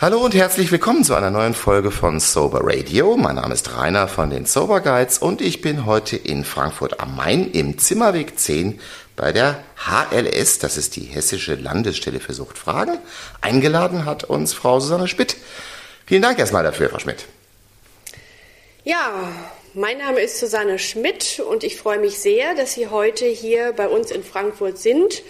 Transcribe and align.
Hallo 0.00 0.24
und 0.24 0.34
herzlich 0.34 0.72
willkommen 0.72 1.04
zu 1.04 1.14
einer 1.14 1.30
neuen 1.30 1.52
Folge 1.52 1.90
von 1.90 2.20
Sober 2.20 2.60
Radio. 2.62 3.18
Mein 3.18 3.34
Name 3.34 3.52
ist 3.52 3.76
Rainer 3.76 4.08
von 4.08 4.30
den 4.30 4.46
Sober 4.46 4.80
Guides 4.80 5.18
und 5.18 5.42
ich 5.42 5.60
bin 5.60 5.84
heute 5.84 6.16
in 6.16 6.46
Frankfurt 6.46 7.00
am 7.00 7.16
Main 7.16 7.50
im 7.50 7.76
Zimmerweg 7.76 8.38
10 8.38 8.80
bei 9.14 9.30
der 9.30 9.62
HLS, 9.76 10.58
das 10.58 10.78
ist 10.78 10.96
die 10.96 11.02
Hessische 11.02 11.54
Landesstelle 11.54 12.18
für 12.18 12.32
Suchtfragen. 12.32 12.96
Eingeladen 13.42 14.06
hat 14.06 14.24
uns 14.24 14.54
Frau 14.54 14.80
Susanne 14.80 15.06
Schmidt. 15.06 15.36
Vielen 16.06 16.22
Dank 16.22 16.38
erstmal 16.38 16.62
dafür, 16.62 16.88
Frau 16.88 16.98
Schmidt. 16.98 17.26
Ja, 18.84 19.12
mein 19.74 19.98
Name 19.98 20.20
ist 20.20 20.40
Susanne 20.40 20.78
Schmidt 20.78 21.40
und 21.40 21.62
ich 21.62 21.76
freue 21.76 21.98
mich 21.98 22.18
sehr, 22.18 22.54
dass 22.54 22.72
Sie 22.72 22.88
heute 22.88 23.26
hier 23.26 23.74
bei 23.74 23.86
uns 23.86 24.10
in 24.10 24.24
Frankfurt 24.24 24.78
sind 24.78 25.22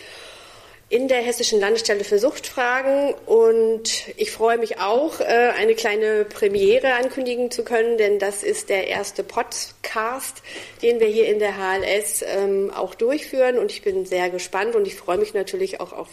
in 0.91 1.07
der 1.07 1.23
Hessischen 1.23 1.61
Landesstelle 1.61 2.03
für 2.03 2.19
Suchtfragen. 2.19 3.15
Und 3.25 4.09
ich 4.17 4.33
freue 4.33 4.59
mich 4.59 4.81
auch, 4.81 5.21
äh, 5.21 5.53
eine 5.57 5.77
kleine 5.77 6.25
Premiere 6.25 6.95
ankündigen 6.95 7.53
zu 7.53 7.63
können, 7.63 7.97
denn 7.97 8.19
das 8.19 8.43
ist 8.43 8.69
der 8.69 8.89
erste 8.89 9.23
Podcast, 9.23 10.43
den 10.83 10.99
wir 10.99 11.07
hier 11.07 11.29
in 11.29 11.39
der 11.39 11.55
HLS 11.57 12.25
ähm, 12.27 12.73
auch 12.75 12.97
durchführen. 12.97 13.57
Und 13.57 13.71
ich 13.71 13.83
bin 13.83 14.05
sehr 14.05 14.31
gespannt 14.31 14.75
und 14.75 14.85
ich 14.85 14.97
freue 14.97 15.19
mich 15.19 15.33
natürlich 15.33 15.81
auch 15.81 15.93
auf 15.93 16.09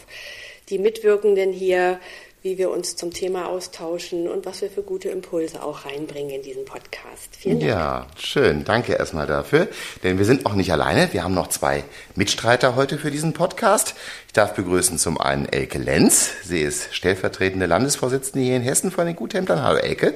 die 0.68 0.78
Mitwirkenden 0.78 1.52
hier 1.52 1.98
wie 2.42 2.56
wir 2.56 2.70
uns 2.70 2.94
zum 2.94 3.12
Thema 3.12 3.48
austauschen 3.48 4.28
und 4.28 4.46
was 4.46 4.62
wir 4.62 4.70
für 4.70 4.82
gute 4.82 5.08
Impulse 5.08 5.62
auch 5.62 5.84
reinbringen 5.84 6.30
in 6.30 6.42
diesen 6.42 6.64
Podcast. 6.64 7.30
Vielen 7.36 7.58
Dank. 7.58 7.70
Ja, 7.70 8.06
schön. 8.16 8.64
Danke 8.64 8.92
erstmal 8.94 9.26
dafür. 9.26 9.66
Denn 10.04 10.18
wir 10.18 10.24
sind 10.24 10.46
auch 10.46 10.54
nicht 10.54 10.70
alleine. 10.70 11.12
Wir 11.12 11.24
haben 11.24 11.34
noch 11.34 11.48
zwei 11.48 11.82
Mitstreiter 12.14 12.76
heute 12.76 12.98
für 12.98 13.10
diesen 13.10 13.32
Podcast. 13.32 13.94
Ich 14.28 14.34
darf 14.34 14.54
begrüßen 14.54 14.98
zum 14.98 15.20
einen 15.20 15.46
Elke 15.46 15.78
Lenz. 15.78 16.30
Sie 16.44 16.60
ist 16.60 16.94
stellvertretende 16.94 17.66
Landesvorsitzende 17.66 18.44
hier 18.44 18.56
in 18.56 18.62
Hessen 18.62 18.92
von 18.92 19.06
den 19.06 19.16
Guthemdern. 19.16 19.62
Hallo 19.62 19.78
Elke. 19.78 20.14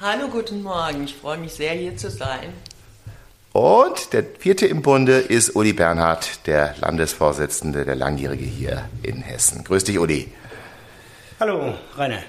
Hallo, 0.00 0.28
guten 0.28 0.62
Morgen. 0.62 1.04
Ich 1.04 1.14
freue 1.14 1.38
mich 1.38 1.52
sehr, 1.52 1.72
hier 1.72 1.96
zu 1.96 2.10
sein. 2.10 2.52
Und 3.52 4.12
der 4.12 4.24
vierte 4.40 4.66
im 4.66 4.82
Bunde 4.82 5.18
ist 5.18 5.54
Uli 5.54 5.74
Bernhard, 5.74 6.44
der 6.48 6.74
Landesvorsitzende, 6.80 7.84
der 7.84 7.94
Langjährige 7.94 8.44
hier 8.44 8.88
in 9.04 9.22
Hessen. 9.22 9.62
Grüß 9.62 9.84
dich, 9.84 10.00
Uli. 10.00 10.32
Hallo, 11.46 11.74
Rainer. 11.98 12.22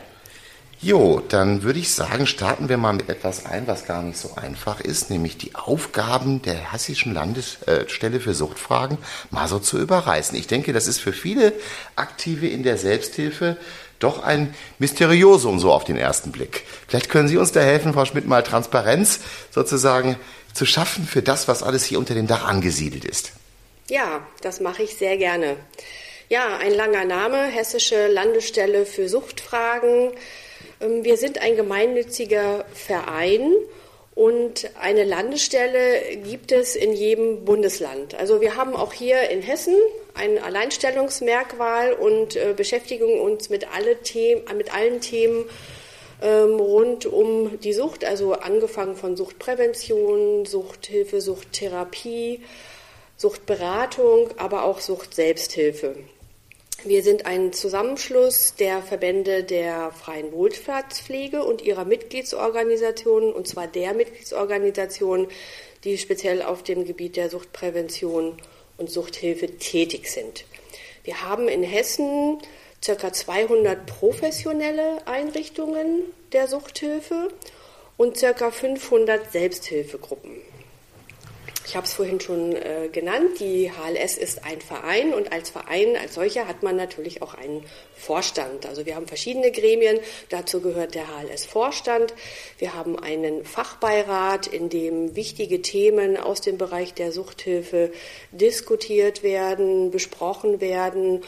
Jo, 0.82 1.22
dann 1.30 1.64
würde 1.64 1.80
ich 1.80 1.94
sagen, 1.94 2.28
starten 2.28 2.68
wir 2.68 2.76
mal 2.76 2.92
mit 2.92 3.08
etwas 3.08 3.46
ein, 3.46 3.66
was 3.66 3.86
gar 3.86 4.04
nicht 4.04 4.18
so 4.18 4.36
einfach 4.36 4.82
ist, 4.82 5.10
nämlich 5.10 5.38
die 5.38 5.56
Aufgaben 5.56 6.42
der 6.42 6.74
Hessischen 6.74 7.14
Landesstelle 7.14 8.20
für 8.20 8.34
Suchtfragen 8.34 8.98
mal 9.32 9.48
so 9.48 9.60
zu 9.60 9.80
überreißen. 9.80 10.38
Ich 10.38 10.48
denke, 10.48 10.74
das 10.74 10.88
ist 10.88 11.00
für 11.00 11.14
viele 11.14 11.54
Aktive 11.96 12.50
in 12.50 12.64
der 12.64 12.78
Selbsthilfe 12.78 13.56
doch 14.00 14.22
ein 14.22 14.54
Mysteriosum 14.80 15.60
so 15.60 15.72
auf 15.72 15.86
den 15.86 15.96
ersten 15.96 16.34
Blick. 16.34 16.66
Vielleicht 16.86 17.08
können 17.08 17.30
Sie 17.30 17.38
uns 17.38 17.54
da 17.54 17.62
helfen, 17.62 17.94
Frau 17.94 18.04
Schmidt, 18.04 18.28
mal 18.28 18.44
Transparenz 18.44 19.22
sozusagen 19.50 20.18
zu 20.54 20.66
schaffen 20.66 21.08
für 21.08 21.22
das, 21.22 21.48
was 21.48 21.64
alles 21.64 21.86
hier 21.86 22.00
unter 22.00 22.16
dem 22.16 22.28
Dach 22.28 22.46
angesiedelt 22.46 23.06
ist. 23.06 23.32
Ja, 23.88 24.28
das 24.42 24.60
mache 24.60 24.84
ich 24.84 24.98
sehr 24.98 25.16
gerne. 25.16 25.56
Ja, 26.28 26.58
ein 26.58 26.74
langer 26.74 27.06
Name, 27.06 27.44
Hessische 27.44 28.08
Landesstelle 28.08 28.88
für 28.88 29.08
Suchtfragen. 29.08 30.12
Ähm, 30.82 31.04
wir 31.04 31.18
sind 31.18 31.40
ein 31.40 31.56
gemeinnütziger 31.56 32.66
Verein 32.74 33.54
und 34.16 34.72
eine 34.82 35.04
Landesstelle 35.04 36.18
gibt 36.28 36.52
es 36.52 36.76
in 36.76 36.94
jedem 36.94 37.46
Bundesland. 37.46 38.16
Also 38.16 38.42
wir 38.42 38.56
haben 38.56 38.76
auch 38.76 38.92
hier 38.92 39.30
in 39.30 39.44
Hessen 39.44 39.76
ein 40.16 40.40
Alleinstellungsmerkmal 40.42 41.94
und 41.94 42.36
äh, 42.36 42.56
beschäftigen 42.58 43.20
uns 43.20 43.50
mit, 43.50 43.72
alle 43.72 44.02
Themen, 44.02 44.42
mit 44.58 44.74
allen 44.74 45.02
Themen 45.02 45.46
ähm, 46.24 46.56
rund 46.56 47.06
um 47.06 47.60
die 47.60 47.74
Sucht, 47.74 48.04
also 48.04 48.34
angefangen 48.34 48.96
von 48.96 49.16
Suchtprävention, 49.16 50.48
Suchthilfe, 50.48 51.22
Suchttherapie, 51.22 52.42
Suchtberatung, 53.16 54.32
aber 54.38 54.64
auch 54.64 54.80
Sucht-Selbsthilfe. 54.80 55.98
Wir 56.88 57.02
sind 57.02 57.26
ein 57.26 57.52
Zusammenschluss 57.52 58.54
der 58.60 58.84
Verbände 58.84 59.44
der 59.44 59.92
freien 59.92 60.32
Wohlfahrtspflege 60.32 61.44
und 61.44 61.64
ihrer 61.64 61.84
Mitgliedsorganisationen, 61.84 63.34
und 63.34 63.48
zwar 63.48 63.66
der 63.66 63.96
Mitgliedsorganisationen, 63.96 65.26
die 65.84 65.98
speziell 65.98 66.44
auf 66.44 66.62
dem 66.62 66.86
Gebiet 66.86 67.16
der 67.16 67.32
Suchtprävention 67.32 68.38
und 68.78 68.92
Suchthilfe 68.92 69.58
tätig 69.58 70.12
sind. 70.12 70.46
Wir 71.04 71.24
haben 71.24 71.48
in 71.48 71.64
Hessen 71.64 72.38
ca. 72.86 73.12
200 73.12 73.88
professionelle 73.88 75.08
Einrichtungen 75.08 76.04
der 76.34 76.48
Suchthilfe 76.48 77.30
und 77.98 78.16
ca. 78.22 78.52
500 78.52 79.32
Selbsthilfegruppen. 79.32 80.40
Ich 81.68 81.76
habe 81.76 81.88
es 81.88 81.94
vorhin 81.94 82.20
schon 82.20 82.56
äh, 82.56 82.90
genannt, 82.92 83.40
die 83.40 83.72
HLS 83.72 84.18
ist 84.18 84.46
ein 84.46 84.62
Verein 84.62 85.14
und 85.14 85.32
als 85.32 85.50
Verein, 85.50 85.98
als 85.98 86.14
solcher 86.14 86.48
hat 86.48 86.62
man 86.62 86.76
natürlich 86.76 87.24
auch 87.24 87.34
einen 87.34 87.64
Vorstand. 87.96 88.68
Also 88.68 88.86
wir 88.86 88.96
haben 88.96 89.08
verschiedene 89.08 89.52
Gremien, 89.52 90.00
dazu 90.30 90.62
gehört 90.62 90.94
der 90.94 91.06
HLS-Vorstand. 91.08 92.14
Wir 92.60 92.76
haben 92.76 93.00
einen 93.00 93.46
Fachbeirat, 93.46 94.46
in 94.46 94.70
dem 94.70 95.16
wichtige 95.16 95.64
Themen 95.64 96.18
aus 96.18 96.42
dem 96.42 96.60
Bereich 96.60 96.94
der 96.94 97.12
Suchthilfe 97.12 97.92
diskutiert 98.32 99.24
werden, 99.24 99.90
besprochen 99.90 100.62
werden 100.62 101.24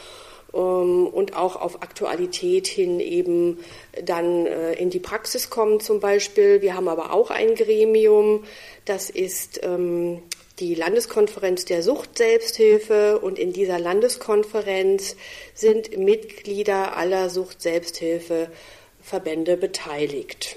und 0.52 1.36
auch 1.36 1.56
auf 1.56 1.82
Aktualität 1.82 2.66
hin 2.66 3.00
eben 3.00 3.58
dann 4.02 4.46
äh, 4.46 4.72
in 4.74 4.90
die 4.90 4.98
Praxis 4.98 5.48
kommen 5.50 5.80
zum 5.80 6.00
Beispiel. 6.00 6.62
Wir 6.62 6.74
haben 6.74 6.88
aber 6.88 7.12
auch 7.12 7.30
ein 7.30 7.54
Gremium, 7.54 8.44
das 8.86 9.10
ist 9.10 9.60
ähm, 9.62 10.22
die 10.58 10.74
Landeskonferenz 10.74 11.66
der 11.66 11.82
Sucht-Selbsthilfe 11.82 13.18
und 13.18 13.38
in 13.38 13.52
dieser 13.52 13.78
Landeskonferenz 13.78 15.16
sind 15.54 15.98
Mitglieder 15.98 16.96
aller 16.96 17.28
Sucht-Selbsthilfe-Verbände 17.30 19.56
beteiligt. 19.56 20.56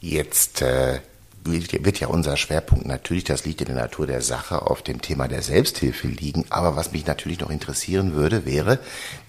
Jetzt 0.00 0.62
äh, 0.62 0.98
wird 1.44 2.00
ja 2.00 2.08
unser 2.08 2.36
Schwerpunkt 2.36 2.86
natürlich, 2.86 3.24
das 3.24 3.44
liegt 3.44 3.60
in 3.60 3.68
der 3.68 3.76
Natur 3.76 4.06
der 4.06 4.22
Sache, 4.22 4.62
auf 4.62 4.82
dem 4.82 5.00
Thema 5.00 5.28
der 5.28 5.42
Selbsthilfe 5.42 6.08
liegen. 6.08 6.44
Aber 6.50 6.76
was 6.76 6.92
mich 6.92 7.06
natürlich 7.06 7.40
noch 7.40 7.50
interessieren 7.50 8.14
würde, 8.14 8.46
wäre 8.46 8.78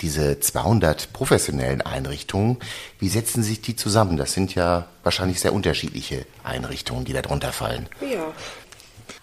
diese 0.02 0.40
200 0.40 1.14
professionellen 1.14 1.82
Einrichtungen. 1.82 2.58
Wie 3.00 3.10
setzen 3.10 3.44
sich 3.44 3.62
die 3.62 3.76
zusammen? 3.76 4.18
Das 4.18 4.34
sind 4.34 4.56
ja 4.56 4.88
wahrscheinlich 5.04 5.40
sehr 5.40 5.54
unterschiedliche 5.54 6.26
Einrichtungen, 6.44 7.06
die 7.06 7.14
darunter 7.14 7.52
fallen. 7.52 7.88
Ja, 8.02 8.32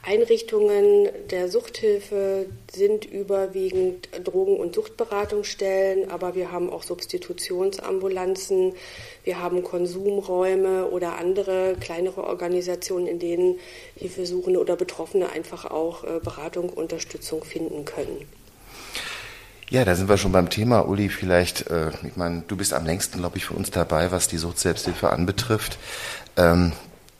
Einrichtungen 0.02 1.08
der 1.30 1.48
Suchthilfe 1.48 2.46
sind 2.72 3.04
überwiegend 3.04 4.08
Drogen- 4.24 4.56
und 4.56 4.74
Suchtberatungsstellen, 4.74 6.10
aber 6.10 6.34
wir 6.34 6.50
haben 6.52 6.70
auch 6.70 6.82
Substitutionsambulanzen, 6.82 8.72
wir 9.24 9.40
haben 9.40 9.62
Konsumräume 9.62 10.86
oder 10.86 11.16
andere 11.16 11.76
kleinere 11.78 12.24
Organisationen, 12.24 13.06
in 13.06 13.18
denen 13.18 13.58
Hilfesuchende 13.94 14.58
oder 14.58 14.76
Betroffene 14.76 15.30
einfach 15.30 15.66
auch 15.66 16.04
äh, 16.04 16.20
Beratung, 16.22 16.70
Unterstützung 16.70 17.44
finden 17.44 17.84
können. 17.84 18.26
Ja, 19.68 19.84
da 19.84 19.94
sind 19.94 20.08
wir 20.08 20.16
schon 20.16 20.32
beim 20.32 20.50
Thema, 20.50 20.88
Uli. 20.88 21.10
Vielleicht, 21.10 21.70
äh, 21.70 21.90
ich 22.02 22.16
meine, 22.16 22.42
du 22.48 22.56
bist 22.56 22.74
am 22.74 22.84
längsten, 22.84 23.18
glaube 23.18 23.38
ich, 23.38 23.44
für 23.44 23.54
uns 23.54 23.70
dabei, 23.70 24.10
was 24.10 24.26
die 24.26 24.36
Suchtselbsthilfe 24.36 25.10
anbetrifft. 25.10 25.78
Ähm, 26.36 26.72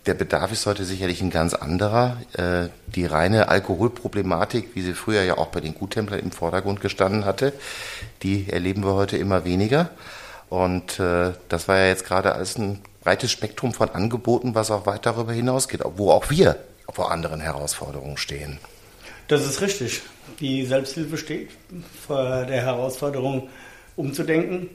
der 0.06 0.14
Bedarf 0.14 0.50
ist 0.52 0.66
heute 0.66 0.84
sicherlich 0.84 1.20
ein 1.20 1.30
ganz 1.30 1.54
anderer. 1.54 2.16
Äh, 2.32 2.68
die 2.86 3.04
reine 3.06 3.48
Alkoholproblematik, 3.48 4.70
wie 4.74 4.82
sie 4.82 4.94
früher 4.94 5.22
ja 5.22 5.36
auch 5.38 5.48
bei 5.48 5.60
den 5.60 5.74
Guttemplern 5.74 6.20
im 6.20 6.32
Vordergrund 6.32 6.80
gestanden 6.80 7.24
hatte, 7.24 7.52
die 8.22 8.48
erleben 8.50 8.82
wir 8.82 8.94
heute 8.94 9.16
immer 9.16 9.44
weniger. 9.44 9.90
Und 10.48 10.98
äh, 10.98 11.32
das 11.48 11.68
war 11.68 11.78
ja 11.78 11.86
jetzt 11.86 12.04
gerade 12.04 12.34
als 12.34 12.56
ein 12.58 12.80
breites 13.02 13.30
Spektrum 13.30 13.72
von 13.72 13.90
Angeboten, 13.90 14.54
was 14.54 14.70
auch 14.70 14.86
weit 14.86 15.06
darüber 15.06 15.32
hinausgeht, 15.32 15.82
wo 15.96 16.10
auch 16.10 16.30
wir 16.30 16.56
vor 16.92 17.12
anderen 17.12 17.40
Herausforderungen 17.40 18.16
stehen. 18.16 18.58
Das 19.28 19.46
ist 19.46 19.60
richtig. 19.60 20.02
Die 20.40 20.64
Selbsthilfe 20.66 21.16
steht 21.16 21.50
vor 22.06 22.44
der 22.46 22.62
Herausforderung, 22.62 23.48
umzudenken, 23.94 24.70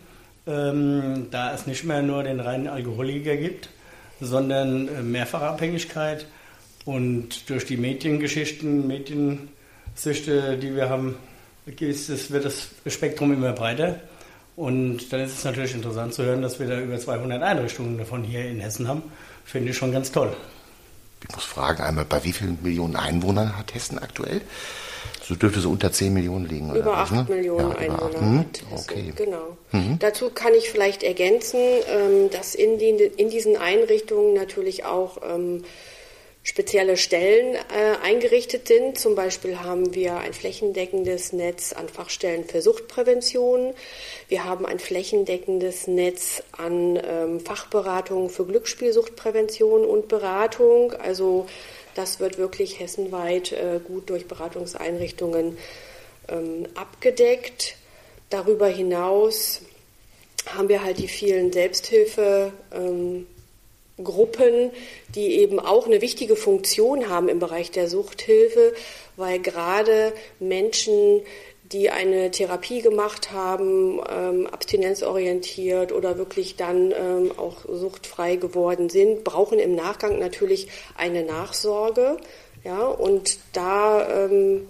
ähm, 0.47 1.27
da 1.31 1.53
es 1.53 1.67
nicht 1.67 1.83
mehr 1.83 2.01
nur 2.01 2.23
den 2.23 2.39
reinen 2.39 2.67
Alkoholiker 2.67 3.35
gibt, 3.35 3.69
sondern 4.21 4.87
äh, 4.87 5.01
Mehrfachabhängigkeit. 5.01 6.25
Und 6.85 7.49
durch 7.49 7.65
die 7.65 7.77
Mediengeschichten, 7.77 8.87
Mediensüchte, 8.87 10.57
die 10.57 10.75
wir 10.75 10.89
haben, 10.89 11.15
es, 11.65 12.31
wird 12.31 12.45
das 12.45 12.69
Spektrum 12.87 13.33
immer 13.33 13.53
breiter. 13.53 13.99
Und 14.55 15.11
dann 15.11 15.21
ist 15.21 15.37
es 15.37 15.43
natürlich 15.43 15.73
interessant 15.73 16.13
zu 16.13 16.23
hören, 16.23 16.41
dass 16.41 16.59
wir 16.59 16.67
da 16.67 16.79
über 16.79 16.97
200 16.97 17.41
Einrichtungen 17.41 17.97
davon 17.97 18.23
hier 18.23 18.45
in 18.45 18.59
Hessen 18.59 18.87
haben. 18.87 19.03
Finde 19.43 19.71
ich 19.71 19.77
schon 19.77 19.91
ganz 19.91 20.11
toll. 20.11 20.35
ich 21.27 21.35
muss 21.35 21.43
fragen 21.43 21.81
einmal, 21.81 22.05
bei 22.05 22.23
wie 22.23 22.31
vielen 22.31 22.61
Millionen 22.61 22.95
Einwohnern 22.95 23.57
hat 23.57 23.73
Hessen 23.73 23.99
aktuell? 23.99 24.41
So 25.27 25.35
dürfte 25.35 25.59
so 25.59 25.71
unter 25.71 25.91
10 25.91 26.13
Millionen 26.13 26.47
liegen, 26.47 26.69
oder? 26.69 26.79
Über 26.81 26.97
8 26.97 27.11
ne? 27.11 27.25
Millionen 27.29 27.71
ja, 27.71 27.77
Einwohner 27.77 28.19
hm? 28.19 28.45
Hessen. 28.69 28.91
Okay. 28.91 29.13
Genau. 29.15 29.57
Mhm. 29.71 29.97
Dazu 29.99 30.29
kann 30.29 30.53
ich 30.53 30.69
vielleicht 30.69 31.01
ergänzen, 31.01 31.59
ähm, 31.59 32.29
dass 32.29 32.53
in, 32.53 32.77
die, 32.77 32.89
in 32.89 33.29
diesen 33.29 33.57
Einrichtungen 33.57 34.35
natürlich 34.35 34.85
auch 34.85 35.17
ähm, 35.27 35.63
spezielle 36.45 36.95
Stellen 36.95 37.55
äh, 37.55 38.05
eingerichtet 38.05 38.67
sind. 38.67 38.99
Zum 38.99 39.15
Beispiel 39.15 39.59
haben 39.61 39.95
wir 39.95 40.17
ein 40.17 40.31
flächendeckendes 40.31 41.33
Netz 41.33 41.73
an 41.73 41.89
Fachstellen 41.89 42.45
für 42.45 42.61
Suchtprävention. 42.61 43.73
Wir 44.27 44.43
haben 44.43 44.67
ein 44.67 44.77
flächendeckendes 44.77 45.87
Netz 45.87 46.43
an 46.51 46.99
ähm, 47.03 47.39
Fachberatungen 47.39 48.29
für 48.29 48.45
Glücksspielsuchtprävention 48.45 49.85
und 49.85 50.07
Beratung. 50.07 50.93
Also 50.93 51.47
das 51.95 52.19
wird 52.19 52.37
wirklich 52.37 52.79
hessenweit 52.79 53.51
äh, 53.51 53.79
gut 53.83 54.09
durch 54.09 54.27
Beratungseinrichtungen 54.27 55.57
ähm, 56.27 56.67
abgedeckt. 56.75 57.75
Darüber 58.29 58.67
hinaus 58.67 59.61
haben 60.45 60.69
wir 60.69 60.83
halt 60.83 60.99
die 60.99 61.07
vielen 61.07 61.51
Selbsthilfe. 61.51 62.53
Ähm, 62.71 63.25
Gruppen, 64.03 64.71
die 65.15 65.39
eben 65.39 65.59
auch 65.59 65.85
eine 65.85 66.01
wichtige 66.01 66.35
Funktion 66.35 67.09
haben 67.09 67.29
im 67.29 67.39
Bereich 67.39 67.71
der 67.71 67.87
Suchthilfe, 67.87 68.73
weil 69.15 69.39
gerade 69.39 70.11
Menschen, 70.39 71.21
die 71.75 71.89
eine 71.89 72.31
Therapie 72.31 72.81
gemacht 72.81 73.31
haben, 73.33 73.99
ähm, 74.09 74.47
abstinenzorientiert 74.47 75.91
oder 75.91 76.17
wirklich 76.17 76.55
dann 76.55 76.93
ähm, 76.93 77.33
auch 77.35 77.65
suchtfrei 77.67 78.37
geworden 78.37 78.89
sind, 78.89 79.25
brauchen 79.25 79.59
im 79.59 79.75
Nachgang 79.75 80.17
natürlich 80.17 80.69
eine 80.97 81.23
Nachsorge. 81.23 82.15
Ja, 82.63 82.85
und 82.85 83.39
da 83.51 84.25
ähm, 84.25 84.67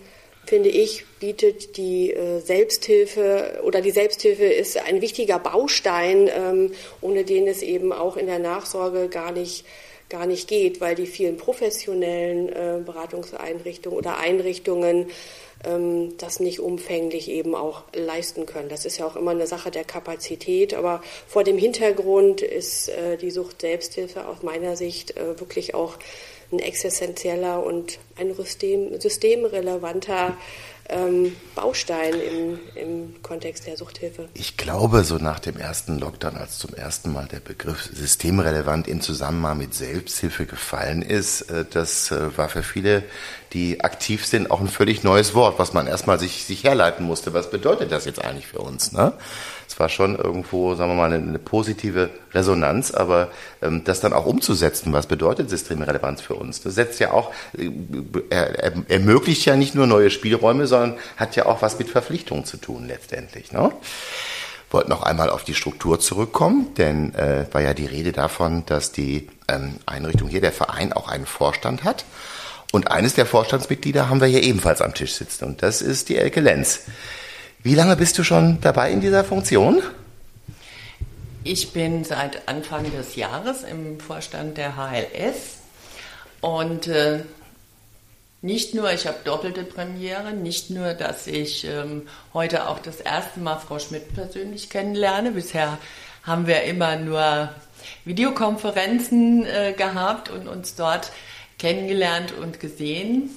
finde 0.47 0.69
ich, 0.69 1.05
bietet 1.19 1.77
die 1.77 2.11
äh, 2.11 2.39
Selbsthilfe 2.39 3.61
oder 3.63 3.81
die 3.81 3.91
Selbsthilfe 3.91 4.45
ist 4.45 4.75
ein 4.77 4.99
wichtiger 5.01 5.37
Baustein, 5.37 6.27
ähm, 6.35 6.71
ohne 7.01 7.23
den 7.23 7.47
es 7.47 7.61
eben 7.61 7.93
auch 7.93 8.17
in 8.17 8.25
der 8.25 8.39
Nachsorge 8.39 9.09
gar 9.09 9.31
nicht 9.31 9.63
gar 10.07 10.27
nicht 10.27 10.47
geht, 10.47 10.81
weil 10.81 10.93
die 10.93 11.07
vielen 11.07 11.37
professionellen 11.37 12.49
äh, 12.49 12.79
Beratungseinrichtungen 12.85 13.97
oder 13.97 14.17
Einrichtungen 14.19 15.07
das 16.17 16.39
nicht 16.39 16.59
umfänglich 16.59 17.29
eben 17.29 17.55
auch 17.55 17.83
leisten 17.93 18.45
können. 18.45 18.69
Das 18.69 18.85
ist 18.85 18.97
ja 18.97 19.05
auch 19.05 19.15
immer 19.15 19.31
eine 19.31 19.47
Sache 19.47 19.71
der 19.71 19.83
Kapazität, 19.83 20.73
aber 20.73 21.01
vor 21.27 21.43
dem 21.43 21.57
Hintergrund 21.57 22.41
ist 22.41 22.89
äh, 22.89 23.17
die 23.17 23.31
Sucht 23.31 23.61
Selbsthilfe 23.61 24.27
aus 24.27 24.43
meiner 24.43 24.75
Sicht 24.75 25.17
äh, 25.17 25.39
wirklich 25.39 25.73
auch 25.73 25.97
ein 26.51 26.59
existenzieller 26.59 27.65
und 27.65 27.99
ein 28.17 28.33
System, 28.35 28.99
systemrelevanter 28.99 30.37
ähm, 30.89 31.35
Baustein 31.55 32.13
im, 32.13 32.59
im 32.75 33.23
Kontext 33.23 33.65
der 33.65 33.77
Suchthilfe. 33.77 34.29
Ich 34.33 34.57
glaube, 34.57 35.03
so 35.03 35.17
nach 35.17 35.39
dem 35.39 35.57
ersten 35.57 35.99
Lockdown, 35.99 36.37
als 36.37 36.59
zum 36.59 36.73
ersten 36.73 37.11
Mal 37.11 37.25
der 37.25 37.39
Begriff 37.39 37.89
systemrelevant 37.93 38.87
in 38.87 39.01
Zusammenhang 39.01 39.57
mit 39.57 39.73
Selbsthilfe 39.73 40.45
gefallen 40.45 41.01
ist, 41.01 41.41
äh, 41.43 41.65
das 41.69 42.11
äh, 42.11 42.37
war 42.37 42.49
für 42.49 42.63
viele, 42.63 43.03
die 43.53 43.81
aktiv 43.81 44.25
sind, 44.25 44.51
auch 44.51 44.59
ein 44.59 44.67
völlig 44.67 45.03
neues 45.03 45.33
Wort, 45.33 45.59
was 45.59 45.73
man 45.73 45.87
erstmal 45.87 46.19
sich, 46.19 46.43
sich 46.45 46.63
herleiten 46.63 47.05
musste. 47.05 47.33
Was 47.33 47.49
bedeutet 47.49 47.91
das 47.91 48.05
jetzt 48.05 48.23
eigentlich 48.23 48.47
für 48.47 48.59
uns? 48.59 48.91
Ne? 48.91 49.13
Es 49.67 49.79
war 49.79 49.89
schon 49.89 50.15
irgendwo, 50.15 50.75
sagen 50.75 50.91
wir 50.91 50.95
mal, 50.95 51.11
eine, 51.11 51.27
eine 51.27 51.39
positive 51.39 52.09
Resonanz, 52.33 52.91
aber 52.91 53.29
ähm, 53.61 53.83
das 53.83 53.99
dann 53.99 54.13
auch 54.13 54.25
umzusetzen, 54.25 54.93
was 54.93 55.07
bedeutet 55.07 55.49
Systemrelevanz 55.49 56.21
für 56.21 56.35
uns? 56.35 56.61
Das 56.61 56.75
setzt 56.75 56.99
ja 56.99 57.11
auch, 57.11 57.31
äh, 57.57 57.71
er, 58.29 58.73
ermöglicht 58.89 59.45
ja 59.45 59.55
nicht 59.55 59.73
nur 59.73 59.87
neue 59.87 60.09
Spielräume, 60.09 60.67
sondern 60.75 60.99
hat 61.17 61.35
ja 61.35 61.45
auch 61.45 61.61
was 61.61 61.79
mit 61.79 61.89
Verpflichtungen 61.89 62.45
zu 62.45 62.57
tun 62.57 62.87
letztendlich. 62.87 63.51
Ne? 63.51 63.71
wollte 64.75 64.89
noch 64.89 65.03
einmal 65.03 65.29
auf 65.29 65.45
die 65.45 65.53
Struktur 65.53 66.01
zurückkommen, 66.01 66.73
denn 66.75 67.15
äh, 67.15 67.45
war 67.51 67.61
ja 67.61 67.73
die 67.73 67.85
Rede 67.85 68.11
davon, 68.11 68.65
dass 68.65 68.91
die 68.91 69.29
ähm, 69.47 69.75
Einrichtung 69.85 70.27
hier, 70.27 70.41
der 70.41 70.51
Verein, 70.51 70.91
auch 70.91 71.07
einen 71.07 71.25
Vorstand 71.25 71.85
hat. 71.85 72.03
Und 72.73 72.91
eines 72.91 73.13
der 73.13 73.25
Vorstandsmitglieder 73.25 74.09
haben 74.09 74.19
wir 74.19 74.27
hier 74.27 74.43
ebenfalls 74.43 74.81
am 74.81 74.93
Tisch 74.93 75.13
sitzen 75.13 75.45
und 75.45 75.63
das 75.63 75.81
ist 75.81 76.09
die 76.09 76.17
Elke 76.17 76.41
Lenz. 76.41 76.81
Wie 77.63 77.73
lange 77.73 77.95
bist 77.95 78.17
du 78.17 78.23
schon 78.23 78.59
dabei 78.59 78.91
in 78.91 78.99
dieser 78.99 79.23
Funktion? 79.23 79.81
Ich 81.45 81.71
bin 81.71 82.03
seit 82.03 82.49
Anfang 82.49 82.91
des 82.91 83.15
Jahres 83.15 83.63
im 83.63 83.99
Vorstand 84.01 84.57
der 84.57 84.75
HLS 84.75 85.59
und 86.41 86.87
äh, 86.87 87.21
nicht 88.45 88.73
nur, 88.73 88.91
ich 88.91 89.07
habe 89.07 89.17
doppelte 89.23 89.63
Premiere, 89.63 90.33
nicht 90.33 90.69
nur, 90.69 90.93
dass 90.93 91.27
ich 91.27 91.65
ähm, 91.65 92.07
heute 92.33 92.67
auch 92.67 92.79
das 92.79 93.01
erste 93.01 93.39
Mal 93.39 93.57
Frau 93.57 93.79
Schmidt 93.79 94.13
persönlich 94.13 94.69
kennenlerne. 94.69 95.31
Bisher 95.31 95.77
haben 96.23 96.47
wir 96.47 96.63
immer 96.63 96.95
nur 96.95 97.49
Videokonferenzen 98.05 99.45
äh, 99.45 99.73
gehabt 99.73 100.29
und 100.29 100.47
uns 100.47 100.75
dort 100.75 101.11
kennengelernt 101.57 102.33
und 102.33 102.59
gesehen 102.59 103.29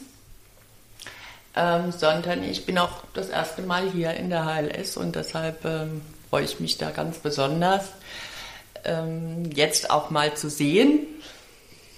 ähm, 1.58 1.90
sondern 1.90 2.44
ich 2.44 2.66
bin 2.66 2.78
auch 2.78 3.02
das 3.14 3.28
erste 3.28 3.62
Mal 3.62 3.90
hier 3.90 4.14
in 4.14 4.30
der 4.30 4.44
HLS 4.44 4.96
und 4.96 5.16
deshalb 5.16 5.64
ähm, 5.64 6.02
freue 6.30 6.44
ich 6.44 6.60
mich 6.60 6.78
da 6.78 6.90
ganz 6.90 7.18
besonders, 7.18 7.88
ähm, 8.84 9.50
jetzt 9.54 9.90
auch 9.90 10.10
mal 10.10 10.34
zu 10.34 10.48
sehen, 10.50 11.06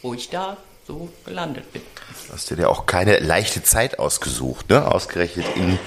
wo 0.00 0.14
ich 0.14 0.30
da 0.30 0.56
so 0.90 1.08
gelandet 1.24 1.72
bin. 1.72 1.82
Du 2.26 2.32
hast 2.32 2.50
dir 2.50 2.58
ja 2.58 2.68
auch 2.68 2.86
keine 2.86 3.18
leichte 3.18 3.62
Zeit 3.62 3.98
ausgesucht, 3.98 4.70
ne? 4.70 4.86
ausgerechnet 4.92 5.46
in 5.54 5.78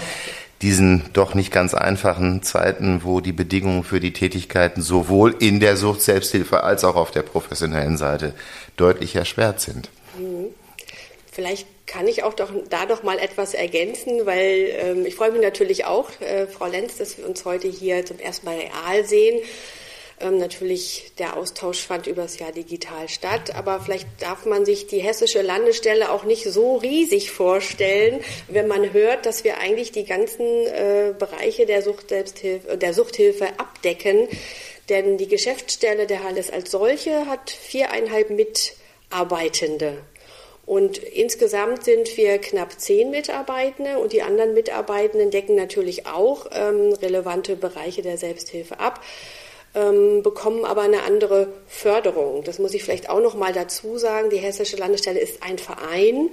diesen 0.61 1.11
doch 1.11 1.33
nicht 1.33 1.51
ganz 1.51 1.73
einfachen 1.73 2.41
Zeiten, 2.41 3.01
wo 3.03 3.19
die 3.19 3.33
Bedingungen 3.33 3.83
für 3.83 3.99
die 3.99 4.13
Tätigkeiten 4.13 4.81
sowohl 4.81 5.35
in 5.39 5.59
der 5.59 5.75
Sucht 5.75 6.01
Selbsthilfe 6.01 6.63
als 6.63 6.85
auch 6.85 6.95
auf 6.95 7.11
der 7.11 7.23
professionellen 7.23 7.97
Seite 7.97 8.33
deutlich 8.77 9.15
erschwert 9.15 9.59
sind. 9.59 9.89
Mhm. 10.17 10.47
Vielleicht 11.31 11.67
kann 11.85 12.07
ich 12.07 12.23
auch 12.23 12.33
doch, 12.33 12.51
da 12.69 12.85
doch 12.85 13.03
mal 13.03 13.19
etwas 13.19 13.53
ergänzen, 13.53 14.25
weil 14.25 14.69
ähm, 14.71 15.05
ich 15.05 15.15
freue 15.15 15.31
mich 15.31 15.41
natürlich 15.41 15.85
auch, 15.85 16.09
äh, 16.21 16.47
Frau 16.47 16.67
Lenz, 16.67 16.97
dass 16.97 17.17
wir 17.17 17.27
uns 17.27 17.43
heute 17.43 17.67
hier 17.67 18.05
zum 18.05 18.19
ersten 18.19 18.45
Mal 18.45 18.57
real 18.57 19.05
sehen. 19.05 19.41
Ähm, 20.23 20.37
natürlich, 20.37 21.11
der 21.19 21.35
Austausch 21.35 21.79
fand 21.85 22.07
übers 22.07 22.39
Jahr 22.39 22.51
digital 22.51 23.09
statt, 23.09 23.53
aber 23.55 23.81
vielleicht 23.81 24.07
darf 24.19 24.45
man 24.45 24.65
sich 24.65 24.87
die 24.87 24.99
hessische 24.99 25.41
Landesstelle 25.41 26.11
auch 26.11 26.23
nicht 26.23 26.45
so 26.45 26.77
riesig 26.77 27.31
vorstellen, 27.31 28.21
wenn 28.47 28.67
man 28.67 28.93
hört, 28.93 29.25
dass 29.25 29.43
wir 29.43 29.57
eigentlich 29.57 29.91
die 29.91 30.05
ganzen 30.05 30.45
äh, 30.45 31.13
Bereiche 31.17 31.65
der, 31.65 31.81
Sucht 31.81 32.11
der 32.11 32.93
Suchthilfe 32.93 33.47
abdecken. 33.57 34.27
Denn 34.89 35.17
die 35.17 35.27
Geschäftsstelle 35.27 36.07
der 36.07 36.23
Halles 36.23 36.51
als 36.51 36.71
solche 36.71 37.25
hat 37.27 37.51
viereinhalb 37.51 38.29
Mitarbeitende. 38.29 39.97
Und 40.65 40.97
insgesamt 40.97 41.83
sind 41.83 42.15
wir 42.15 42.37
knapp 42.37 42.79
zehn 42.79 43.09
Mitarbeitende 43.11 43.97
und 43.97 44.13
die 44.13 44.21
anderen 44.21 44.53
Mitarbeitenden 44.53 45.29
decken 45.29 45.55
natürlich 45.55 46.07
auch 46.07 46.47
ähm, 46.53 46.93
relevante 46.93 47.57
Bereiche 47.57 48.01
der 48.01 48.17
Selbsthilfe 48.17 48.79
ab, 48.79 49.01
ähm, 49.75 50.23
bekommen 50.23 50.65
aber 50.65 50.81
eine 50.81 51.03
andere 51.03 51.47
Förderung. 51.67 52.43
Das 52.43 52.59
muss 52.59 52.73
ich 52.73 52.83
vielleicht 52.83 53.09
auch 53.09 53.21
noch 53.21 53.35
mal 53.35 53.53
dazu 53.53 53.97
sagen. 53.97 54.29
Die 54.29 54.37
Hessische 54.37 54.77
Landesstelle 54.77 55.19
ist 55.19 55.41
ein 55.41 55.57
Verein 55.57 56.29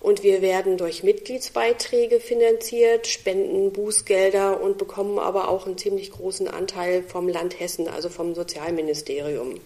und 0.00 0.22
wir 0.22 0.42
werden 0.42 0.76
durch 0.76 1.02
Mitgliedsbeiträge 1.02 2.20
finanziert, 2.20 3.06
spenden 3.06 3.72
Bußgelder 3.72 4.60
und 4.60 4.78
bekommen 4.78 5.18
aber 5.18 5.48
auch 5.48 5.66
einen 5.66 5.78
ziemlich 5.78 6.10
großen 6.12 6.46
Anteil 6.46 7.02
vom 7.02 7.28
Land 7.28 7.58
Hessen, 7.58 7.88
also 7.88 8.08
vom 8.08 8.34
Sozialministerium 8.34 9.60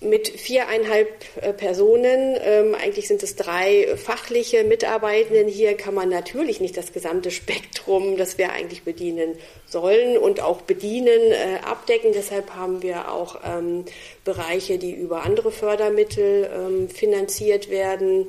mit 0.00 0.28
viereinhalb 0.28 1.08
äh, 1.40 1.52
Personen. 1.52 2.36
Ähm, 2.40 2.74
eigentlich 2.74 3.08
sind 3.08 3.22
es 3.22 3.36
drei 3.36 3.96
fachliche 3.96 4.64
Mitarbeitenden. 4.64 5.48
Hier 5.48 5.76
kann 5.76 5.94
man 5.94 6.08
natürlich 6.08 6.60
nicht 6.60 6.76
das 6.76 6.92
gesamte 6.92 7.30
Spektrum, 7.30 8.16
das 8.16 8.38
wir 8.38 8.52
eigentlich 8.52 8.82
bedienen 8.82 9.36
sollen 9.66 10.16
und 10.16 10.40
auch 10.40 10.62
bedienen, 10.62 11.32
äh, 11.32 11.58
abdecken. 11.64 12.12
Deshalb 12.12 12.54
haben 12.54 12.82
wir 12.82 13.10
auch 13.10 13.40
ähm, 13.44 13.84
Bereiche, 14.24 14.78
die 14.78 14.92
über 14.92 15.22
andere 15.22 15.52
Fördermittel 15.52 16.50
ähm, 16.54 16.88
finanziert 16.88 17.70
werden. 17.70 18.28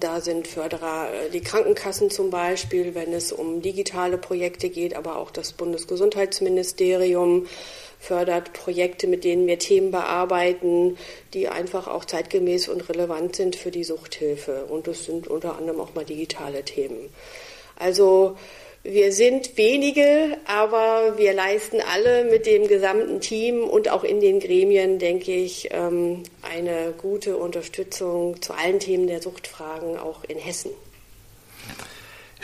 Da 0.00 0.20
sind 0.20 0.48
Förderer 0.48 1.12
äh, 1.12 1.30
die 1.30 1.40
Krankenkassen 1.42 2.10
zum 2.10 2.30
Beispiel, 2.30 2.94
wenn 2.94 3.12
es 3.12 3.32
um 3.32 3.62
digitale 3.62 4.18
Projekte 4.18 4.68
geht, 4.68 4.96
aber 4.96 5.16
auch 5.16 5.30
das 5.30 5.52
Bundesgesundheitsministerium 5.52 7.46
fördert 8.04 8.52
Projekte, 8.52 9.06
mit 9.06 9.24
denen 9.24 9.46
wir 9.46 9.58
Themen 9.58 9.90
bearbeiten, 9.90 10.96
die 11.32 11.48
einfach 11.48 11.88
auch 11.88 12.04
zeitgemäß 12.04 12.68
und 12.68 12.88
relevant 12.88 13.36
sind 13.36 13.56
für 13.56 13.70
die 13.70 13.84
Suchthilfe. 13.84 14.66
Und 14.68 14.86
das 14.86 15.04
sind 15.04 15.26
unter 15.26 15.56
anderem 15.56 15.80
auch 15.80 15.94
mal 15.94 16.04
digitale 16.04 16.64
Themen. 16.64 17.10
Also 17.76 18.36
Wir 18.86 19.12
sind 19.12 19.56
wenige, 19.56 20.36
aber 20.44 21.16
wir 21.16 21.32
leisten 21.32 21.80
alle 21.80 22.24
mit 22.24 22.44
dem 22.44 22.68
gesamten 22.68 23.18
Team 23.18 23.64
und 23.64 23.88
auch 23.88 24.04
in 24.04 24.20
den 24.20 24.40
Gremien, 24.40 24.98
denke 24.98 25.32
ich, 25.32 25.70
ähm, 25.72 26.22
eine 26.42 26.92
gute 27.00 27.38
Unterstützung 27.38 28.42
zu 28.42 28.52
allen 28.52 28.80
Themen 28.80 29.06
der 29.06 29.22
Suchtfragen 29.22 29.96
auch 29.96 30.22
in 30.24 30.36
Hessen. 30.36 30.68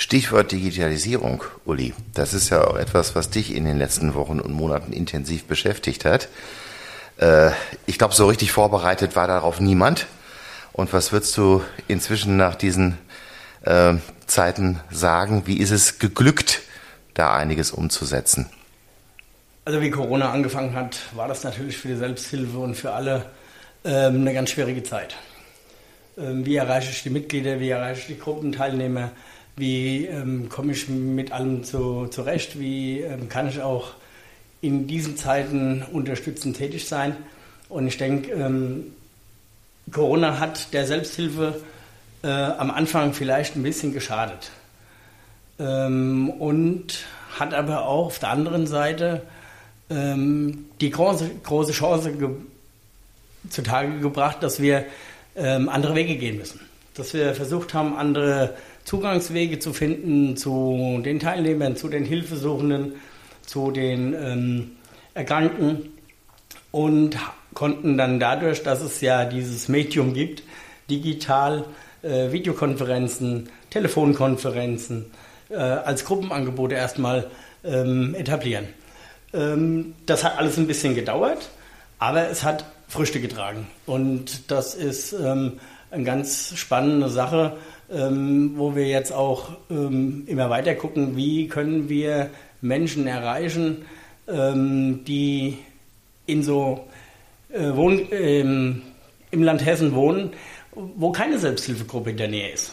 Stichwort 0.01 0.51
Digitalisierung, 0.51 1.45
Uli. 1.67 1.93
Das 2.15 2.33
ist 2.33 2.49
ja 2.49 2.65
auch 2.65 2.77
etwas, 2.77 3.15
was 3.15 3.29
dich 3.29 3.55
in 3.55 3.67
den 3.67 3.77
letzten 3.77 4.15
Wochen 4.15 4.41
und 4.41 4.51
Monaten 4.51 4.95
intensiv 4.95 5.45
beschäftigt 5.45 6.07
hat. 6.07 6.29
Äh, 7.19 7.51
ich 7.85 7.99
glaube, 7.99 8.15
so 8.15 8.27
richtig 8.27 8.51
vorbereitet 8.51 9.15
war 9.15 9.27
darauf 9.27 9.61
niemand. 9.61 10.07
Und 10.73 10.95
was 10.95 11.13
würdest 11.13 11.37
du 11.37 11.63
inzwischen 11.87 12.39
nach 12.39 12.55
diesen 12.55 12.97
äh, 13.61 13.97
Zeiten 14.27 14.81
sagen? 14.91 15.43
Wie 15.45 15.59
ist 15.59 15.71
es 15.71 15.99
geglückt, 15.99 16.63
da 17.13 17.35
einiges 17.37 17.71
umzusetzen? 17.71 18.49
Also 19.67 19.83
wie 19.83 19.91
Corona 19.91 20.33
angefangen 20.33 20.75
hat, 20.75 20.97
war 21.15 21.29
das 21.29 21.45
natürlich 21.45 21.77
für 21.77 21.89
die 21.89 21.97
Selbsthilfe 21.97 22.57
und 22.57 22.75
für 22.75 22.93
alle 22.93 23.27
ähm, 23.85 24.23
eine 24.23 24.33
ganz 24.33 24.49
schwierige 24.49 24.83
Zeit. 24.83 25.15
Ähm, 26.17 26.47
wie 26.47 26.57
erreiche 26.57 26.91
ich 26.91 27.03
die 27.03 27.11
Mitglieder, 27.11 27.61
wie 27.61 27.69
erreiche 27.69 28.01
ich 28.01 28.07
die 28.07 28.19
Gruppenteilnehmer, 28.19 29.11
wie 29.61 30.07
ähm, 30.07 30.49
komme 30.49 30.73
ich 30.73 30.89
mit 30.89 31.33
allem 31.33 31.63
zu, 31.65 32.07
zurecht, 32.09 32.59
wie 32.59 33.01
ähm, 33.01 33.29
kann 33.29 33.49
ich 33.49 33.61
auch 33.61 33.93
in 34.61 34.87
diesen 34.87 35.17
Zeiten 35.17 35.85
unterstützend 35.93 36.57
tätig 36.57 36.89
sein. 36.89 37.17
Und 37.69 37.87
ich 37.87 37.97
denke, 37.97 38.33
ähm, 38.33 38.93
Corona 39.93 40.39
hat 40.39 40.73
der 40.73 40.87
Selbsthilfe 40.87 41.61
äh, 42.23 42.29
am 42.29 42.71
Anfang 42.71 43.13
vielleicht 43.13 43.57
ein 43.57 43.63
bisschen 43.63 43.93
geschadet. 43.93 44.51
Ähm, 45.59 46.31
und 46.31 47.05
hat 47.39 47.55
aber 47.55 47.87
auch 47.87 48.07
auf 48.07 48.19
der 48.19 48.31
anderen 48.31 48.67
Seite 48.67 49.23
ähm, 49.89 50.67
die 50.81 50.91
große, 50.91 51.31
große 51.43 51.73
Chance 51.73 52.13
ge 52.13 52.29
zutage 53.49 54.01
gebracht, 54.01 54.43
dass 54.43 54.61
wir 54.61 54.85
ähm, 55.35 55.71
andere 55.71 55.95
Wege 55.95 56.17
gehen 56.17 56.37
müssen. 56.37 56.61
Dass 56.95 57.15
wir 57.15 57.35
versucht 57.35 57.73
haben, 57.73 57.97
andere 57.97 58.55
Zugangswege 58.85 59.59
zu 59.59 59.73
finden 59.73 60.37
zu 60.37 61.01
den 61.05 61.21
Teilnehmern, 61.21 61.77
zu 61.77 61.89
den 61.89 62.05
Hilfesuchenden, 62.05 62.95
zu 63.47 63.71
den 63.71 64.15
ähm, 64.15 64.71
Erkrankten 65.15 65.93
und 66.71 67.17
konnten 67.55 67.99
dann 67.99 68.21
dadurch, 68.21 68.63
dass 68.63 68.81
es 68.81 69.01
ja 69.01 69.25
dieses 69.25 69.69
Medium 69.69 70.15
gibt, 70.15 70.43
digital 70.89 71.65
äh, 72.03 72.33
Videokonferenzen, 72.33 73.49
Telefonkonferenzen 73.71 75.07
äh, 75.51 75.57
als 75.57 76.05
Gruppenangebote 76.05 76.75
erstmal 76.75 77.31
ähm, 77.65 78.15
etablieren. 78.15 78.69
Ähm, 79.33 79.95
das 80.07 80.25
hat 80.25 80.39
alles 80.39 80.57
ein 80.57 80.67
bisschen 80.67 80.95
gedauert, 80.95 81.51
aber 81.99 82.29
es 82.29 82.43
hat 82.45 82.65
Früchte 82.89 83.21
getragen. 83.21 83.67
Und 83.87 84.51
das 84.51 84.75
ist 84.75 85.13
ähm, 85.13 85.61
eine 85.91 86.05
ganz 86.05 86.57
spannende 86.57 87.09
Sache, 87.09 87.57
ähm, 87.91 88.53
wo 88.57 88.75
wir 88.75 88.87
jetzt 88.87 89.13
auch 89.13 89.51
ähm, 89.71 90.25
immer 90.27 90.51
weiter 90.51 90.75
gucken, 90.75 91.17
wie 91.17 91.49
können 91.49 91.89
wir 91.89 92.31
Menschen 92.61 93.07
erreichen, 93.07 93.85
ähm, 94.29 95.05
die 95.05 95.59
in 96.27 96.43
so 96.43 96.87
äh, 97.53 97.75
Wohn 97.75 98.07
ähm, 98.13 98.83
im 99.31 99.43
Land 99.43 99.65
Hessen 99.65 99.95
wohnen, 99.95 100.31
wo 100.73 101.13
keine 101.13 101.39
Selbsthilfegruppe 101.39 102.11
in 102.11 102.17
der 102.17 102.29
Nähe 102.29 102.51
ist. 102.51 102.73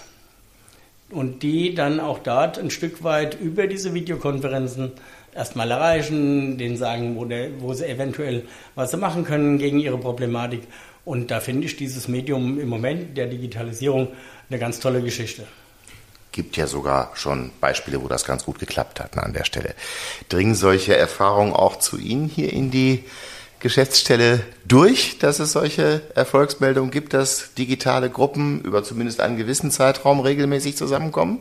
Und 1.10 1.42
die 1.42 1.74
dann 1.74 2.00
auch 2.00 2.20
dort 2.20 2.60
ein 2.60 2.70
Stück 2.70 3.04
weit 3.04 3.40
über 3.40 3.68
diese 3.68 3.94
Videokonferenzen 3.94 4.92
erstmal 5.34 5.72
erreichen, 5.72 6.58
denen 6.58 6.78
sagen, 6.78 7.16
wo, 7.16 7.26
der, 7.26 7.62
wo 7.62 7.74
sie 7.74 7.86
eventuell 7.88 8.44
was 8.76 8.92
sie 8.92 8.98
machen 8.98 9.24
können 9.24 9.58
gegen 9.58 9.80
ihre 9.80 9.98
Problematik. 9.98 10.64
Und 11.08 11.32
da 11.32 11.40
finde 11.40 11.66
ich 11.66 11.78
dieses 11.78 12.10
Medium 12.10 12.60
im 12.60 12.68
Moment 12.68 13.16
der 13.16 13.28
Digitalisierung 13.28 14.10
eine 14.50 14.60
ganz 14.60 14.82
tolle 14.82 15.02
Geschichte. 15.02 15.48
Gibt 16.34 16.58
ja 16.58 16.68
sogar 16.68 17.12
schon 17.16 17.52
Beispiele, 17.62 18.04
wo 18.04 18.10
das 18.10 18.26
ganz 18.26 18.44
gut 18.44 18.60
geklappt 18.60 19.00
hat 19.00 19.18
an 19.18 19.32
der 19.32 19.46
Stelle. 19.46 19.74
Dringen 20.28 20.54
solche 20.54 20.98
Erfahrungen 20.98 21.54
auch 21.54 21.80
zu 21.80 21.98
Ihnen 21.98 22.28
hier 22.28 22.52
in 22.52 22.72
die 22.72 23.06
Geschäftsstelle 23.60 24.42
durch, 24.68 25.18
dass 25.18 25.40
es 25.40 25.54
solche 25.54 26.02
Erfolgsmeldungen 26.14 26.92
gibt, 26.92 27.14
dass 27.14 27.54
digitale 27.54 28.10
Gruppen 28.10 28.60
über 28.64 28.84
zumindest 28.84 29.22
einen 29.22 29.38
gewissen 29.38 29.72
Zeitraum 29.72 30.20
regelmäßig 30.20 30.76
zusammenkommen? 30.76 31.40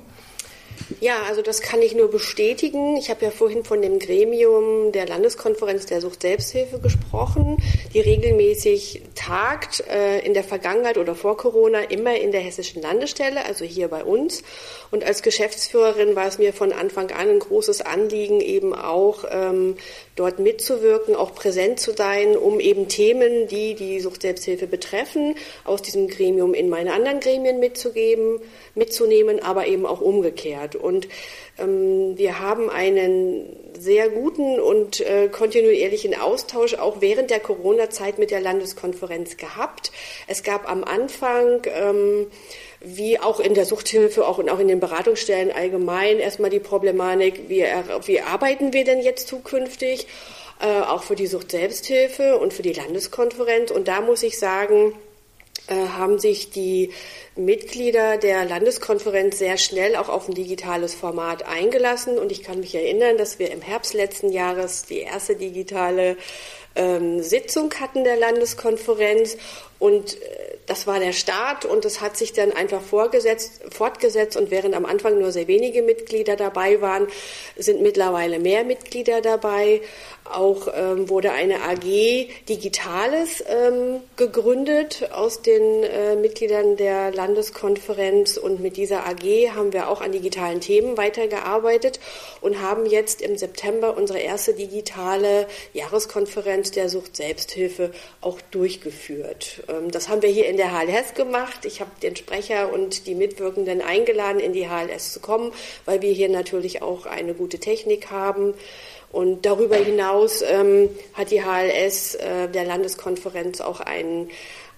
Ja, 1.01 1.23
also 1.29 1.43
das 1.43 1.61
kann 1.61 1.83
ich 1.83 1.95
nur 1.95 2.11
bestätigen. 2.11 2.97
Ich 2.97 3.11
habe 3.11 3.25
ja 3.25 3.31
vorhin 3.31 3.65
von 3.65 3.83
dem 3.83 3.99
Gremium 3.99 4.93
der 4.93 5.07
Landeskonferenz 5.07 5.87
der 5.87 6.01
Sucht 6.01 6.23
Selbsthilfe 6.23 6.79
gesprochen, 6.79 7.57
die 7.93 8.01
regelmäßig 8.01 9.03
tagt 9.15 9.81
äh, 9.89 10.21
in 10.21 10.35
der 10.35 10.45
Vergangenheit 10.45 10.97
oder 10.97 11.15
vor 11.15 11.37
Corona 11.37 11.81
immer 11.81 12.17
in 12.17 12.33
der 12.33 12.41
hessischen 12.41 12.83
Landesstelle, 12.83 13.45
also 13.45 13.65
hier 13.65 13.89
bei 13.89 14.05
uns. 14.05 14.43
Und 14.91 15.05
als 15.05 15.23
Geschäftsführerin 15.23 16.17
war 16.17 16.27
es 16.27 16.39
mir 16.39 16.53
von 16.53 16.73
Anfang 16.73 17.11
an 17.11 17.29
ein 17.29 17.39
großes 17.41 17.83
Anliegen, 17.83 18.41
eben 18.41 18.75
auch 18.75 19.25
ähm, 19.31 19.77
dort 20.17 20.39
mitzuwirken, 20.39 21.15
auch 21.15 21.35
präsent 21.35 21.79
zu 21.79 21.93
sein, 21.93 22.37
um 22.37 22.59
eben 22.59 22.89
Themen, 22.89 23.47
die 23.47 23.75
die 23.75 24.01
Sucht 24.01 24.23
Selbsthilfe 24.23 24.67
betreffen, 24.67 25.35
aus 25.65 25.83
diesem 25.83 26.09
Gremium 26.09 26.55
in 26.55 26.69
meine 26.69 26.95
anderen 26.95 27.21
Gremien 27.21 27.61
mitzugeben, 27.61 28.41
mitzunehmen, 28.75 29.41
aber 29.41 29.67
eben 29.67 29.87
auch 29.87 30.01
umgekehrt. 30.01 30.75
Und 30.75 31.07
ähm, 31.59 32.17
wir 32.17 32.41
haben 32.41 32.71
einen 32.71 33.57
sehr 33.79 34.09
guten 34.09 34.59
und 34.59 35.01
äh, 35.01 35.29
kontinuierlichen 35.29 36.19
Austausch 36.19 36.75
auch 36.75 37.01
während 37.01 37.31
der 37.31 37.41
Corona-Zeit 37.41 38.19
mit 38.19 38.31
der 38.31 38.41
Landeskonferenz 38.41 39.37
gehabt. 39.37 39.93
Es 40.27 40.43
gab 40.43 40.69
am 40.69 40.83
Anfang 40.83 41.63
ähm, 41.67 42.27
wie 42.81 43.19
auch 43.19 43.41
in 43.41 43.55
der 43.55 43.65
Suchthilfe 43.65 44.27
auch 44.27 44.39
und 44.39 44.51
auch 44.51 44.59
in 44.59 44.69
den 44.69 44.81
Beratungsstellen 44.81 45.51
allgemein 45.51 46.19
erstmal 46.19 46.51
die 46.51 46.61
Problematik, 46.61 47.49
wie, 47.49 47.65
wie 48.05 48.21
arbeiten 48.21 48.73
wir 48.73 48.85
denn 48.85 49.01
jetzt 49.01 49.29
zukünftig, 49.29 50.07
äh, 50.61 50.83
auch 50.83 51.03
für 51.03 51.17
die 51.17 51.27
Sucht 51.27 51.51
Selbsthilfe 51.51 52.39
und 52.39 52.53
für 52.53 52.63
die 52.63 52.73
Landeskonferenz. 52.73 53.71
Und 53.71 53.89
da 53.89 54.01
muss 54.01 54.23
ich 54.23 54.39
sagen, 54.39 54.95
äh, 55.69 55.75
haben 55.75 56.19
sich 56.19 56.51
die 56.51 56.93
Mitglieder 57.35 58.19
der 58.19 58.45
Landeskonferenz 58.45 59.39
sehr 59.39 59.59
schnell 59.59 59.97
auch 59.97 60.09
auf 60.09 60.29
ein 60.29 60.35
digitales 60.35 60.95
Format 60.95 61.47
eingelassen. 61.47 62.19
Und 62.19 62.31
ich 62.31 62.43
kann 62.43 62.61
mich 62.61 62.75
erinnern, 62.75 63.19
dass 63.19 63.39
wir 63.39 63.51
im 63.51 63.61
Herbst 63.61 63.93
letzten 63.93 64.33
Jahres 64.33 64.85
die 64.85 65.01
erste 65.01 65.35
digitale 65.35 66.17
ähm, 66.77 67.21
Sitzung 67.23 67.75
hatten 67.81 68.05
der 68.05 68.17
Landeskonferenz. 68.17 69.37
Und 69.79 70.23
äh, 70.23 70.56
das 70.67 70.87
war 70.87 70.99
der 70.99 71.13
Start 71.13 71.65
und 71.65 71.85
es 71.85 72.01
hat 72.01 72.17
sich 72.17 72.33
dann 72.33 72.53
einfach 72.53 72.83
fortgesetzt 72.83 74.37
und 74.37 74.51
während 74.51 74.75
am 74.75 74.85
Anfang 74.85 75.19
nur 75.19 75.33
sehr 75.33 75.47
wenige 75.47 75.83
Mitglieder 75.83 76.37
dabei 76.37 76.81
waren, 76.81 77.07
sind 77.57 77.83
mittlerweile 77.83 78.39
mehr 78.39 78.65
Mitglieder 78.65 79.21
dabei. 79.21 79.81
Auch 80.25 80.69
ähm, 80.75 81.09
wurde 81.09 81.31
eine 81.31 81.63
AG 81.63 82.29
Digitales 82.49 83.45
ähm, 83.47 84.01
gegründet 84.17 85.11
aus 85.13 85.41
den 85.43 85.85
äh, 85.85 86.17
Mitgliedern 86.17 86.77
der 86.77 87.13
Landeskonferenz 87.13 88.37
und 88.37 88.61
mit 88.61 88.77
dieser 88.77 89.07
AG 89.07 89.55
haben 89.55 89.73
wir 89.73 89.89
auch 89.89 90.01
an 90.01 90.11
digitalen 90.11 90.61
Themen 90.61 90.97
weitergearbeitet 90.97 92.01
und 92.41 92.61
haben 92.61 92.87
jetzt 92.87 93.23
im 93.23 93.37
September 93.37 93.97
unsere 93.97 94.19
erste 94.19 94.55
digitale 94.55 95.47
Jahreskonferenz 95.75 96.73
der 96.73 96.89
Sucht 96.89 97.17
Selbsthilfe 97.17 97.93
auch 98.21 98.41
durchgeführt. 98.51 99.63
Ähm, 99.69 99.93
das 99.93 100.09
haben 100.09 100.23
wir 100.23 100.31
hier 100.31 100.47
in 100.47 100.56
der 100.57 100.73
HLS 100.73 101.15
gemacht. 101.15 101.65
Ich 101.65 101.81
habe 101.81 101.91
den 102.03 102.17
Sprecher 102.17 102.73
und 102.73 103.07
die 103.07 103.15
Mitwirkenden 103.15 103.83
eingeladen, 103.83 104.41
in 104.41 104.53
die 104.53 104.69
HLS 104.69 105.13
zu 105.13 105.21
kommen, 105.21 105.53
weil 105.85 106.03
wir 106.03 106.13
hier 106.13 106.29
natürlich 106.29 106.83
auch 106.83 107.07
eine 107.07 107.35
gute 107.35 107.59
Technik 107.59 108.11
haben. 108.11 108.55
Und 109.13 109.47
darüber 109.47 109.77
hinaus 109.77 110.43
ähm, 110.43 110.91
hat 111.15 111.31
die 111.31 111.43
HLS 111.43 112.17
äh, 112.17 112.49
der 112.49 112.65
Landeskonferenz 112.65 113.61
auch 113.61 113.81
einen, 113.81 114.31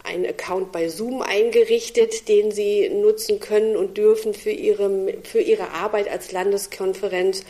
einen 0.04 0.26
Account 0.26 0.70
bei 0.70 0.88
Zoom 0.88 1.23
eingerichtet, 1.23 2.28
den 2.28 2.52
sie 2.52 2.88
nutzen 2.88 3.40
können 3.40 3.76
und 3.76 3.97
dürfen 3.97 4.35
für 4.35 4.50
ihre, 4.50 5.14
für 5.25 5.40
ihre 5.40 5.70
Arbeit 5.70 6.08
als 6.08 6.30
Landeskonferenz. 6.30 7.42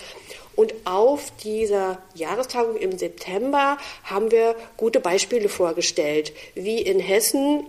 Und 0.58 0.74
auf 0.84 1.30
dieser 1.44 2.02
Jahrestagung 2.14 2.76
im 2.78 2.98
September 2.98 3.78
haben 4.02 4.32
wir 4.32 4.56
gute 4.76 4.98
Beispiele 4.98 5.48
vorgestellt, 5.48 6.32
wie 6.54 6.82
in 6.82 6.98
Hessen 6.98 7.64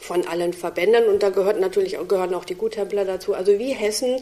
von 0.00 0.26
allen 0.26 0.52
Verbänden 0.52 1.06
und 1.06 1.22
da 1.22 1.30
gehört 1.30 1.60
natürlich 1.60 1.98
auch, 1.98 2.08
gehören 2.08 2.34
auch 2.34 2.44
die 2.44 2.54
Guttempler 2.54 3.04
dazu, 3.04 3.34
also 3.34 3.58
wie 3.58 3.72
Hessen 3.72 4.20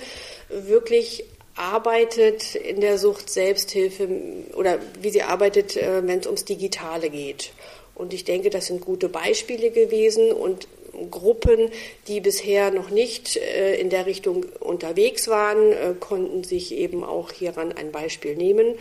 wirklich 0.48 1.24
arbeitet 1.54 2.54
in 2.54 2.80
der 2.80 2.98
Sucht 2.98 3.28
Selbsthilfe 3.28 4.08
oder 4.54 4.78
wie 5.00 5.10
sie 5.10 5.22
arbeitet, 5.22 5.76
äh, 5.76 6.06
wenn 6.06 6.20
es 6.20 6.26
ums 6.26 6.44
Digitale 6.44 7.10
geht. 7.10 7.52
Und 7.94 8.14
ich 8.14 8.24
denke, 8.24 8.50
das 8.50 8.66
sind 8.66 8.80
gute 8.80 9.08
Beispiele 9.08 9.70
gewesen 9.70 10.32
und 10.32 10.66
Gruppen, 11.10 11.70
die 12.08 12.20
bisher 12.20 12.70
noch 12.70 12.90
nicht 12.90 13.36
äh, 13.36 13.76
in 13.76 13.90
der 13.90 14.06
Richtung 14.06 14.46
unterwegs 14.60 15.28
waren, 15.28 15.72
äh, 15.72 15.94
konnten 15.98 16.44
sich 16.44 16.74
eben 16.74 17.04
auch 17.04 17.32
hieran 17.32 17.72
ein 17.72 17.92
Beispiel 17.92 18.36
nehmen. 18.36 18.74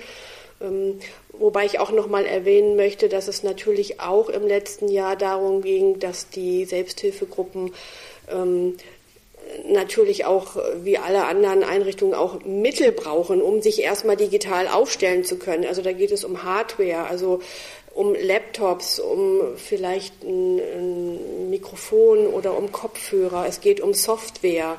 Wobei 1.41 1.65
ich 1.65 1.79
auch 1.79 1.91
noch 1.91 2.07
mal 2.07 2.25
erwähnen 2.25 2.75
möchte, 2.75 3.09
dass 3.09 3.27
es 3.27 3.41
natürlich 3.41 3.99
auch 3.99 4.29
im 4.29 4.45
letzten 4.45 4.87
Jahr 4.87 5.15
darum 5.15 5.63
ging, 5.63 5.99
dass 5.99 6.29
die 6.29 6.65
Selbsthilfegruppen 6.65 7.73
ähm, 8.31 8.77
natürlich 9.67 10.25
auch 10.25 10.55
wie 10.83 10.99
alle 10.99 11.25
anderen 11.25 11.63
Einrichtungen 11.63 12.13
auch 12.13 12.45
Mittel 12.45 12.91
brauchen, 12.91 13.41
um 13.41 13.59
sich 13.59 13.81
erstmal 13.81 14.17
digital 14.17 14.67
aufstellen 14.67 15.23
zu 15.23 15.37
können. 15.37 15.65
Also 15.65 15.81
da 15.81 15.93
geht 15.93 16.11
es 16.11 16.23
um 16.23 16.43
Hardware, 16.43 17.07
also 17.09 17.41
um 17.95 18.13
Laptops, 18.13 18.99
um 18.99 19.57
vielleicht 19.57 20.23
ein, 20.23 20.59
ein 20.59 21.49
Mikrofon 21.49 22.27
oder 22.27 22.55
um 22.55 22.71
Kopfhörer. 22.71 23.47
Es 23.47 23.61
geht 23.61 23.81
um 23.81 23.95
Software. 23.95 24.77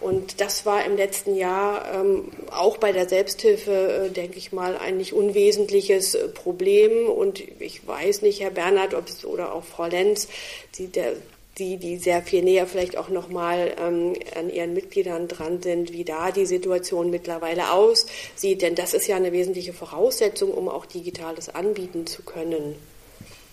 Und 0.00 0.40
das 0.40 0.64
war 0.64 0.84
im 0.84 0.96
letzten 0.96 1.34
Jahr 1.34 1.84
ähm, 1.92 2.30
auch 2.50 2.76
bei 2.76 2.92
der 2.92 3.08
Selbsthilfe, 3.08 4.06
äh, 4.06 4.10
denke 4.10 4.38
ich 4.38 4.52
mal, 4.52 4.76
ein 4.76 4.96
nicht 4.96 5.12
unwesentliches 5.12 6.14
äh, 6.14 6.28
Problem. 6.28 7.08
Und 7.08 7.42
ich 7.60 7.86
weiß 7.86 8.22
nicht, 8.22 8.40
Herr 8.40 8.50
Bernhard 8.50 8.94
ob 8.94 9.08
es, 9.08 9.24
oder 9.24 9.54
auch 9.54 9.64
Frau 9.64 9.86
Lenz, 9.86 10.28
die, 10.76 10.86
der, 10.86 11.14
die, 11.58 11.78
die 11.78 11.96
sehr 11.96 12.22
viel 12.22 12.42
näher 12.42 12.66
vielleicht 12.66 12.96
auch 12.96 13.08
nochmal 13.08 13.74
ähm, 13.80 14.14
an 14.36 14.50
ihren 14.50 14.72
Mitgliedern 14.72 15.26
dran 15.26 15.62
sind, 15.62 15.92
wie 15.92 16.04
da 16.04 16.30
die 16.30 16.46
Situation 16.46 17.10
mittlerweile 17.10 17.72
aussieht. 17.72 18.62
Denn 18.62 18.76
das 18.76 18.94
ist 18.94 19.08
ja 19.08 19.16
eine 19.16 19.32
wesentliche 19.32 19.72
Voraussetzung, 19.72 20.52
um 20.52 20.68
auch 20.68 20.86
Digitales 20.86 21.48
anbieten 21.48 22.06
zu 22.06 22.22
können. 22.22 22.76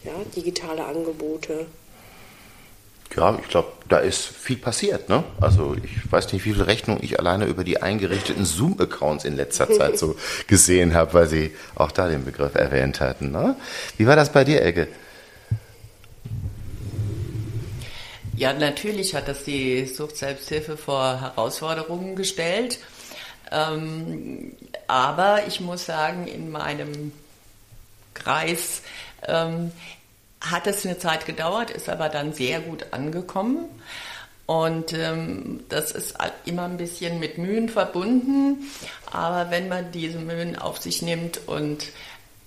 Ja, 0.03 0.13
digitale 0.35 0.85
Angebote. 0.85 1.65
Ja, 3.15 3.38
ich 3.41 3.47
glaube, 3.47 3.71
da 3.88 4.00
ist 4.00 4.25
viel 4.25 4.57
passiert. 4.57 5.09
Ne? 5.09 5.24
Also 5.39 5.75
ich 5.81 6.12
weiß 6.12 6.33
nicht, 6.33 6.43
wie 6.45 6.53
viel 6.53 6.62
Rechnung 6.62 7.00
ich 7.01 7.19
alleine 7.19 7.45
über 7.45 7.63
die 7.63 7.81
eingerichteten 7.81 8.45
Zoom-Accounts 8.45 9.25
in 9.25 9.35
letzter 9.35 9.71
Zeit 9.71 9.97
so 9.97 10.15
gesehen 10.47 10.93
habe, 10.93 11.13
weil 11.13 11.27
Sie 11.27 11.55
auch 11.75 11.91
da 11.91 12.09
den 12.09 12.25
Begriff 12.25 12.55
erwähnt 12.55 13.00
hatten. 13.00 13.31
Ne? 13.31 13.55
Wie 13.97 14.05
war 14.07 14.15
das 14.15 14.31
bei 14.31 14.43
dir, 14.43 14.62
Elke? 14.62 14.88
Ja, 18.35 18.51
natürlich 18.51 19.15
hat 19.15 19.29
das 19.29 19.45
die 19.45 19.85
Sucht-Selbsthilfe 19.85 20.75
vor 20.75 21.21
Herausforderungen 21.21 22.17
gestellt. 22.17 22.79
Ähm, 23.50 24.51
aber 24.88 25.47
ich 25.47 25.62
muss 25.62 25.85
sagen, 25.85 26.27
in 26.27 26.51
meinem 26.51 27.13
Kreis 28.13 28.81
ähm, 29.27 29.71
hat 30.51 30.67
es 30.67 30.85
eine 30.85 30.97
Zeit 30.97 31.25
gedauert, 31.25 31.71
ist 31.71 31.89
aber 31.89 32.09
dann 32.09 32.33
sehr 32.33 32.59
gut 32.59 32.87
angekommen. 32.91 33.65
Und 34.45 34.93
ähm, 34.93 35.63
das 35.69 35.91
ist 35.91 36.15
immer 36.45 36.65
ein 36.65 36.77
bisschen 36.77 37.19
mit 37.19 37.37
Mühen 37.37 37.67
verbunden. 37.67 38.69
Aber 39.11 39.49
wenn 39.49 39.67
man 39.67 39.91
diese 39.91 40.19
Mühen 40.19 40.55
auf 40.55 40.77
sich 40.77 41.01
nimmt 41.01 41.47
und 41.47 41.87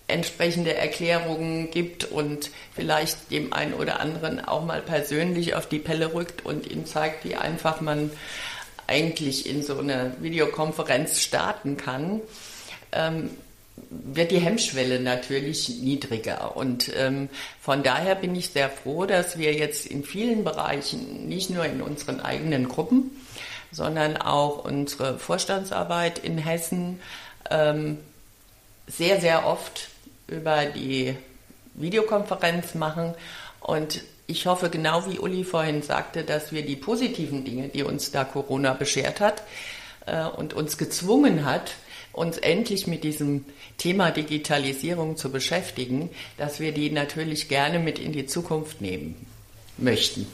entsprechende 0.07 0.75
Erklärungen 0.75 1.71
gibt 1.71 2.05
und 2.05 2.51
vielleicht 2.75 3.31
dem 3.31 3.53
einen 3.53 3.75
oder 3.75 4.01
anderen 4.01 4.43
auch 4.43 4.65
mal 4.65 4.81
persönlich 4.81 5.55
auf 5.55 5.69
die 5.69 5.79
Pelle 5.79 6.15
rückt 6.15 6.45
und 6.47 6.71
ihm 6.71 6.87
zeigt, 6.87 7.25
wie 7.25 7.37
einfach 7.37 7.81
man 7.81 8.11
eigentlich 8.87 9.47
in 9.47 9.63
so 9.63 9.79
eine 9.79 10.15
Videokonferenz 10.21 11.21
starten 11.21 11.77
kann, 11.77 12.23
ähm, 12.93 13.31
wird 13.91 14.31
die 14.31 14.39
Hemmschwelle 14.39 15.01
natürlich 15.01 15.69
niedriger. 15.69 16.57
Und 16.57 16.91
ähm, 16.97 17.29
von 17.61 17.83
daher 17.83 18.15
bin 18.15 18.35
ich 18.35 18.51
sehr 18.51 18.71
froh, 18.71 19.07
dass 19.07 19.39
wir 19.39 19.55
jetzt 19.55 19.87
in 19.87 20.05
vielen 20.05 20.45
Bereichen, 20.45 21.29
nicht 21.29 21.51
nur 21.51 21.65
in 21.65 21.83
unseren 21.83 22.21
eigenen 22.21 22.69
Gruppen, 22.69 23.11
sondern 23.71 24.17
auch 24.17 24.65
unsere 24.65 25.19
Vorstandsarbeit 25.19 26.19
in 26.19 26.39
Hessen 26.39 27.01
ähm, 27.51 27.99
sehr, 28.87 29.21
sehr 29.21 29.47
oft 29.47 29.89
über 30.27 30.65
die 30.65 31.17
Videokonferenz 31.75 32.75
machen. 32.75 33.15
Und 33.61 34.03
ich 34.27 34.47
hoffe, 34.47 34.71
genau 34.71 35.07
wie 35.07 35.19
Uli 35.19 35.45
vorhin 35.45 35.83
sagte, 35.83 36.23
dass 36.25 36.53
wir 36.53 36.65
die 36.65 36.77
positiven 36.77 37.45
Dinge, 37.45 37.69
die 37.69 37.83
uns 37.83 38.11
da 38.11 38.25
Corona 38.25 38.75
beschert 38.75 39.21
hat 39.21 39.43
äh, 40.07 40.25
und 40.25 40.55
uns 40.55 40.79
gezwungen 40.79 41.45
hat, 41.45 41.73
uns 42.19 42.39
endlich 42.39 42.87
mit 42.87 43.05
diesem 43.05 43.45
Thema 43.77 44.11
Digitalisierung 44.11 45.17
zu 45.17 45.31
beschäftigen, 45.31 46.11
dass 46.37 46.61
wir 46.61 46.73
die 46.73 46.91
natürlich 46.91 47.49
gerne 47.49 47.79
mit 47.79 47.99
in 47.99 48.13
die 48.13 48.27
Zukunft 48.27 48.81
nehmen 48.81 49.15
möchten 49.79 50.27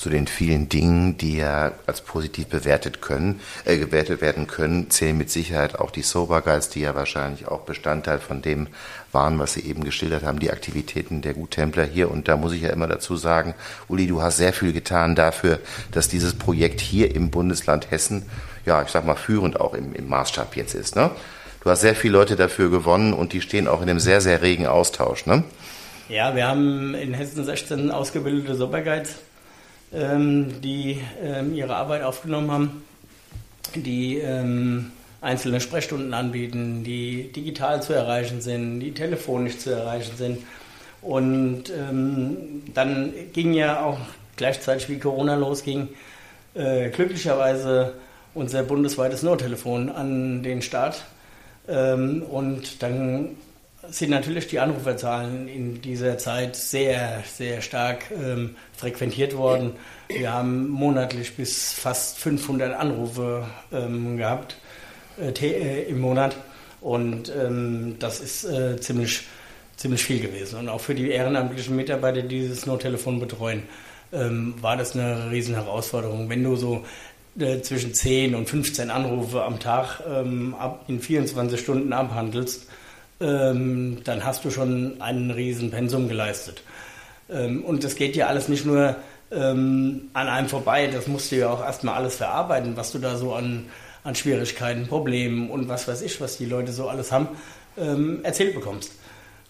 zu 0.00 0.08
den 0.08 0.26
vielen 0.26 0.70
Dingen, 0.70 1.18
die 1.18 1.36
ja 1.36 1.72
als 1.86 2.00
positiv 2.00 2.46
bewertet 2.46 3.02
können, 3.02 3.38
äh, 3.66 3.76
gewertet 3.76 4.22
werden 4.22 4.46
können, 4.46 4.88
zählen 4.88 5.18
mit 5.18 5.28
Sicherheit 5.30 5.78
auch 5.78 5.90
die 5.90 6.00
Sober 6.00 6.40
Guides, 6.40 6.70
die 6.70 6.80
ja 6.80 6.94
wahrscheinlich 6.94 7.46
auch 7.48 7.60
Bestandteil 7.60 8.18
von 8.18 8.40
dem 8.40 8.68
waren, 9.12 9.38
was 9.38 9.52
Sie 9.52 9.60
eben 9.60 9.84
geschildert 9.84 10.22
haben, 10.22 10.38
die 10.38 10.50
Aktivitäten 10.50 11.20
der 11.20 11.34
Guttempler 11.34 11.84
hier. 11.84 12.10
Und 12.10 12.28
da 12.28 12.38
muss 12.38 12.54
ich 12.54 12.62
ja 12.62 12.70
immer 12.70 12.86
dazu 12.86 13.16
sagen, 13.16 13.54
Uli, 13.88 14.06
du 14.06 14.22
hast 14.22 14.38
sehr 14.38 14.54
viel 14.54 14.72
getan 14.72 15.14
dafür, 15.14 15.58
dass 15.92 16.08
dieses 16.08 16.32
Projekt 16.32 16.80
hier 16.80 17.14
im 17.14 17.30
Bundesland 17.30 17.90
Hessen, 17.90 18.24
ja, 18.66 18.82
ich 18.82 18.88
sag 18.88 19.04
mal, 19.04 19.16
führend 19.16 19.60
auch 19.60 19.74
im, 19.74 19.94
im 19.94 20.08
Maßstab 20.08 20.56
jetzt 20.56 20.74
ist, 20.74 20.96
ne? 20.96 21.10
Du 21.62 21.68
hast 21.68 21.82
sehr 21.82 21.94
viele 21.94 22.14
Leute 22.14 22.36
dafür 22.36 22.70
gewonnen 22.70 23.12
und 23.12 23.34
die 23.34 23.42
stehen 23.42 23.68
auch 23.68 23.82
in 23.82 23.90
einem 23.90 24.00
sehr, 24.00 24.22
sehr 24.22 24.40
regen 24.40 24.66
Austausch, 24.66 25.26
ne? 25.26 25.44
Ja, 26.08 26.34
wir 26.34 26.48
haben 26.48 26.94
in 26.94 27.14
Hessen 27.14 27.44
16 27.44 27.90
ausgebildete 27.90 28.54
Superguides 28.54 29.16
ähm, 29.92 30.60
die 30.60 31.00
ähm, 31.22 31.54
ihre 31.54 31.76
Arbeit 31.76 32.02
aufgenommen 32.02 32.50
haben, 32.50 32.84
die 33.74 34.18
ähm, 34.18 34.92
einzelne 35.20 35.60
Sprechstunden 35.60 36.14
anbieten, 36.14 36.84
die 36.84 37.32
digital 37.32 37.82
zu 37.82 37.92
erreichen 37.92 38.40
sind, 38.40 38.80
die 38.80 38.92
telefonisch 38.92 39.58
zu 39.58 39.70
erreichen 39.70 40.16
sind. 40.16 40.38
Und 41.02 41.64
ähm, 41.70 42.62
dann 42.74 43.12
ging 43.32 43.52
ja 43.54 43.82
auch 43.82 43.98
gleichzeitig, 44.36 44.88
wie 44.88 44.98
Corona 44.98 45.34
losging, 45.34 45.88
äh, 46.54 46.90
glücklicherweise 46.90 47.94
unser 48.34 48.62
bundesweites 48.62 49.22
Nottelefon 49.22 49.90
an 49.90 50.42
den 50.42 50.62
Start. 50.62 51.04
Ähm, 51.68 52.22
und 52.22 52.82
dann 52.82 53.36
sind 53.88 54.10
natürlich 54.10 54.46
die 54.46 54.60
Anruferzahlen 54.60 55.48
in 55.48 55.80
dieser 55.80 56.18
Zeit 56.18 56.54
sehr, 56.54 57.22
sehr 57.26 57.62
stark 57.62 58.10
ähm, 58.10 58.56
frequentiert 58.76 59.36
worden. 59.36 59.72
Wir 60.08 60.32
haben 60.32 60.68
monatlich 60.68 61.36
bis 61.36 61.72
fast 61.72 62.18
500 62.18 62.74
Anrufe 62.74 63.46
ähm, 63.72 64.16
gehabt 64.16 64.56
äh, 65.18 65.30
äh, 65.30 65.88
im 65.88 66.00
Monat 66.00 66.36
und 66.80 67.32
ähm, 67.34 67.96
das 67.98 68.20
ist 68.20 68.44
äh, 68.44 68.78
ziemlich, 68.80 69.22
ziemlich 69.76 70.02
viel 70.02 70.20
gewesen. 70.20 70.58
Und 70.60 70.68
auch 70.68 70.80
für 70.80 70.94
die 70.94 71.10
ehrenamtlichen 71.10 71.74
Mitarbeiter, 71.74 72.22
die 72.22 72.40
dieses 72.40 72.66
Nottelefon 72.66 73.18
betreuen, 73.18 73.62
ähm, 74.12 74.54
war 74.60 74.76
das 74.76 74.94
eine 74.94 75.30
riesen 75.30 75.54
Herausforderung. 75.54 76.28
Wenn 76.28 76.42
du 76.42 76.56
so 76.56 76.84
äh, 77.38 77.60
zwischen 77.60 77.94
10 77.94 78.34
und 78.34 78.48
15 78.48 78.90
Anrufe 78.90 79.42
am 79.42 79.60
Tag 79.60 80.00
ähm, 80.08 80.54
ab, 80.58 80.84
in 80.88 81.00
24 81.00 81.60
Stunden 81.60 81.92
abhandelst, 81.92 82.66
ähm, 83.20 83.98
dann 84.04 84.24
hast 84.24 84.44
du 84.44 84.50
schon 84.50 85.00
einen 85.00 85.30
riesen 85.30 85.70
Pensum 85.70 86.08
geleistet. 86.08 86.62
Ähm, 87.30 87.64
und 87.64 87.84
das 87.84 87.94
geht 87.94 88.16
ja 88.16 88.26
alles 88.26 88.48
nicht 88.48 88.64
nur 88.64 88.96
ähm, 89.30 90.10
an 90.12 90.28
einem 90.28 90.48
vorbei, 90.48 90.88
das 90.88 91.06
musst 91.06 91.30
du 91.30 91.36
ja 91.36 91.50
auch 91.50 91.62
erstmal 91.62 91.94
alles 91.94 92.16
verarbeiten, 92.16 92.76
was 92.76 92.92
du 92.92 92.98
da 92.98 93.16
so 93.16 93.34
an, 93.34 93.66
an 94.02 94.14
Schwierigkeiten, 94.14 94.88
Problemen 94.88 95.50
und 95.50 95.68
was 95.68 95.86
weiß 95.86 96.02
ich, 96.02 96.20
was 96.20 96.38
die 96.38 96.46
Leute 96.46 96.72
so 96.72 96.88
alles 96.88 97.12
haben, 97.12 97.28
ähm, 97.78 98.20
erzählt 98.24 98.54
bekommst. 98.54 98.92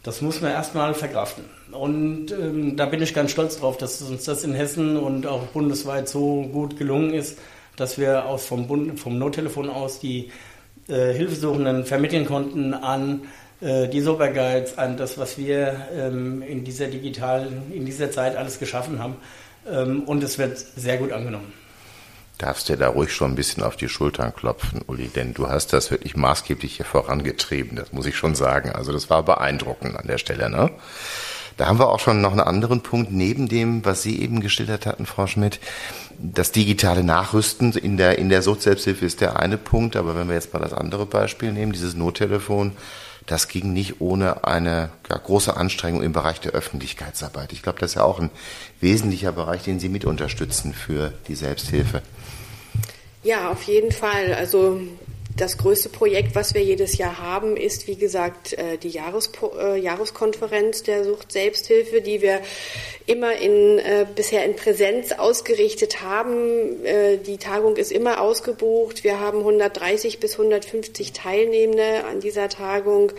Das 0.03 0.23
muss 0.23 0.41
man 0.41 0.53
erstmal 0.53 0.95
verkraften. 0.95 1.45
Und 1.73 2.33
ähm, 2.33 2.77
da 2.77 2.87
bin 2.87 3.03
ich 3.03 3.13
ganz 3.13 3.33
stolz 3.33 3.59
drauf, 3.59 3.77
dass 3.77 4.01
uns 4.01 4.25
das 4.25 4.45
in 4.45 4.55
Hessen 4.55 4.97
und 4.97 5.27
auch 5.27 5.47
bundesweit 5.49 6.09
so 6.09 6.43
gut 6.51 6.79
gelungen 6.79 7.13
ist, 7.13 7.39
dass 7.81 7.99
wir 7.99 8.27
aus 8.27 8.47
vom, 8.47 8.67
Bund, 8.67 9.01
vom 9.01 9.19
Nottelefon 9.19 9.71
aus 9.71 10.01
die 10.01 10.31
äh, 10.89 11.13
Hilfesuchenden 11.13 11.85
vermitteln 11.85 12.27
konnten 12.27 12.75
an 12.75 13.23
äh, 13.61 13.89
die 13.89 14.01
Superguides, 14.01 14.79
an 14.79 14.97
das, 14.97 15.19
was 15.19 15.39
wir 15.39 15.89
ähm, 15.95 16.43
in 16.43 16.65
dieser 16.65 16.89
digitalen, 16.89 17.73
in 17.73 17.87
dieser 17.87 18.11
Zeit 18.11 18.37
alles 18.37 18.59
geschaffen 18.59 18.99
haben. 18.99 19.17
Ähm, 19.71 20.05
und 20.05 20.23
es 20.23 20.39
wird 20.39 20.59
sehr 20.59 20.99
gut 20.99 21.13
angenommen. 21.13 21.53
Darfst 22.39 22.71
dir 22.71 22.79
da 22.79 22.89
ruhig 22.89 23.13
schon 23.13 23.33
ein 23.33 23.35
bisschen 23.35 23.63
auf 23.63 23.77
die 23.77 23.91
Schultern 23.91 24.35
klopfen, 24.35 24.81
Uli, 24.87 25.09
denn 25.09 25.35
du 25.35 25.49
hast 25.49 25.75
das 25.75 25.91
wirklich 25.91 26.17
maßgeblich 26.17 26.77
hier 26.77 26.87
vorangetrieben, 26.87 27.77
das 27.77 27.93
muss 27.93 28.07
ich 28.07 28.17
schon 28.17 28.35
sagen. 28.35 28.71
Also 28.73 28.93
das 28.93 29.11
war 29.11 29.23
beeindruckend 29.23 29.95
an 29.95 30.07
der 30.07 30.17
Stelle, 30.17 30.49
ne? 30.49 30.71
Da 31.57 31.67
haben 31.67 31.79
wir 31.79 31.89
auch 31.89 32.01
schon 32.01 32.21
noch 32.21 32.33
einen 32.33 32.41
anderen 32.41 32.83
Punkt 32.83 33.13
neben 33.13 33.49
dem, 33.49 33.85
was 33.85 34.03
Sie 34.03 34.21
eben 34.21 34.41
geschildert 34.41 34.87
hatten, 34.87 35.07
Frau 35.07 35.27
Schmidt. 35.27 35.61
Das 36.19 36.53
digitale 36.53 37.03
Nachrüsten 37.03 37.73
in 37.73 37.97
der, 37.97 38.19
in 38.19 38.29
der 38.29 38.43
Suchtselbsthilfe 38.43 39.07
ist 39.07 39.21
der 39.21 39.39
eine 39.39 39.59
Punkt, 39.59 39.97
aber 39.97 40.17
wenn 40.17 40.29
wir 40.29 40.35
jetzt 40.35 40.53
mal 40.53 40.61
das 40.61 40.73
andere 40.73 41.07
Beispiel 41.07 41.53
nehmen, 41.53 41.73
dieses 41.73 41.95
Nottelefon, 41.95 42.73
das 43.27 43.49
ging 43.49 43.73
nicht 43.73 44.01
ohne 44.01 44.45
eine 44.45 44.91
ja, 45.09 45.17
große 45.17 45.57
Anstrengung 45.57 46.03
im 46.03 46.13
Bereich 46.13 46.41
der 46.41 46.53
Öffentlichkeitsarbeit. 46.53 47.53
Ich 47.53 47.63
glaube, 47.63 47.79
das 47.79 47.93
ist 47.93 47.95
ja 47.95 48.03
auch 48.03 48.19
ein 48.19 48.31
wesentlicher 48.81 49.33
Bereich, 49.33 49.63
den 49.63 49.79
Sie 49.79 49.89
mit 49.89 50.05
unterstützen 50.05 50.75
für 50.75 51.13
die 51.29 51.35
Selbsthilfe. 51.35 52.03
Ja, 53.23 53.51
auf 53.51 53.63
jeden 53.65 53.93
Fall. 53.93 54.35
Also 54.35 54.81
das 55.37 55.59
größte 55.59 55.89
Projekt, 55.89 56.35
was 56.35 56.55
wir 56.55 56.63
jedes 56.63 56.99
Jahr 56.99 57.19
haben, 57.19 57.57
ist, 57.57 57.87
wie 57.87 57.97
gesagt, 57.97 58.53
äh, 58.55 58.77
die 58.77 58.89
Jahrespo 58.89 59.53
äh, 59.59 59.79
Jahreskonferenz 59.79 60.83
der 60.83 61.05
Sucht 61.05 61.33
Selbsthilfe, 61.33 62.01
die 62.01 62.21
wir 62.21 62.41
immer 63.07 63.37
in, 63.37 63.79
äh, 63.79 64.07
bisher 64.15 64.45
in 64.45 64.57
Präsenz 64.57 65.13
ausgerichtet 65.13 66.03
haben. 66.03 66.85
Äh, 66.85 67.19
die 67.19 67.39
Tagung 67.39 67.77
ist 67.77 67.93
immer 67.93 68.21
ausgebucht. 68.21 69.05
Wir 69.05 69.21
haben 69.21 69.39
130 69.39 70.21
bis 70.21 70.33
150 70.33 71.13
Teilnehmende 71.13 72.05
an 72.05 72.21
dieser 72.21 72.49
Tagung 72.49 73.13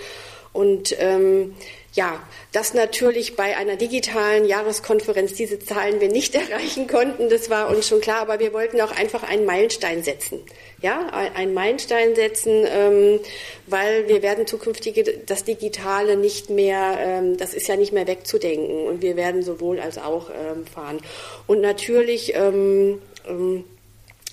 und 0.53 0.95
ähm, 0.99 1.55
ja, 1.93 2.21
dass 2.53 2.73
natürlich 2.73 3.35
bei 3.35 3.57
einer 3.57 3.75
digitalen 3.75 4.45
Jahreskonferenz 4.45 5.33
diese 5.33 5.59
Zahlen 5.59 5.99
wir 5.99 6.09
nicht 6.09 6.35
erreichen 6.49 6.87
konnten, 6.87 7.29
das 7.29 7.49
war 7.49 7.69
uns 7.69 7.87
schon 7.87 8.01
klar, 8.01 8.21
aber 8.21 8.39
wir 8.39 8.53
wollten 8.53 8.79
auch 8.81 8.91
einfach 8.91 9.23
einen 9.23 9.45
Meilenstein 9.45 10.03
setzen. 10.03 10.39
Ja, 10.81 11.07
einen 11.35 11.53
Meilenstein 11.53 12.15
setzen, 12.15 12.65
ähm, 12.67 13.19
weil 13.67 14.07
wir 14.07 14.21
werden 14.23 14.47
zukünftig 14.47 15.21
das 15.27 15.43
Digitale 15.43 16.15
nicht 16.15 16.49
mehr, 16.49 16.97
ähm, 16.99 17.37
das 17.37 17.53
ist 17.53 17.67
ja 17.67 17.75
nicht 17.75 17.93
mehr 17.93 18.07
wegzudenken 18.07 18.87
und 18.87 19.01
wir 19.01 19.15
werden 19.15 19.43
sowohl 19.43 19.79
als 19.79 19.97
auch 19.97 20.29
ähm, 20.29 20.65
fahren. 20.65 20.99
Und 21.45 21.61
natürlich 21.61 22.33
ähm, 22.33 22.99
ähm, 23.27 23.63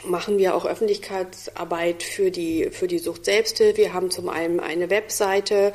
machen 0.05 0.39
wir 0.39 0.55
auch 0.55 0.65
Öffentlichkeitsarbeit 0.65 2.03
für 2.03 2.31
die, 2.31 2.71
für 2.71 2.87
die 2.87 2.99
Sucht 2.99 3.25
Selbsthilfe. 3.25 3.79
Wir 3.79 3.95
haben 3.95 4.11
zum 4.11 4.29
einen 4.29 4.61
eine 4.61 4.91
Webseite, 4.91 5.73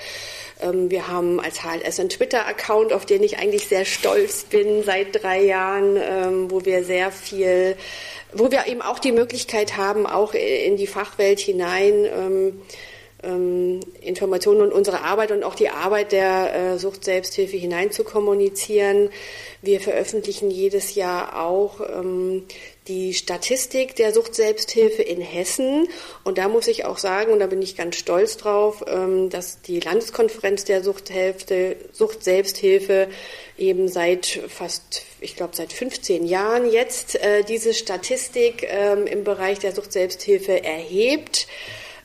ähm, 0.61 0.89
wir 0.89 1.07
haben 1.07 1.39
als 1.39 1.63
HLS 1.63 1.99
einen 1.99 2.09
Twitter-Account, 2.09 2.93
auf 2.93 3.05
den 3.05 3.23
ich 3.23 3.37
eigentlich 3.37 3.67
sehr 3.67 3.85
stolz 3.85 4.43
bin 4.43 4.83
seit 4.83 5.21
drei 5.21 5.43
Jahren, 5.43 5.97
ähm, 5.97 6.51
wo 6.51 6.65
wir 6.65 6.83
sehr 6.83 7.11
viel, 7.11 7.75
wo 8.33 8.51
wir 8.51 8.67
eben 8.67 8.81
auch 8.81 8.99
die 8.99 9.11
Möglichkeit 9.11 9.77
haben, 9.77 10.05
auch 10.05 10.33
in 10.33 10.77
die 10.77 10.87
Fachwelt 10.87 11.39
hinein 11.39 12.07
ähm, 13.23 13.79
Informationen 14.01 14.61
und 14.61 14.73
unsere 14.73 15.01
Arbeit 15.01 15.31
und 15.31 15.43
auch 15.43 15.55
die 15.55 15.69
Arbeit 15.69 16.11
der 16.11 16.53
äh, 16.53 16.77
Sucht 16.77 17.05
Selbsthilfe 17.05 17.57
hinein 17.57 17.91
zu 17.91 18.03
kommunizieren. 18.03 19.09
Wir 19.61 19.79
veröffentlichen 19.79 20.51
jedes 20.51 20.95
Jahr 20.95 21.41
auch 21.41 21.79
die 22.87 23.13
Statistik 23.13 23.95
der 23.95 24.13
Sucht-Selbsthilfe 24.13 25.01
in 25.01 25.21
Hessen. 25.21 25.87
Und 26.23 26.37
da 26.37 26.49
muss 26.49 26.67
ich 26.67 26.85
auch 26.85 26.97
sagen, 26.97 27.31
und 27.31 27.39
da 27.39 27.47
bin 27.47 27.61
ich 27.61 27.75
ganz 27.75 27.95
stolz 27.95 28.37
drauf, 28.37 28.83
ähm, 28.87 29.29
dass 29.29 29.61
die 29.61 29.79
Landeskonferenz 29.79 30.65
der 30.65 30.83
Sucht-Selbsthilfe 30.83 33.07
eben 33.57 33.87
seit 33.87 34.25
fast, 34.47 35.03
ich 35.21 35.35
glaube, 35.35 35.55
seit 35.55 35.71
15 35.71 36.25
Jahren 36.25 36.71
jetzt 36.71 37.15
äh, 37.15 37.43
diese 37.43 37.73
Statistik 37.73 38.67
ähm, 38.69 39.07
im 39.07 39.23
Bereich 39.23 39.59
der 39.59 39.73
Sucht-Selbsthilfe 39.73 40.63
erhebt. 40.63 41.47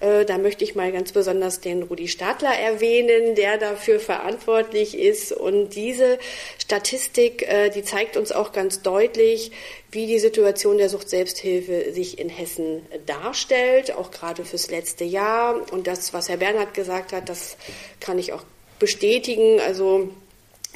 Äh, 0.01 0.25
da 0.25 0.39
möchte 0.39 0.65
ich 0.65 0.75
mal 0.75 0.93
ganz 0.93 1.13
besonders 1.13 1.61
den 1.61 1.83
Rudi 1.83 2.09
Stadler 2.09 2.55
erwähnen, 2.55 3.35
der 3.35 3.59
dafür 3.59 4.01
verantwortlich 4.01 4.97
ist. 4.97 5.33
Und 5.33 5.75
diese 5.75 6.19
Statistik, 6.59 7.43
äh, 7.43 7.71
die 7.71 7.83
zeigt 7.83 8.17
uns 8.17 8.33
auch 8.33 8.53
ganz 8.53 8.83
deutlich, 8.83 9.53
wie 9.91 10.07
die 10.07 10.19
Situation 10.19 10.79
der 10.79 10.89
Sucht-Selbsthilfe 10.89 11.93
sich 11.93 12.19
in 12.19 12.29
Hessen 12.29 12.83
darstellt, 13.07 13.95
auch 13.95 14.11
gerade 14.11 14.45
fürs 14.45 14.71
letzte 14.71 15.05
Jahr. 15.05 15.73
Und 15.73 15.87
das, 15.87 16.13
was 16.13 16.29
Herr 16.29 16.37
Bernhard 16.37 16.75
gesagt 16.75 17.13
hat, 17.13 17.29
das 17.29 17.57
kann 18.01 18.19
ich 18.19 18.33
auch 18.33 18.45
bestätigen. 18.79 19.61
Also 19.61 20.11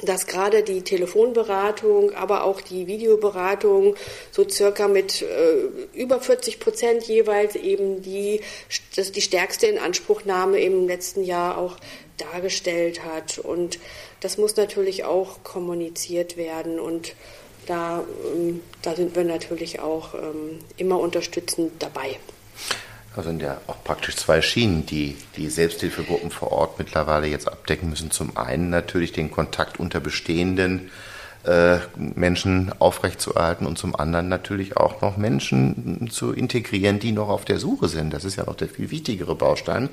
dass 0.01 0.27
gerade 0.27 0.63
die 0.63 0.81
Telefonberatung, 0.81 2.11
aber 2.13 2.43
auch 2.43 2.61
die 2.61 2.87
Videoberatung 2.87 3.95
so 4.31 4.47
circa 4.47 4.87
mit 4.87 5.21
äh, 5.21 5.27
über 5.93 6.19
40 6.19 6.59
Prozent 6.59 7.03
jeweils 7.03 7.55
eben 7.55 8.01
die, 8.01 8.41
das 8.95 9.11
die 9.11 9.21
stärkste 9.21 9.67
Inanspruchnahme 9.67 10.59
im 10.59 10.87
letzten 10.87 11.23
Jahr 11.23 11.57
auch 11.57 11.77
dargestellt 12.17 13.05
hat. 13.05 13.37
Und 13.37 13.79
das 14.19 14.37
muss 14.37 14.55
natürlich 14.55 15.03
auch 15.03 15.43
kommuniziert 15.43 16.37
werden 16.37 16.79
und 16.79 17.15
da, 17.65 18.03
ähm, 18.35 18.61
da 18.81 18.95
sind 18.95 19.15
wir 19.15 19.23
natürlich 19.23 19.79
auch 19.79 20.13
ähm, 20.15 20.59
immer 20.75 20.99
unterstützend 20.99 21.71
dabei. 21.79 22.17
Also 23.15 23.29
sind 23.29 23.41
ja 23.41 23.57
auch 23.67 23.83
praktisch 23.83 24.15
zwei 24.15 24.41
Schienen, 24.41 24.85
die 24.85 25.15
die 25.37 25.49
Selbsthilfegruppen 25.49 26.31
vor 26.31 26.51
Ort 26.51 26.79
mittlerweile 26.79 27.27
jetzt 27.27 27.47
abdecken 27.47 27.89
müssen. 27.89 28.09
Zum 28.09 28.37
einen 28.37 28.69
natürlich 28.69 29.11
den 29.11 29.29
Kontakt 29.29 29.79
unter 29.79 29.99
bestehenden 29.99 30.89
äh, 31.43 31.79
Menschen 31.97 32.71
aufrechtzuerhalten 32.79 33.67
und 33.67 33.77
zum 33.77 33.95
anderen 33.95 34.29
natürlich 34.29 34.77
auch 34.77 35.01
noch 35.01 35.17
Menschen 35.17 36.09
zu 36.09 36.31
integrieren, 36.31 36.99
die 36.99 37.11
noch 37.11 37.29
auf 37.29 37.45
der 37.45 37.59
Suche 37.59 37.87
sind. 37.87 38.13
Das 38.13 38.23
ist 38.23 38.37
ja 38.37 38.47
auch 38.47 38.55
der 38.55 38.69
viel 38.69 38.89
wichtigere 38.89 39.35
Baustein, 39.35 39.89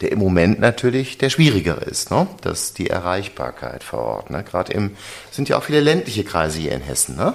der 0.00 0.12
im 0.12 0.18
Moment 0.18 0.58
natürlich 0.60 1.16
der 1.16 1.30
schwierigere 1.30 1.84
ist, 1.84 2.10
ne? 2.10 2.26
Das 2.42 2.60
ist 2.62 2.78
die 2.78 2.90
Erreichbarkeit 2.90 3.84
vor 3.84 4.00
Ort. 4.00 4.30
Ne? 4.30 4.42
Gerade 4.42 4.72
im 4.72 4.96
sind 5.30 5.48
ja 5.48 5.58
auch 5.58 5.62
viele 5.62 5.80
ländliche 5.80 6.24
Kreise 6.24 6.58
hier 6.58 6.72
in 6.72 6.80
Hessen, 6.80 7.16
ne? 7.16 7.34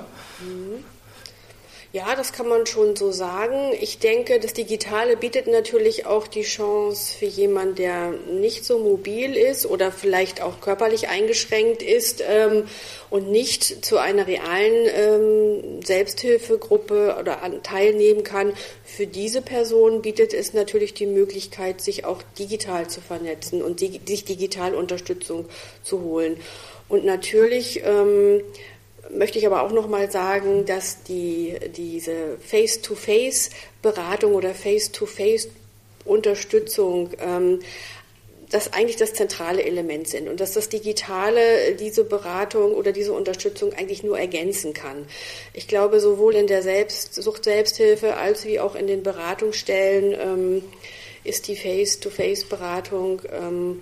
Ja, 1.95 2.13
das 2.13 2.33
kann 2.33 2.49
man 2.49 2.65
schon 2.65 2.97
so 2.97 3.13
sagen. 3.13 3.71
Ich 3.79 3.99
denke, 3.99 4.37
das 4.41 4.51
Digitale 4.51 5.15
bietet 5.15 5.47
natürlich 5.47 6.05
auch 6.05 6.27
die 6.27 6.41
Chance 6.41 7.17
für 7.17 7.25
jemanden, 7.25 7.75
der 7.75 8.11
nicht 8.29 8.65
so 8.65 8.79
mobil 8.79 9.37
ist 9.37 9.65
oder 9.65 9.93
vielleicht 9.93 10.41
auch 10.41 10.59
körperlich 10.59 11.07
eingeschränkt 11.07 11.81
ist 11.81 12.21
ähm, 12.27 12.65
und 13.09 13.31
nicht 13.31 13.85
zu 13.85 13.97
einer 13.97 14.27
realen 14.27 14.89
ähm, 14.93 15.81
Selbsthilfegruppe 15.85 17.15
oder 17.17 17.41
an, 17.41 17.63
teilnehmen 17.63 18.23
kann. 18.23 18.51
Für 18.83 19.07
diese 19.07 19.41
Person 19.41 20.01
bietet 20.01 20.33
es 20.33 20.53
natürlich 20.53 20.95
die 20.95 21.07
Möglichkeit, 21.07 21.79
sich 21.79 22.03
auch 22.03 22.21
digital 22.37 22.89
zu 22.89 22.99
vernetzen 22.99 23.61
und 23.61 23.79
die, 23.79 24.01
sich 24.05 24.25
digital 24.25 24.75
Unterstützung 24.75 25.45
zu 25.81 26.01
holen. 26.01 26.41
Und 26.89 27.05
natürlich 27.05 27.81
ähm, 27.85 28.41
möchte 29.11 29.39
ich 29.39 29.45
aber 29.45 29.63
auch 29.63 29.71
noch 29.71 29.87
mal 29.87 30.11
sagen, 30.11 30.65
dass 30.65 31.03
die, 31.03 31.55
diese 31.75 32.37
Face-to-Face-Beratung 32.39 34.33
oder 34.33 34.53
Face-to-Face-Unterstützung 34.53 37.11
ähm, 37.19 37.59
das 38.49 38.73
eigentlich 38.73 38.95
das 38.95 39.13
zentrale 39.13 39.63
Element 39.63 40.07
sind 40.07 40.29
und 40.29 40.39
dass 40.39 40.53
das 40.53 40.69
Digitale 40.69 41.75
diese 41.79 42.03
Beratung 42.03 42.73
oder 42.73 42.91
diese 42.91 43.13
Unterstützung 43.13 43.73
eigentlich 43.73 44.03
nur 44.03 44.19
ergänzen 44.19 44.73
kann. 44.73 45.05
Ich 45.53 45.67
glaube, 45.67 45.99
sowohl 45.99 46.35
in 46.35 46.47
der 46.47 46.61
Selbst 46.61 47.15
Sucht-Selbsthilfe 47.15 48.15
als 48.15 48.45
wie 48.45 48.59
auch 48.59 48.75
in 48.75 48.87
den 48.87 49.03
Beratungsstellen 49.03 50.13
ähm, 50.13 50.63
ist 51.23 51.47
die 51.47 51.55
Face-to-Face-Beratung 51.55 53.21
ähm, 53.31 53.81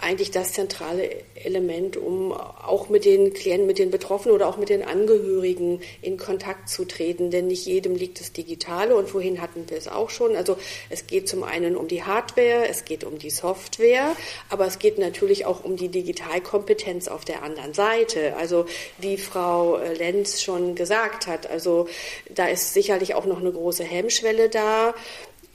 eigentlich 0.00 0.30
das 0.30 0.52
zentrale 0.52 1.10
Element, 1.34 1.96
um 1.96 2.32
auch 2.32 2.88
mit 2.88 3.04
den 3.04 3.32
Klienten, 3.32 3.66
mit 3.66 3.78
den 3.78 3.90
Betroffenen 3.90 4.34
oder 4.34 4.48
auch 4.48 4.56
mit 4.56 4.68
den 4.68 4.82
Angehörigen 4.82 5.80
in 6.02 6.16
Kontakt 6.16 6.68
zu 6.68 6.84
treten. 6.84 7.30
Denn 7.30 7.46
nicht 7.46 7.66
jedem 7.66 7.94
liegt 7.94 8.20
das 8.20 8.32
Digitale 8.32 8.96
und 8.96 9.14
wohin 9.14 9.40
hatten 9.40 9.64
wir 9.68 9.78
es 9.78 9.88
auch 9.88 10.10
schon. 10.10 10.36
Also 10.36 10.56
es 10.90 11.06
geht 11.06 11.28
zum 11.28 11.44
einen 11.44 11.76
um 11.76 11.88
die 11.88 12.02
Hardware, 12.02 12.68
es 12.68 12.84
geht 12.84 13.04
um 13.04 13.18
die 13.18 13.30
Software, 13.30 14.16
aber 14.50 14.66
es 14.66 14.78
geht 14.78 14.98
natürlich 14.98 15.46
auch 15.46 15.64
um 15.64 15.76
die 15.76 15.88
Digitalkompetenz 15.88 17.08
auf 17.08 17.24
der 17.24 17.42
anderen 17.42 17.74
Seite. 17.74 18.36
Also 18.36 18.66
wie 18.98 19.16
Frau 19.16 19.78
Lenz 19.78 20.42
schon 20.42 20.74
gesagt 20.74 21.26
hat, 21.26 21.48
also 21.48 21.88
da 22.34 22.46
ist 22.46 22.74
sicherlich 22.74 23.14
auch 23.14 23.26
noch 23.26 23.40
eine 23.40 23.52
große 23.52 23.84
Hemmschwelle 23.84 24.48
da 24.48 24.94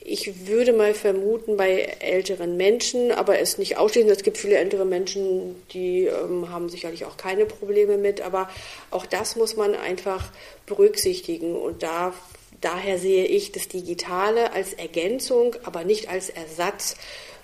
ich 0.02 0.48
würde 0.48 0.74
mal 0.74 0.94
vermuten, 0.94 1.58
bei 1.58 1.82
älteren 2.00 2.56
Menschen, 2.58 3.12
aber 3.12 3.40
es 3.40 3.58
nicht 3.58 3.78
ausschließen. 3.78 4.10
Es 4.10 4.24
gibt 4.24 4.38
viele 4.38 4.58
ältere 4.58 4.86
Menschen, 4.86 5.56
die 5.74 6.06
ähm, 6.06 6.50
haben 6.50 6.70
sicherlich 6.70 7.06
auch 7.06 7.18
keine 7.18 7.46
Probleme 7.46 7.98
mit, 7.98 8.22
aber 8.22 8.50
auch 8.92 9.06
das 9.06 9.36
muss 9.36 9.58
man 9.58 9.76
einfach 9.76 10.32
berücksichtigen. 10.66 11.56
Und 11.56 11.84
da, 11.84 12.14
daher 12.62 12.98
sehe 12.98 13.26
ich 13.26 13.52
das 13.52 13.68
Digitale 13.68 14.54
als 14.54 14.74
Ergänzung, 14.74 15.56
aber 15.64 15.84
nicht 15.84 16.10
als 16.10 16.30
Ersatz, 16.30 16.96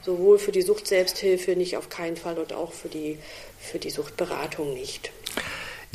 sowohl 0.02 0.40
für 0.40 0.52
die 0.52 0.62
Sucht-Selbsthilfe 0.62 1.56
nicht 1.56 1.76
auf 1.76 1.90
keinen 1.90 2.16
Fall 2.16 2.38
und 2.38 2.54
auch 2.54 2.72
für 2.72 2.90
die, 2.90 3.18
für 3.60 3.80
die 3.80 3.90
Suchtberatung 3.90 4.74
nicht. 4.74 5.12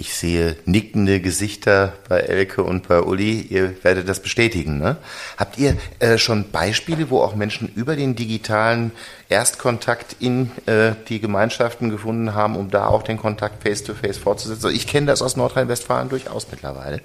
Ich 0.00 0.14
sehe 0.14 0.56
nickende 0.64 1.20
Gesichter 1.20 1.92
bei 2.08 2.20
Elke 2.20 2.62
und 2.64 2.88
bei 2.88 3.02
Uli. 3.02 3.42
Ihr 3.42 3.84
werdet 3.84 4.08
das 4.08 4.22
bestätigen. 4.22 4.78
Ne? 4.78 4.96
Habt 5.36 5.58
ihr 5.58 5.76
äh, 5.98 6.16
schon 6.16 6.50
Beispiele, 6.50 7.10
wo 7.10 7.20
auch 7.20 7.34
Menschen 7.34 7.70
über 7.74 7.96
den 7.96 8.16
digitalen 8.16 8.92
Erstkontakt 9.28 10.16
in 10.18 10.52
äh, 10.64 10.92
die 11.10 11.20
Gemeinschaften 11.20 11.90
gefunden 11.90 12.34
haben, 12.34 12.56
um 12.56 12.70
da 12.70 12.86
auch 12.86 13.02
den 13.02 13.18
Kontakt 13.18 13.62
face-to-face 13.62 14.16
-face 14.16 14.20
fortzusetzen? 14.22 14.64
Also 14.64 14.74
ich 14.74 14.86
kenne 14.86 15.04
das 15.04 15.20
aus 15.20 15.36
Nordrhein-Westfalen 15.36 16.08
durchaus 16.08 16.46
mittlerweile. 16.50 17.02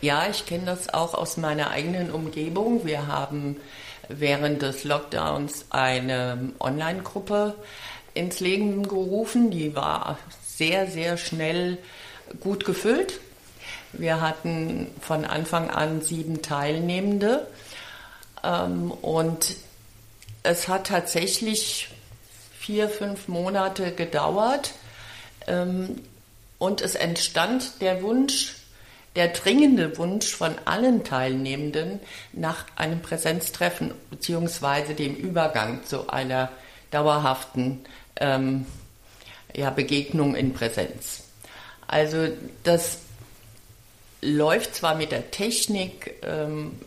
Ja, 0.00 0.26
ich 0.28 0.44
kenne 0.44 0.64
das 0.66 0.92
auch 0.92 1.14
aus 1.14 1.36
meiner 1.36 1.70
eigenen 1.70 2.10
Umgebung. 2.10 2.84
Wir 2.84 3.06
haben 3.06 3.58
während 4.08 4.62
des 4.62 4.82
Lockdowns 4.82 5.66
eine 5.70 6.50
Online-Gruppe 6.58 7.54
ins 8.12 8.40
Leben 8.40 8.88
gerufen. 8.88 9.52
Die 9.52 9.76
war 9.76 10.18
sehr, 10.56 10.86
sehr 10.86 11.16
schnell 11.16 11.78
gut 12.40 12.64
gefüllt. 12.64 13.20
Wir 13.92 14.20
hatten 14.20 14.88
von 15.00 15.24
Anfang 15.24 15.70
an 15.70 16.00
sieben 16.00 16.42
Teilnehmende 16.42 17.46
ähm, 18.42 18.90
und 18.90 19.56
es 20.42 20.68
hat 20.68 20.88
tatsächlich 20.88 21.88
vier, 22.58 22.88
fünf 22.88 23.28
Monate 23.28 23.92
gedauert 23.92 24.72
ähm, 25.46 26.00
und 26.58 26.80
es 26.80 26.94
entstand 26.94 27.80
der 27.80 28.02
Wunsch, 28.02 28.54
der 29.14 29.28
dringende 29.28 29.98
Wunsch 29.98 30.34
von 30.34 30.54
allen 30.64 31.04
Teilnehmenden 31.04 32.00
nach 32.32 32.64
einem 32.76 33.02
Präsenztreffen 33.02 33.92
bzw. 34.10 34.94
dem 34.94 35.14
Übergang 35.14 35.84
zu 35.84 36.08
einer 36.08 36.50
dauerhaften 36.90 37.84
ähm, 38.16 38.64
ja, 39.54 39.70
Begegnung 39.70 40.34
in 40.34 40.52
Präsenz. 40.52 41.24
Also 41.86 42.28
das 42.64 42.98
läuft 44.20 44.74
zwar 44.76 44.94
mit 44.94 45.12
der 45.12 45.30
Technik 45.30 46.14
ähm, 46.22 46.78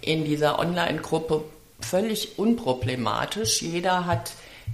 in 0.00 0.24
dieser 0.24 0.58
Online-Gruppe 0.58 1.44
völlig 1.80 2.38
unproblematisch. 2.38 3.62
Jeder 3.62 4.06
hat 4.06 4.32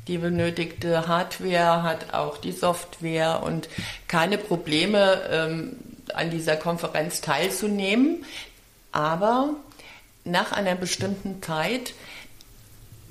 die 0.09 0.19
benötigte 0.19 1.07
Hardware, 1.07 1.83
hat 1.83 2.13
auch 2.13 2.39
die 2.39 2.53
Software 2.53 3.43
und 3.43 3.69
keine 4.09 4.39
Probleme, 4.39 5.23
ähm, 5.31 5.77
an 6.13 6.31
dieser 6.31 6.57
Konferenz 6.57 7.21
teilzunehmen. 7.21 8.25
Aber 8.93 9.51
nach 10.25 10.53
einer 10.53 10.75
bestimmten 10.75 11.43
Zeit 11.43 11.95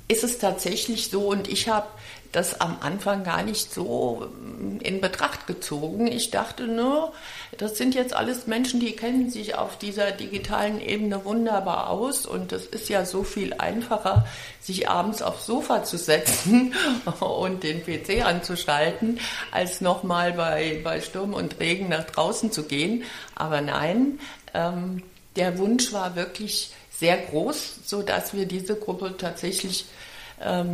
ist 0.07 0.23
es 0.23 0.37
tatsächlich 0.37 1.09
so, 1.09 1.27
und 1.27 1.47
ich 1.47 1.69
habe 1.69 1.87
das 2.33 2.59
am 2.59 2.77
Anfang 2.81 3.23
gar 3.23 3.43
nicht 3.43 3.71
so 3.71 4.27
ähm, 4.43 4.79
in 4.81 4.99
Betracht 4.99 5.47
gezogen. 5.47 6.07
Ich 6.07 6.31
dachte 6.31 6.67
nur, 6.67 7.13
das 7.57 7.77
sind 7.77 7.95
jetzt 7.95 8.13
alles 8.13 8.47
Menschen, 8.47 8.79
die 8.79 8.93
kennen 8.93 9.29
sich 9.29 9.55
auf 9.55 9.77
dieser 9.77 10.11
digitalen 10.11 10.81
Ebene 10.81 11.23
wunderbar 11.23 11.89
aus 11.89 12.25
und 12.25 12.51
es 12.51 12.65
ist 12.65 12.89
ja 12.89 13.05
so 13.05 13.23
viel 13.23 13.53
einfacher, 13.53 14.25
sich 14.59 14.89
abends 14.89 15.21
aufs 15.21 15.45
Sofa 15.45 15.83
zu 15.83 15.97
setzen 15.97 16.73
und 17.19 17.63
den 17.63 17.83
PC 17.85 18.25
anzuschalten, 18.25 19.19
als 19.51 19.79
nochmal 19.79 20.33
bei, 20.33 20.81
bei 20.83 21.01
Sturm 21.01 21.35
und 21.35 21.59
Regen 21.59 21.89
nach 21.89 22.05
draußen 22.05 22.51
zu 22.51 22.63
gehen. 22.63 23.03
Aber 23.35 23.61
nein, 23.61 24.19
ähm, 24.55 25.03
der 25.35 25.59
Wunsch 25.59 25.93
war 25.93 26.15
wirklich 26.15 26.71
sehr 26.91 27.17
groß, 27.17 27.81
sodass 27.85 28.33
wir 28.33 28.47
diese 28.47 28.75
Gruppe 28.75 29.15
tatsächlich 29.17 29.85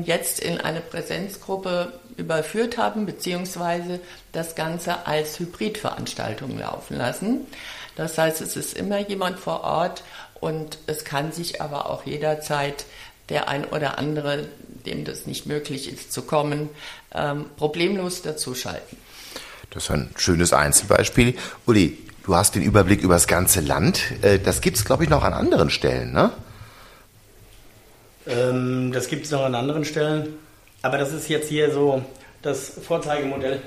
jetzt 0.03 0.39
in 0.39 0.59
eine 0.59 0.81
Präsenzgruppe 0.81 1.93
überführt 2.17 2.77
haben, 2.77 3.05
beziehungsweise 3.05 3.99
das 4.31 4.55
Ganze 4.55 5.07
als 5.07 5.39
Hybridveranstaltung 5.39 6.57
laufen 6.57 6.97
lassen. 6.97 7.47
Das 7.95 8.17
heißt, 8.17 8.41
es 8.41 8.55
ist 8.55 8.77
immer 8.77 8.99
jemand 8.99 9.39
vor 9.39 9.61
Ort 9.61 10.03
und 10.39 10.77
es 10.87 11.03
kann 11.03 11.31
sich 11.31 11.61
aber 11.61 11.89
auch 11.89 12.05
jederzeit 12.05 12.85
der 13.29 13.47
ein 13.47 13.65
oder 13.65 13.97
andere, 13.97 14.47
dem 14.85 15.05
das 15.05 15.25
nicht 15.25 15.45
möglich 15.45 15.91
ist 15.91 16.11
zu 16.11 16.23
kommen, 16.23 16.69
ähm, 17.13 17.45
problemlos 17.57 18.21
dazuschalten. 18.21 18.97
Das 19.69 19.83
ist 19.83 19.91
ein 19.91 20.09
schönes 20.15 20.51
Einzelbeispiel. 20.51 21.35
Uli, 21.65 21.97
du 22.23 22.35
hast 22.35 22.55
den 22.55 22.63
Überblick 22.63 23.01
über 23.01 23.13
das 23.13 23.27
ganze 23.27 23.59
Land. 23.61 24.01
Äh, 24.23 24.39
das 24.39 24.61
gibt 24.61 24.77
es, 24.77 24.85
glaube 24.85 25.03
ich, 25.03 25.09
noch 25.09 25.23
an 25.23 25.33
anderen 25.33 25.69
Stellen, 25.69 26.11
ne? 26.11 26.31
Ähm, 28.29 28.91
das 28.93 29.07
gibt 29.07 29.25
es 29.25 29.31
noch 29.31 29.43
an 29.43 29.55
anderen 29.55 29.85
Stellen. 29.85 30.35
Aber 30.81 30.97
das 30.97 31.11
ist 31.11 31.27
jetzt 31.29 31.49
hier 31.49 31.71
so 31.71 32.03
das 32.41 32.69
Vorzeigemodell, 32.69 33.61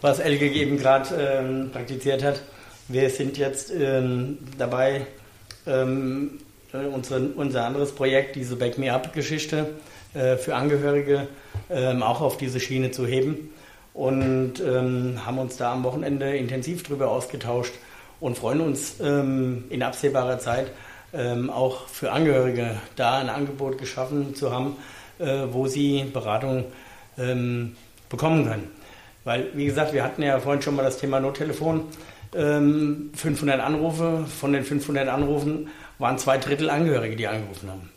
was 0.00 0.18
Elge 0.18 0.50
eben 0.50 0.78
gerade 0.78 1.14
ähm, 1.14 1.70
praktiziert 1.72 2.22
hat. 2.22 2.42
Wir 2.88 3.08
sind 3.10 3.38
jetzt 3.38 3.70
ähm, 3.70 4.38
dabei, 4.58 5.06
ähm, 5.66 6.40
unsere, 6.72 7.20
unser 7.20 7.64
anderes 7.64 7.92
Projekt, 7.92 8.36
diese 8.36 8.56
Back 8.56 8.76
Me 8.76 8.92
Up-Geschichte 8.92 9.66
äh, 10.14 10.36
für 10.36 10.54
Angehörige, 10.54 11.28
ähm, 11.70 12.02
auch 12.02 12.20
auf 12.20 12.36
diese 12.36 12.60
Schiene 12.60 12.90
zu 12.90 13.06
heben. 13.06 13.50
Und 13.94 14.60
ähm, 14.60 15.20
haben 15.24 15.38
uns 15.38 15.56
da 15.56 15.72
am 15.72 15.82
Wochenende 15.84 16.36
intensiv 16.36 16.82
darüber 16.82 17.10
ausgetauscht 17.10 17.72
und 18.20 18.36
freuen 18.36 18.60
uns 18.60 18.98
in 18.98 19.80
absehbarer 19.80 20.40
Zeit 20.40 20.72
ähm, 21.12 21.50
auch 21.50 21.88
für 21.88 22.12
Angehörige 22.12 22.76
da 22.96 23.18
ein 23.18 23.28
Angebot 23.28 23.78
geschaffen 23.78 24.34
zu 24.34 24.52
haben, 24.52 24.76
äh, 25.18 25.44
wo 25.50 25.66
sie 25.66 26.04
Beratung 26.04 26.66
ähm, 27.18 27.76
bekommen 28.08 28.46
können. 28.46 28.70
Weil, 29.24 29.48
wie 29.54 29.66
gesagt, 29.66 29.92
wir 29.92 30.04
hatten 30.04 30.22
ja 30.22 30.38
vorhin 30.40 30.62
schon 30.62 30.76
mal 30.76 30.82
das 30.82 30.98
Thema 30.98 31.20
Nottelefon. 31.20 31.84
Ähm, 32.34 33.10
500 33.14 33.60
Anrufe, 33.60 34.26
von 34.26 34.52
den 34.52 34.64
500 34.64 35.08
Anrufen 35.08 35.68
waren 35.98 36.18
zwei 36.18 36.38
Drittel 36.38 36.70
Angehörige, 36.70 37.16
die 37.16 37.26
angerufen 37.26 37.70
haben. 37.70 37.90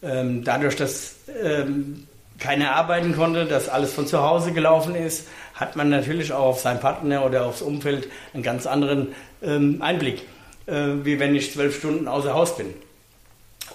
Ähm, 0.00 0.44
dadurch, 0.44 0.76
dass 0.76 1.16
ähm, 1.42 2.06
keiner 2.38 2.76
arbeiten 2.76 3.16
konnte, 3.16 3.46
dass 3.46 3.68
alles 3.68 3.92
von 3.92 4.06
zu 4.06 4.22
Hause 4.22 4.52
gelaufen 4.52 4.94
ist, 4.94 5.26
hat 5.54 5.74
man 5.74 5.90
natürlich 5.90 6.32
auch 6.32 6.46
auf 6.46 6.60
seinen 6.60 6.78
Partner 6.78 7.24
oder 7.24 7.46
aufs 7.46 7.62
Umfeld 7.62 8.08
einen 8.32 8.44
ganz 8.44 8.66
anderen 8.66 9.08
ähm, 9.42 9.82
Einblick 9.82 10.22
äh, 10.68 11.04
wie 11.04 11.18
wenn 11.18 11.34
ich 11.34 11.52
zwölf 11.52 11.76
Stunden 11.76 12.06
außer 12.06 12.34
Haus 12.34 12.56
bin. 12.56 12.74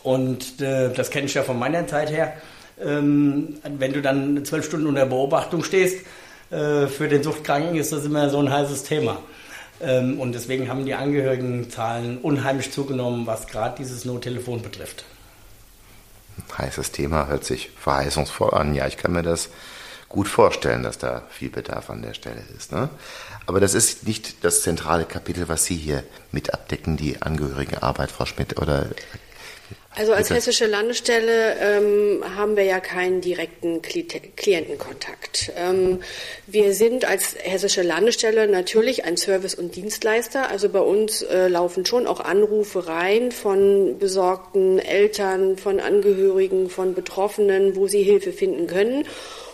Und 0.04 0.62
äh, 0.62 0.94
das 0.94 1.10
kenne 1.10 1.26
ich 1.26 1.34
ja 1.34 1.44
von 1.44 1.58
meiner 1.58 1.88
Zeit 1.88 2.12
her. 2.12 2.34
Ähm, 2.82 3.56
wenn 3.64 3.94
du 3.94 4.02
dann 4.02 4.46
zwölf 4.46 4.66
Stunden 4.66 4.88
unter 4.88 5.06
Beobachtung 5.06 5.64
stehst, 5.64 6.06
äh, 6.52 6.88
für 6.88 7.08
den 7.08 7.24
Suchtkranken 7.24 7.76
ist 7.76 7.92
das 7.92 8.06
immer 8.06 8.30
so 8.30 8.40
ein 8.40 8.52
heißes 8.52 8.84
Thema. 8.84 9.20
Ähm, 9.82 10.20
und 10.20 10.34
deswegen 10.34 10.70
haben 10.70 10.86
die 10.86 10.94
Angehörigenzahlen 10.94 12.20
unheimlich 12.20 12.72
zugenommen, 12.72 13.26
was 13.26 13.48
gerade 13.48 13.76
dieses 13.78 14.06
Nottelefon 14.06 14.62
betrifft. 14.62 15.06
Heißes 16.58 16.92
Thema, 16.92 17.28
hört 17.28 17.46
sich 17.46 17.72
verheißungsvoll 17.80 18.54
an. 18.54 18.76
Ja, 18.76 18.88
ich 18.88 18.98
kann 18.98 19.14
mir 19.14 19.24
das 19.24 19.50
gut 20.14 20.28
vorstellen, 20.28 20.84
dass 20.84 21.00
da 21.00 21.24
viel 21.30 21.50
Bedarf 21.50 21.90
an 21.90 22.02
der 22.02 22.14
Stelle 22.14 22.44
ist. 22.56 22.72
Ne? 22.72 22.88
Aber 23.48 23.60
das 23.60 23.74
ist 23.74 24.08
nicht 24.08 24.46
das 24.46 24.62
zentrale 24.62 25.06
Kapitel, 25.06 25.50
was 25.50 25.66
Sie 25.66 25.76
hier 25.76 26.04
mit 26.32 26.54
abdecken, 26.54 26.96
die 26.96 27.22
Angehörigenarbeit, 27.22 28.12
Frau 28.12 28.26
Schmidt, 28.26 28.62
oder? 28.62 28.92
Also 29.96 30.14
als 30.14 30.32
hessische 30.32 30.66
Landesstelle 30.66 31.56
ähm, 31.60 32.24
haben 32.36 32.56
wir 32.56 32.64
ja 32.64 32.80
keinen 32.80 33.22
direkten 33.22 33.82
Klientenkontakt. 33.82 35.52
Ähm, 35.56 36.00
wir 36.48 36.74
sind 36.74 37.06
als 37.06 37.36
hessische 37.38 37.84
Landesstelle 37.84 38.48
natürlich 38.48 39.06
ein 39.06 39.18
Service- 39.18 39.54
und 39.54 39.76
Dienstleister. 39.76 40.50
Also 40.50 40.70
bei 40.70 40.80
uns 40.80 41.22
äh, 41.22 41.48
laufen 41.48 41.86
schon 41.86 42.08
auch 42.08 42.20
Anrufe 42.20 42.88
rein 42.88 43.32
von 43.32 44.00
besorgten 44.00 44.80
Eltern, 44.80 45.58
von 45.58 45.80
Angehörigen, 45.80 46.70
von 46.70 46.96
Betroffenen, 46.96 47.76
wo 47.76 47.88
sie 47.88 48.02
Hilfe 48.02 48.32
finden 48.32 48.66
können. 48.66 49.06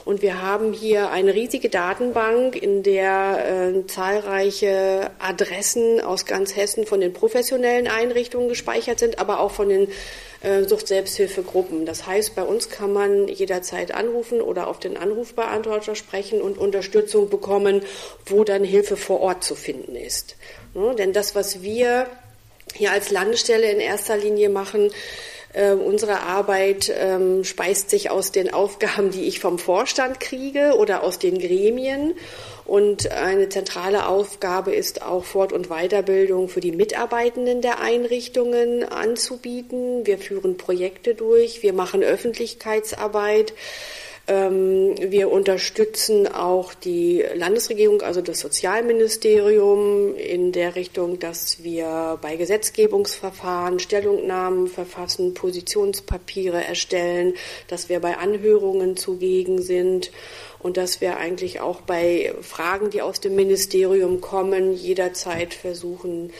Und 0.09 0.23
wir 0.23 0.41
haben 0.41 0.73
hier 0.73 1.11
eine 1.11 1.35
riesige 1.35 1.69
Datenbank, 1.69 2.55
in 2.55 2.81
der 2.81 3.75
äh, 3.75 3.85
zahlreiche 3.85 5.11
Adressen 5.19 6.01
aus 6.01 6.25
ganz 6.25 6.55
Hessen 6.55 6.87
von 6.87 6.99
den 6.99 7.13
professionellen 7.13 7.87
Einrichtungen 7.87 8.49
gespeichert 8.49 8.97
sind, 8.97 9.19
aber 9.19 9.39
auch 9.39 9.51
von 9.51 9.69
den 9.69 9.87
äh, 10.41 10.63
Sucht-Selbsthilfegruppen. 10.63 11.85
Das 11.85 12.07
heißt, 12.07 12.33
bei 12.33 12.41
uns 12.41 12.71
kann 12.71 12.91
man 12.91 13.27
jederzeit 13.27 13.93
anrufen 13.93 14.41
oder 14.41 14.65
auf 14.65 14.79
den 14.79 14.97
Anrufbeantworter 14.97 15.93
sprechen 15.93 16.41
und 16.41 16.57
Unterstützung 16.57 17.29
bekommen, 17.29 17.83
wo 18.25 18.43
dann 18.43 18.63
Hilfe 18.63 18.97
vor 18.97 19.19
Ort 19.19 19.43
zu 19.43 19.53
finden 19.53 19.95
ist. 19.95 20.37
Ne? 20.73 20.95
Denn 20.97 21.13
das, 21.13 21.35
was 21.35 21.61
wir 21.61 22.07
hier 22.73 22.93
als 22.93 23.11
Landesstelle 23.11 23.71
in 23.71 23.79
erster 23.79 24.17
Linie 24.17 24.49
machen, 24.49 24.89
äh, 25.53 25.73
unsere 25.73 26.21
Arbeit 26.21 26.93
ähm, 26.95 27.43
speist 27.43 27.89
sich 27.89 28.11
aus 28.11 28.31
den 28.31 28.53
Aufgaben, 28.53 29.11
die 29.11 29.23
ich 29.23 29.39
vom 29.39 29.57
Vorstand 29.57 30.19
kriege 30.19 30.75
oder 30.77 31.03
aus 31.03 31.19
den 31.19 31.39
Gremien. 31.39 32.13
Und 32.65 33.11
eine 33.11 33.49
zentrale 33.49 34.07
Aufgabe 34.07 34.75
ist 34.75 35.01
auch 35.01 35.25
Fort- 35.25 35.53
und 35.53 35.69
Weiterbildung 35.69 36.49
für 36.49 36.59
die 36.59 36.71
Mitarbeitenden 36.71 37.61
der 37.61 37.81
Einrichtungen 37.81 38.83
anzubieten. 38.83 40.05
Wir 40.05 40.19
führen 40.19 40.57
Projekte 40.57 41.15
durch, 41.15 41.63
wir 41.63 41.73
machen 41.73 42.03
Öffentlichkeitsarbeit. 42.03 43.53
Ähm, 44.29 44.93
wir 44.99 45.31
unterstützen 45.31 46.27
auch 46.27 46.75
die 46.75 47.25
Landesregierung, 47.33 48.03
also 48.03 48.21
das 48.21 48.39
Sozialministerium, 48.39 50.15
in 50.15 50.51
der 50.51 50.75
Richtung, 50.75 51.17
dass 51.17 51.63
wir 51.63 52.19
bei 52.21 52.35
Gesetzgebungsverfahren 52.35 53.79
Stellungnahmen 53.79 54.67
verfassen, 54.67 55.33
Positionspapiere 55.33 56.63
erstellen, 56.63 57.33
dass 57.69 57.89
wir 57.89 57.99
bei 58.01 58.17
Anhörungen 58.17 58.97
zugegen 58.97 59.63
sind 59.63 60.11
und 60.59 60.77
dass 60.77 61.01
wir 61.01 61.17
eigentlich 61.17 61.59
auch 61.59 61.81
bei 61.81 62.31
Fragen, 62.41 62.91
die 62.91 63.01
aus 63.01 63.19
dem 63.21 63.33
Ministerium 63.33 64.21
kommen, 64.21 64.73
jederzeit 64.73 65.55
versuchen, 65.55 66.31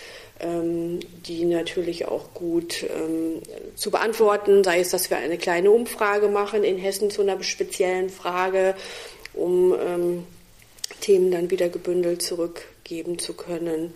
die 0.42 1.46
natürlich 1.46 2.08
auch 2.08 2.34
gut 2.34 2.84
ähm, 2.84 3.42
zu 3.76 3.92
beantworten, 3.92 4.64
sei 4.64 4.80
es, 4.80 4.90
dass 4.90 5.10
wir 5.10 5.18
eine 5.18 5.38
kleine 5.38 5.72
Umfrage 5.72 6.30
machen 6.30 6.64
in 6.64 6.78
Hessen 6.78 7.10
zu 7.10 7.22
einer 7.22 7.42
speziellen 7.44 8.10
Frage, 8.10 8.76
um 9.34 9.76
ähm, 9.78 10.24
Themen 11.02 11.32
dann 11.32 11.52
wieder 11.52 11.70
gebündelt 11.70 12.22
zurückgeben 12.22 13.20
zu 13.20 13.34
können. 13.34 13.94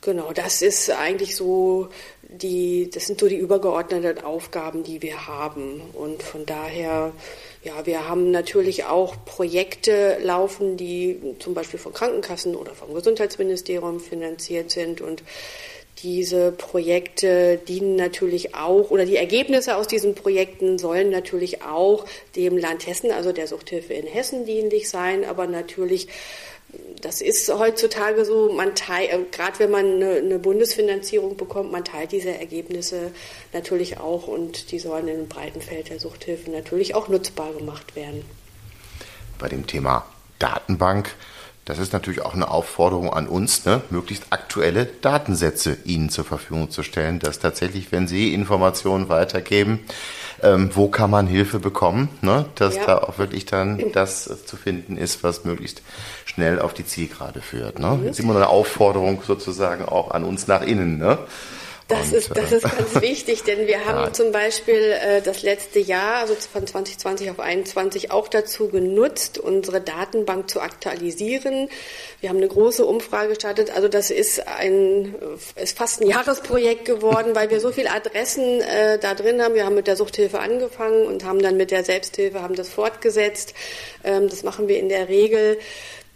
Genau, 0.00 0.32
das 0.32 0.60
ist 0.60 0.90
eigentlich 0.90 1.34
so 1.34 1.88
die, 2.22 2.90
das 2.90 3.06
sind 3.06 3.20
so 3.20 3.28
die 3.28 3.36
übergeordneten 3.36 4.22
Aufgaben, 4.22 4.82
die 4.82 5.00
wir 5.00 5.26
haben. 5.26 5.80
Und 5.94 6.22
von 6.22 6.44
daher, 6.44 7.12
ja, 7.64 7.86
wir 7.86 8.08
haben 8.08 8.30
natürlich 8.30 8.84
auch 8.84 9.14
Projekte 9.24 10.18
laufen, 10.22 10.76
die 10.76 11.18
zum 11.38 11.54
Beispiel 11.54 11.80
von 11.80 11.94
Krankenkassen 11.94 12.54
oder 12.54 12.74
vom 12.74 12.92
Gesundheitsministerium 12.94 14.00
finanziert 14.00 14.70
sind. 14.70 15.00
Und 15.00 15.22
diese 16.02 16.52
Projekte 16.52 17.58
dienen 17.66 17.96
natürlich 17.96 18.54
auch, 18.54 18.90
oder 18.90 19.06
die 19.06 19.16
Ergebnisse 19.16 19.76
aus 19.76 19.86
diesen 19.86 20.14
Projekten 20.14 20.78
sollen 20.78 21.08
natürlich 21.08 21.62
auch 21.62 22.04
dem 22.36 22.58
Land 22.58 22.86
Hessen, 22.86 23.10
also 23.10 23.32
der 23.32 23.46
Suchthilfe 23.46 23.94
in 23.94 24.06
Hessen 24.06 24.44
dienlich 24.44 24.90
sein, 24.90 25.24
aber 25.24 25.46
natürlich 25.46 26.08
das 27.00 27.20
ist 27.20 27.52
heutzutage 27.52 28.24
so, 28.24 28.52
man 28.52 28.74
teilt, 28.74 29.12
äh, 29.12 29.18
gerade 29.30 29.58
wenn 29.58 29.70
man 29.70 29.84
eine, 29.84 30.10
eine, 30.16 30.38
Bundesfinanzierung 30.38 31.36
bekommt, 31.36 31.70
man 31.70 31.84
teilt 31.84 32.12
diese 32.12 32.36
Ergebnisse 32.36 33.12
natürlich 33.52 33.98
auch 33.98 34.26
und 34.26 34.70
die 34.70 34.78
sollen 34.78 35.08
im 35.08 35.28
breiten 35.28 35.60
Feld 35.60 35.90
der 35.90 36.00
Suchthilfe 36.00 36.50
natürlich 36.50 36.94
auch 36.94 37.08
nutzbar 37.08 37.52
gemacht 37.52 37.94
werden. 37.94 38.24
Bei 39.38 39.48
dem 39.48 39.66
Thema 39.66 40.06
Datenbank 40.38 41.14
das 41.64 41.78
ist 41.78 41.94
natürlich 41.94 42.20
auch 42.20 42.34
eine 42.34 42.50
Aufforderung 42.50 43.10
an 43.10 43.26
uns, 43.26 43.64
ne, 43.64 43.80
möglichst 43.88 44.26
aktuelle 44.30 44.84
Datensätze 44.84 45.78
Ihnen 45.84 46.10
zur 46.10 46.24
Verfügung 46.24 46.70
zu 46.70 46.82
stellen, 46.82 47.20
dass 47.20 47.38
tatsächlich, 47.38 47.90
wenn 47.90 48.06
Sie 48.06 48.34
Informationen 48.34 49.08
weitergeben, 49.08 49.80
ähm, 50.42 50.70
wo 50.74 50.88
kann 50.88 51.10
man 51.10 51.26
Hilfe 51.26 51.60
bekommen, 51.60 52.10
ne, 52.20 52.44
dass 52.56 52.76
ja. 52.76 52.84
da 52.84 52.98
auch 52.98 53.16
wirklich 53.16 53.46
dann 53.46 53.92
das 53.92 54.44
zu 54.44 54.56
finden 54.58 54.98
ist, 54.98 55.22
was 55.22 55.44
möglichst 55.44 55.80
schnell 56.34 56.60
auf 56.60 56.74
die 56.74 56.84
Zielgerade 56.84 57.40
führt. 57.40 57.78
Ne? 57.78 57.88
Mhm. 57.88 58.06
Das 58.06 58.18
ist 58.18 58.24
immer 58.24 58.36
eine 58.36 58.48
Aufforderung 58.48 59.22
sozusagen 59.26 59.84
auch 59.84 60.10
an 60.10 60.24
uns 60.24 60.46
nach 60.46 60.62
innen. 60.62 60.98
Ne? 60.98 61.18
Das, 61.86 62.12
und, 62.12 62.14
ist, 62.14 62.30
das 62.34 62.50
ist 62.50 62.62
ganz 62.62 62.94
wichtig, 63.02 63.42
denn 63.42 63.66
wir 63.66 63.84
haben 63.84 64.06
ja. 64.06 64.12
zum 64.12 64.32
Beispiel 64.32 64.74
äh, 64.74 65.20
das 65.20 65.42
letzte 65.42 65.80
Jahr, 65.80 66.16
also 66.20 66.34
von 66.34 66.66
2020 66.66 67.28
auf 67.28 67.36
2021, 67.36 68.10
auch 68.10 68.28
dazu 68.28 68.68
genutzt, 68.68 69.36
unsere 69.36 69.82
Datenbank 69.82 70.48
zu 70.48 70.62
aktualisieren. 70.62 71.68
Wir 72.20 72.30
haben 72.30 72.38
eine 72.38 72.48
große 72.48 72.86
Umfrage 72.86 73.28
gestartet. 73.28 73.70
Also 73.76 73.88
das 73.88 74.10
ist 74.10 74.46
ein 74.46 75.14
ist 75.56 75.76
fast 75.76 76.00
ein 76.00 76.08
Jahresprojekt 76.08 76.86
geworden, 76.86 77.34
weil 77.34 77.50
wir 77.50 77.60
so 77.60 77.70
viele 77.70 77.90
Adressen 77.90 78.62
äh, 78.62 78.98
da 78.98 79.14
drin 79.14 79.42
haben. 79.42 79.54
Wir 79.54 79.66
haben 79.66 79.74
mit 79.74 79.86
der 79.86 79.96
Suchthilfe 79.96 80.40
angefangen 80.40 81.06
und 81.06 81.24
haben 81.24 81.42
dann 81.42 81.58
mit 81.58 81.70
der 81.70 81.84
Selbsthilfe 81.84 82.40
haben 82.40 82.54
das 82.54 82.70
fortgesetzt. 82.70 83.52
Ähm, 84.04 84.30
das 84.30 84.42
machen 84.42 84.68
wir 84.68 84.80
in 84.80 84.88
der 84.88 85.10
Regel 85.10 85.58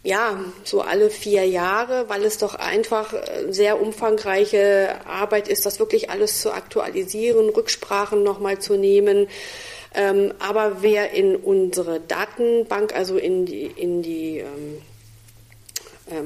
ja, 0.04 0.38
so 0.64 0.80
alle 0.80 1.10
vier 1.10 1.44
Jahre, 1.44 2.08
weil 2.08 2.24
es 2.24 2.38
doch 2.38 2.54
einfach 2.54 3.12
äh, 3.12 3.52
sehr 3.52 3.80
umfangreiche 3.80 4.96
Arbeit 5.06 5.48
ist, 5.48 5.66
das 5.66 5.78
wirklich 5.78 6.10
alles 6.10 6.40
zu 6.40 6.52
aktualisieren, 6.52 7.48
Rücksprachen 7.50 8.22
nochmal 8.22 8.58
zu 8.60 8.76
nehmen. 8.76 9.28
Ähm, 9.94 10.32
aber 10.38 10.82
wer 10.82 11.10
in 11.12 11.34
unsere 11.34 12.00
Datenbank, 12.00 12.94
also 12.94 13.16
in 13.16 13.46
die, 13.46 13.64
in 13.64 14.02
die 14.02 14.38
ähm, 14.38 14.82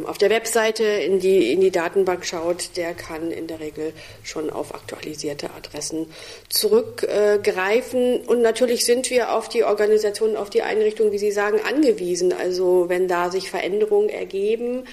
auf 0.06 0.18
der 0.18 0.30
Webseite 0.30 0.84
in 0.84 1.18
die, 1.18 1.52
in 1.52 1.60
die 1.60 1.70
Datenbank 1.70 2.24
schaut, 2.24 2.76
der 2.76 2.94
kann 2.94 3.30
in 3.30 3.46
der 3.46 3.60
Regel 3.60 3.92
schon 4.22 4.50
auf 4.50 4.74
aktualisierte 4.74 5.50
Adressen 5.50 6.06
zurückgreifen. 6.48 8.20
Und 8.20 8.42
natürlich 8.42 8.84
sind 8.84 9.10
wir 9.10 9.32
auf 9.32 9.48
die 9.48 9.64
Organisationen, 9.64 10.36
auf 10.36 10.50
die 10.50 10.62
Einrichtungen, 10.62 11.12
wie 11.12 11.18
Sie 11.18 11.32
sagen, 11.32 11.58
angewiesen. 11.66 12.32
Also 12.32 12.88
wenn 12.88 13.08
da 13.08 13.30
sich 13.30 13.50
Veränderungen 13.50 14.08
ergeben, 14.08 14.84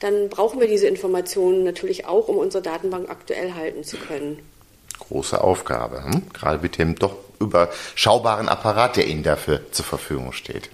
dann 0.00 0.28
brauchen 0.28 0.60
wir 0.60 0.66
diese 0.66 0.88
Informationen 0.88 1.62
natürlich 1.62 2.06
auch, 2.06 2.28
um 2.28 2.36
unsere 2.36 2.62
Datenbank 2.62 3.08
aktuell 3.08 3.54
halten 3.54 3.84
zu 3.84 3.96
können. 3.96 4.40
Große 4.98 5.40
Aufgabe, 5.40 6.04
hm? 6.04 6.22
gerade 6.32 6.62
mit 6.62 6.78
dem 6.78 6.96
doch 6.96 7.16
überschaubaren 7.38 8.48
Apparat, 8.48 8.96
der 8.96 9.06
Ihnen 9.06 9.22
dafür 9.22 9.60
zur 9.70 9.84
Verfügung 9.84 10.32
steht. 10.32 10.70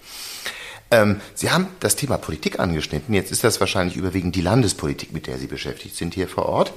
Ähm, 0.91 1.21
Sie 1.35 1.51
haben 1.51 1.69
das 1.81 1.97
Thema 1.97 2.19
Politik 2.19 2.59
angeschnitten. 2.59 3.15
Jetzt 3.15 3.31
ist 3.31 3.45
das 3.45 3.61
wahrscheinlich 3.61 3.97
überwiegend 3.97 4.35
die 4.37 4.41
Landespolitik, 4.41 5.13
mit 5.13 5.27
der 5.27 5.39
Sie 5.39 5.47
beschäftigt 5.47 5.97
sind 5.97 6.15
hier 6.15 6.29
vor 6.29 6.47
Ort. 6.47 6.73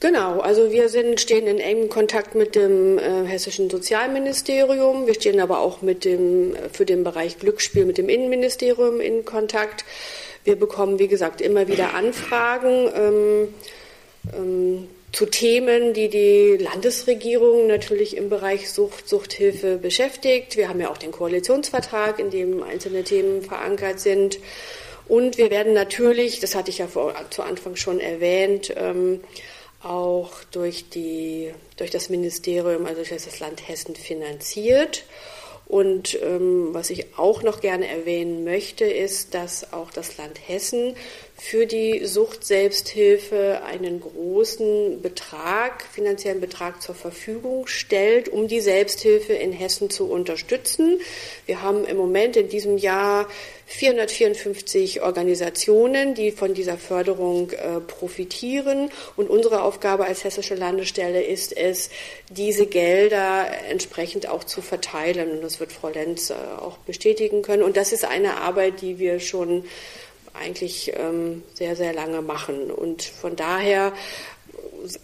Genau, 0.00 0.38
also 0.40 0.70
wir 0.70 0.88
sind, 0.88 1.20
stehen 1.20 1.48
in 1.48 1.58
engem 1.58 1.88
Kontakt 1.88 2.36
mit 2.36 2.54
dem 2.54 2.98
äh, 2.98 3.24
hessischen 3.26 3.68
Sozialministerium. 3.68 5.08
Wir 5.08 5.14
stehen 5.14 5.40
aber 5.40 5.58
auch 5.60 5.82
mit 5.82 6.04
dem, 6.04 6.54
äh, 6.54 6.68
für 6.72 6.86
den 6.86 7.02
Bereich 7.02 7.38
Glücksspiel 7.38 7.84
mit 7.84 7.98
dem 7.98 8.08
Innenministerium 8.08 9.00
in 9.00 9.24
Kontakt. 9.24 9.84
Wir 10.44 10.56
bekommen, 10.56 11.00
wie 11.00 11.08
gesagt, 11.08 11.40
immer 11.40 11.66
wieder 11.66 11.94
Anfragen. 11.94 12.88
Ähm, 12.94 13.54
ähm, 14.36 14.88
zu 15.12 15.26
Themen, 15.26 15.94
die 15.94 16.08
die 16.08 16.56
Landesregierung 16.58 17.66
natürlich 17.66 18.16
im 18.16 18.28
Bereich 18.28 18.70
Sucht, 18.70 19.08
Suchthilfe 19.08 19.78
beschäftigt. 19.78 20.56
Wir 20.56 20.68
haben 20.68 20.80
ja 20.80 20.90
auch 20.90 20.98
den 20.98 21.12
Koalitionsvertrag, 21.12 22.18
in 22.18 22.30
dem 22.30 22.62
einzelne 22.62 23.04
Themen 23.04 23.42
verankert 23.42 24.00
sind. 24.00 24.38
Und 25.08 25.38
wir 25.38 25.50
werden 25.50 25.72
natürlich, 25.72 26.40
das 26.40 26.54
hatte 26.54 26.70
ich 26.70 26.78
ja 26.78 26.86
vor, 26.86 27.14
zu 27.30 27.42
Anfang 27.42 27.76
schon 27.76 27.98
erwähnt, 27.98 28.72
ähm, 28.76 29.20
auch 29.82 30.44
durch, 30.50 30.90
die, 30.90 31.52
durch 31.76 31.90
das 31.90 32.10
Ministerium, 32.10 32.84
also 32.84 33.02
durch 33.02 33.24
das 33.24 33.40
Land 33.40 33.66
Hessen 33.66 33.96
finanziert. 33.96 35.04
Und 35.68 36.18
ähm, 36.22 36.70
was 36.72 36.88
ich 36.88 37.18
auch 37.18 37.42
noch 37.42 37.60
gerne 37.60 37.86
erwähnen 37.88 38.42
möchte, 38.42 38.86
ist, 38.86 39.34
dass 39.34 39.74
auch 39.74 39.90
das 39.90 40.16
Land 40.16 40.40
Hessen 40.46 40.96
für 41.36 41.66
die 41.66 42.06
Sucht-Selbsthilfe 42.06 43.60
einen 43.66 44.00
großen 44.00 45.02
Betrag, 45.02 45.82
finanziellen 45.82 46.40
Betrag 46.40 46.80
zur 46.80 46.94
Verfügung 46.94 47.66
stellt, 47.66 48.30
um 48.30 48.48
die 48.48 48.62
Selbsthilfe 48.62 49.34
in 49.34 49.52
Hessen 49.52 49.90
zu 49.90 50.10
unterstützen. 50.10 51.00
Wir 51.44 51.60
haben 51.60 51.84
im 51.84 51.98
Moment 51.98 52.38
in 52.38 52.48
diesem 52.48 52.78
Jahr 52.78 53.28
454 53.70 55.02
Organisationen, 55.02 56.14
die 56.14 56.32
von 56.32 56.54
dieser 56.54 56.78
Förderung 56.78 57.50
äh, 57.50 57.80
profitieren. 57.80 58.90
Und 59.14 59.28
unsere 59.28 59.62
Aufgabe 59.62 60.06
als 60.06 60.24
hessische 60.24 60.54
Landesstelle 60.54 61.22
ist 61.22 61.54
es, 61.54 61.90
diese 62.30 62.64
Gelder 62.66 63.46
entsprechend 63.68 64.26
auch 64.26 64.42
zu 64.42 64.62
verteilen. 64.62 65.30
Und 65.32 65.42
das 65.42 65.60
wird 65.60 65.70
Frau 65.70 65.90
Lenz 65.90 66.30
äh, 66.30 66.34
auch 66.34 66.78
bestätigen 66.78 67.42
können. 67.42 67.62
Und 67.62 67.76
das 67.76 67.92
ist 67.92 68.06
eine 68.06 68.38
Arbeit, 68.38 68.80
die 68.80 68.98
wir 68.98 69.20
schon 69.20 69.64
eigentlich 70.32 70.94
ähm, 70.96 71.42
sehr, 71.52 71.76
sehr 71.76 71.92
lange 71.92 72.22
machen. 72.22 72.70
Und 72.70 73.02
von 73.02 73.36
daher 73.36 73.92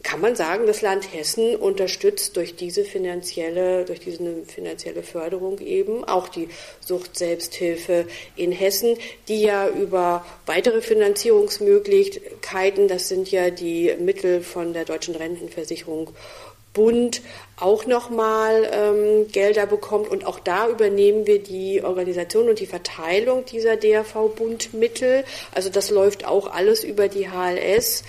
kann 0.03 0.21
man 0.21 0.37
sagen, 0.37 0.67
das 0.67 0.83
Land 0.83 1.13
Hessen 1.13 1.57
unterstützt 1.57 2.37
durch 2.37 2.57
diese 2.57 2.85
finanzielle, 2.85 3.85
durch 3.85 4.01
diese 4.01 4.45
finanzielle 4.47 5.03
Förderung 5.03 5.59
eben 5.59 6.05
auch 6.05 6.29
die 6.29 6.49
Sucht-Selbsthilfe 6.81 8.07
in 8.37 8.53
Hessen, 8.53 8.97
die 9.29 9.43
ja 9.43 9.69
über 9.69 10.25
weitere 10.47 10.81
Finanzierungsmöglichkeiten, 10.81 12.89
das 12.89 13.09
sind 13.09 13.31
ja 13.31 13.51
die 13.51 13.95
Mittel 13.99 14.43
von 14.43 14.73
der 14.73 14.85
Deutschen 14.85 15.15
Rentenversicherung 15.15 16.11
Bund 16.75 17.23
auch 17.57 17.87
nochmal 17.87 18.69
ähm, 18.71 19.29
Gelder 19.31 19.67
bekommt. 19.67 20.09
Und 20.09 20.27
auch 20.27 20.41
da 20.41 20.69
übernehmen 20.69 21.27
wir 21.27 21.43
die 21.43 21.83
Organisation 21.83 22.49
und 22.49 22.61
die 22.61 22.67
Verteilung 22.67 23.45
dieser 23.47 23.77
DRV-Bundmittel. 23.77 25.25
Also 25.55 25.71
das 25.71 25.91
läuft 25.91 26.27
auch 26.27 26.53
alles 26.53 26.85
über 26.85 27.09
die 27.09 27.31
HLS. 27.31 28.03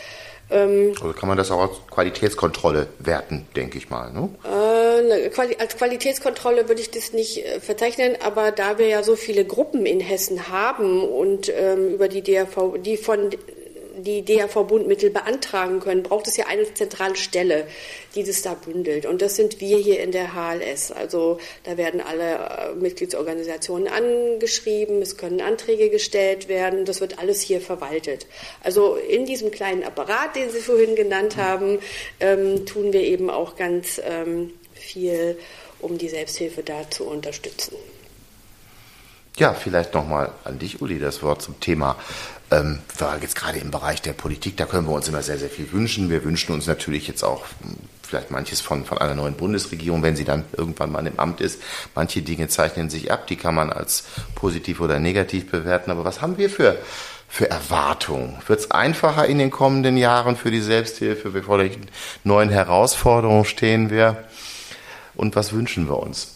Ähm, 0.49 0.93
also 1.01 1.13
kann 1.13 1.27
man 1.27 1.37
das 1.37 1.51
auch 1.51 1.61
als 1.61 1.77
Qualitätskontrolle 1.89 2.87
werten, 2.99 3.47
denke 3.55 3.77
ich 3.77 3.89
mal. 3.89 4.11
Ne? 4.11 4.29
Äh, 4.43 5.29
als 5.59 5.77
Qualitätskontrolle 5.77 6.67
würde 6.67 6.81
ich 6.81 6.91
das 6.91 7.13
nicht 7.13 7.45
äh, 7.45 7.59
verzeichnen, 7.59 8.15
aber 8.23 8.51
da 8.51 8.77
wir 8.77 8.87
ja 8.87 9.03
so 9.03 9.15
viele 9.15 9.45
Gruppen 9.45 9.85
in 9.85 9.99
Hessen 9.99 10.49
haben 10.49 11.03
und 11.03 11.51
ähm, 11.55 11.93
über 11.93 12.07
die 12.07 12.21
DRV, 12.21 12.77
die 12.79 12.97
von 12.97 13.31
die 14.05 14.23
DAV-Bundmittel 14.23 15.09
beantragen 15.09 15.81
können, 15.81 16.03
braucht 16.03 16.27
es 16.27 16.37
ja 16.37 16.45
eine 16.47 16.73
zentrale 16.73 17.15
Stelle, 17.15 17.67
die 18.15 18.23
das 18.23 18.41
da 18.41 18.53
bündelt. 18.53 19.05
Und 19.05 19.21
das 19.21 19.35
sind 19.35 19.59
wir 19.59 19.77
hier 19.77 19.99
in 19.99 20.11
der 20.11 20.33
HLS. 20.33 20.91
Also 20.91 21.39
da 21.63 21.77
werden 21.77 21.99
alle 21.99 22.35
äh, 22.35 22.75
Mitgliedsorganisationen 22.75 23.87
angeschrieben, 23.87 25.01
es 25.01 25.17
können 25.17 25.41
Anträge 25.41 25.89
gestellt 25.89 26.47
werden, 26.47 26.85
das 26.85 27.01
wird 27.01 27.19
alles 27.19 27.41
hier 27.41 27.59
verwaltet. 27.59 28.27
Also 28.63 28.95
in 28.95 29.25
diesem 29.25 29.51
kleinen 29.51 29.83
Apparat, 29.83 30.35
den 30.35 30.49
Sie 30.49 30.59
vorhin 30.59 30.95
genannt 30.95 31.35
haben, 31.35 31.79
ähm, 32.19 32.65
tun 32.65 32.93
wir 32.93 33.01
eben 33.01 33.29
auch 33.29 33.55
ganz 33.55 33.99
ähm, 34.03 34.53
viel, 34.73 35.37
um 35.79 35.97
die 35.97 36.09
Selbsthilfe 36.09 36.63
da 36.63 36.89
zu 36.89 37.05
unterstützen. 37.05 37.75
Ja, 39.37 39.53
vielleicht 39.53 39.93
nochmal 39.93 40.31
an 40.45 40.59
dich, 40.59 40.81
Uli, 40.81 40.97
das 40.97 41.21
Wort 41.21 41.41
zum 41.41 41.59
Thema 41.59 41.97
Ähm, 42.55 42.79
jetzt 43.21 43.35
gerade 43.35 43.59
im 43.59 43.71
Bereich 43.71 44.01
der 44.01 44.13
Politik, 44.13 44.57
da 44.57 44.65
können 44.65 44.87
wir 44.87 44.93
uns 44.93 45.07
immer 45.07 45.21
sehr, 45.21 45.37
sehr 45.37 45.49
viel 45.49 45.71
wünschen. 45.71 46.09
Wir 46.09 46.23
wünschen 46.23 46.53
uns 46.53 46.67
natürlich 46.67 47.07
jetzt 47.07 47.23
auch 47.23 47.43
hm, 47.61 47.75
vielleicht 48.01 48.31
manches 48.31 48.61
von, 48.61 48.85
von 48.85 48.97
einer 48.97 49.15
neuen 49.15 49.35
Bundesregierung, 49.35 50.03
wenn 50.03 50.15
sie 50.15 50.25
dann 50.25 50.45
irgendwann 50.55 50.91
mal 50.91 51.05
im 51.05 51.19
Amt 51.19 51.41
ist. 51.41 51.61
Manche 51.95 52.21
Dinge 52.21 52.47
zeichnen 52.47 52.89
sich 52.89 53.11
ab, 53.11 53.27
die 53.27 53.35
kann 53.35 53.55
man 53.55 53.71
als 53.71 54.05
positiv 54.35 54.79
oder 54.79 54.99
negativ 54.99 55.49
bewerten. 55.49 55.91
Aber 55.91 56.05
was 56.05 56.21
haben 56.21 56.37
wir 56.37 56.49
für, 56.49 56.77
für 57.27 57.49
Erwartungen? 57.49 58.37
Wird 58.47 58.59
es 58.59 58.71
einfacher 58.71 59.25
in 59.25 59.39
den 59.39 59.51
kommenden 59.51 59.97
Jahren 59.97 60.35
für 60.35 60.51
die 60.51 60.61
Selbsthilfe? 60.61 61.31
Bevor 61.31 61.57
welchen 61.57 61.87
neuen 62.23 62.49
Herausforderungen 62.49 63.45
stehen 63.45 63.89
wir? 63.89 64.23
Und 65.15 65.35
was 65.35 65.53
wünschen 65.53 65.87
wir 65.87 65.97
uns? 65.97 66.34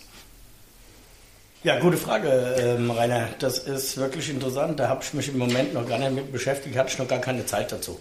Ja, 1.62 1.78
gute 1.78 1.98
Frage, 1.98 2.30
ähm, 2.58 2.90
Rainer. 2.90 3.28
Das 3.40 3.60
ist 3.60 3.98
wirklich 3.98 4.30
interessant. 4.30 4.80
Da 4.80 4.88
habe 4.88 5.04
ich 5.04 5.14
mich 5.14 5.28
im 5.28 5.38
Moment 5.38 5.74
noch 5.74 5.86
gar 5.86 6.00
nicht 6.00 6.14
mit 6.14 6.32
beschäftigt, 6.32 6.78
hatte 6.78 6.92
ich 6.92 6.98
noch 6.98 7.08
gar 7.10 7.20
keine 7.20 7.46
Zeit 7.46 7.70
dazu. 7.74 8.00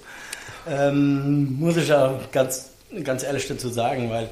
Ähm, 0.69 1.59
muss 1.59 1.77
ich 1.77 1.89
ja 1.89 2.21
ganz, 2.31 2.71
ganz 3.03 3.25
ehrlich 3.25 3.49
dazu 3.49 3.69
sagen, 3.69 4.11
weil 4.11 4.29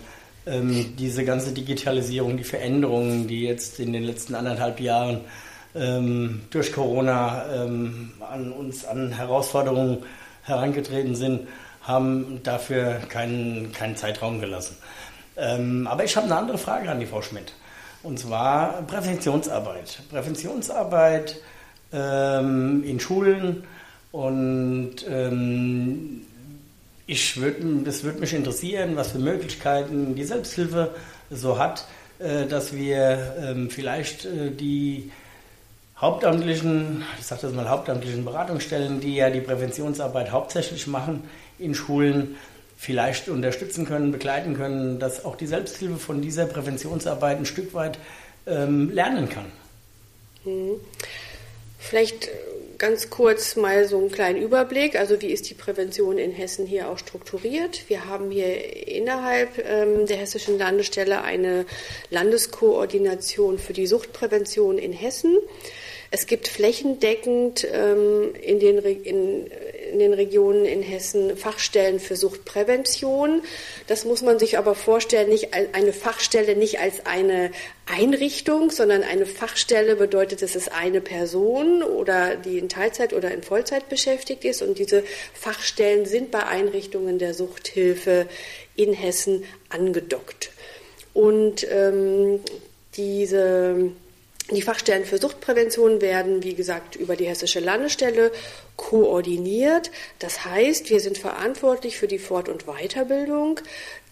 ähm, 0.46 0.94
diese 0.96 1.24
ganze 1.24 1.50
Digitalisierung, 1.50 2.36
die 2.36 2.44
Veränderungen, 2.44 3.26
die 3.26 3.42
jetzt 3.42 3.80
in 3.80 3.92
den 3.92 4.04
letzten 4.04 4.36
anderthalb 4.36 4.78
Jahren 4.78 5.22
ähm, 5.74 6.42
durch 6.50 6.72
Corona 6.72 7.64
ähm, 7.64 8.12
an 8.20 8.52
uns 8.52 8.84
an 8.84 9.10
Herausforderungen 9.10 10.04
herangetreten 10.44 11.16
sind, 11.16 11.48
haben 11.82 12.42
dafür 12.44 13.00
keinen, 13.08 13.72
keinen 13.72 13.96
Zeitraum 13.96 14.40
gelassen. 14.40 14.76
Ähm, 15.36 15.88
aber 15.88 16.04
ich 16.04 16.16
habe 16.16 16.26
eine 16.26 16.36
andere 16.36 16.58
Frage 16.58 16.88
an 16.88 17.00
die 17.00 17.06
Frau 17.06 17.22
Schmidt. 17.22 17.52
Und 18.06 18.20
zwar 18.20 18.82
Präventionsarbeit. 18.82 19.98
Präventionsarbeit 20.10 21.40
ähm, 21.92 22.84
in 22.84 23.00
Schulen 23.00 23.64
und 24.12 24.94
ähm, 25.08 26.22
ich 27.08 27.40
würd, 27.40 27.56
das 27.84 28.04
würde 28.04 28.20
mich 28.20 28.32
interessieren, 28.32 28.94
was 28.94 29.10
für 29.10 29.18
Möglichkeiten 29.18 30.14
die 30.14 30.22
Selbsthilfe 30.22 30.94
so 31.30 31.58
hat, 31.58 31.88
äh, 32.20 32.46
dass 32.46 32.72
wir 32.72 33.34
ähm, 33.40 33.70
vielleicht 33.70 34.24
äh, 34.24 34.52
die 34.52 35.10
hauptamtlichen, 36.00 37.02
ich 37.18 37.26
sage 37.26 37.42
das 37.42 37.54
mal, 37.54 37.68
hauptamtlichen 37.68 38.24
Beratungsstellen, 38.24 39.00
die 39.00 39.16
ja 39.16 39.30
die 39.30 39.40
Präventionsarbeit 39.40 40.30
hauptsächlich 40.30 40.86
machen 40.86 41.24
in 41.58 41.74
Schulen, 41.74 42.36
vielleicht 42.76 43.28
unterstützen 43.28 43.86
können, 43.86 44.12
begleiten 44.12 44.54
können, 44.54 44.98
dass 44.98 45.24
auch 45.24 45.36
die 45.36 45.46
Selbsthilfe 45.46 45.96
von 45.96 46.20
dieser 46.20 46.46
Präventionsarbeit 46.46 47.38
ein 47.38 47.46
Stück 47.46 47.74
weit 47.74 47.98
ähm, 48.46 48.90
lernen 48.90 49.28
kann. 49.28 49.46
Mhm. 50.44 50.80
Vielleicht 51.78 52.30
ganz 52.78 53.10
kurz 53.10 53.56
mal 53.56 53.86
so 53.86 53.98
einen 53.98 54.10
kleinen 54.10 54.40
Überblick. 54.40 54.96
Also 54.96 55.20
wie 55.22 55.28
ist 55.28 55.48
die 55.48 55.54
Prävention 55.54 56.18
in 56.18 56.32
Hessen 56.32 56.66
hier 56.66 56.90
auch 56.90 56.98
strukturiert? 56.98 57.88
Wir 57.88 58.06
haben 58.06 58.30
hier 58.30 58.88
innerhalb 58.88 59.58
ähm, 59.58 60.06
der 60.06 60.18
hessischen 60.18 60.58
Landesstelle 60.58 61.22
eine 61.22 61.64
Landeskoordination 62.10 63.58
für 63.58 63.72
die 63.72 63.86
Suchtprävention 63.86 64.78
in 64.78 64.92
Hessen. 64.92 65.38
Es 66.10 66.26
gibt 66.26 66.48
flächendeckend 66.48 67.66
ähm, 67.72 68.34
in, 68.40 68.60
den, 68.60 68.78
in, 68.78 69.46
in 69.96 70.00
den 70.00 70.12
Regionen 70.12 70.66
in 70.66 70.82
Hessen 70.82 71.38
Fachstellen 71.38 72.00
für 72.00 72.16
Suchtprävention. 72.16 73.40
Das 73.86 74.04
muss 74.04 74.20
man 74.20 74.38
sich 74.38 74.58
aber 74.58 74.74
vorstellen, 74.74 75.30
nicht 75.30 75.54
eine 75.54 75.94
Fachstelle 75.94 76.54
nicht 76.54 76.78
als 76.80 77.06
eine 77.06 77.50
Einrichtung, 77.86 78.70
sondern 78.70 79.02
eine 79.02 79.24
Fachstelle 79.24 79.96
bedeutet, 79.96 80.42
es 80.42 80.54
ist 80.54 80.70
eine 80.70 81.00
Person 81.00 81.82
oder 81.82 82.36
die 82.36 82.58
in 82.58 82.68
Teilzeit 82.68 83.14
oder 83.14 83.30
in 83.30 83.42
Vollzeit 83.42 83.88
beschäftigt 83.88 84.44
ist. 84.44 84.60
Und 84.60 84.78
diese 84.78 85.02
Fachstellen 85.32 86.04
sind 86.04 86.30
bei 86.30 86.44
Einrichtungen 86.44 87.18
der 87.18 87.32
Suchthilfe 87.32 88.26
in 88.74 88.92
Hessen 88.92 89.44
angedockt. 89.70 90.50
Und 91.14 91.66
ähm, 91.70 92.40
diese 92.96 93.92
die 94.50 94.62
Fachstellen 94.62 95.04
für 95.04 95.18
Suchtprävention 95.18 96.00
werden, 96.00 96.42
wie 96.44 96.54
gesagt, 96.54 96.94
über 96.94 97.16
die 97.16 97.26
Hessische 97.26 97.58
Landesstelle 97.58 98.30
koordiniert. 98.76 99.90
Das 100.20 100.44
heißt, 100.44 100.88
wir 100.90 101.00
sind 101.00 101.18
verantwortlich 101.18 101.98
für 101.98 102.06
die 102.06 102.18
Fort- 102.18 102.48
und 102.48 102.66
Weiterbildung 102.66 103.60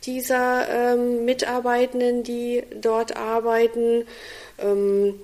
dieser 0.04 0.68
ähm, 0.68 1.24
Mitarbeitenden, 1.24 2.24
die 2.24 2.64
dort 2.80 3.16
arbeiten. 3.16 4.06
Ähm, 4.58 5.20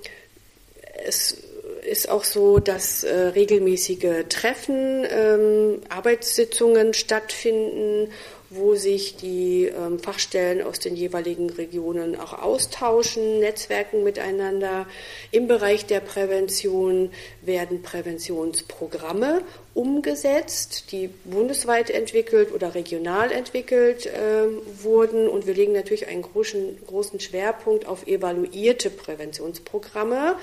es 1.05 1.37
ist 1.83 2.09
auch 2.09 2.23
so, 2.23 2.59
dass 2.59 3.03
äh, 3.03 3.13
regelmäßige 3.13 4.25
Treffen, 4.29 5.05
ähm, 5.09 5.81
Arbeitssitzungen 5.89 6.93
stattfinden 6.93 8.11
wo 8.51 8.75
sich 8.75 9.15
die 9.15 9.65
ähm, 9.65 9.97
Fachstellen 9.97 10.61
aus 10.61 10.79
den 10.79 10.97
jeweiligen 10.97 11.49
Regionen 11.49 12.19
auch 12.19 12.33
austauschen, 12.33 13.39
Netzwerken 13.39 14.03
miteinander. 14.03 14.87
Im 15.31 15.47
Bereich 15.47 15.85
der 15.85 16.01
Prävention 16.01 17.11
werden 17.41 17.81
Präventionsprogramme 17.81 19.41
umgesetzt, 19.73 20.91
die 20.91 21.07
bundesweit 21.23 21.89
entwickelt 21.89 22.51
oder 22.53 22.75
regional 22.75 23.31
entwickelt 23.31 24.05
äh, 24.05 24.47
wurden. 24.83 25.29
Und 25.29 25.47
wir 25.47 25.53
legen 25.53 25.71
natürlich 25.71 26.09
einen 26.09 26.23
großen, 26.23 26.77
großen 26.85 27.21
Schwerpunkt 27.21 27.87
auf 27.87 28.05
evaluierte 28.05 28.89
Präventionsprogramme, 28.89 30.35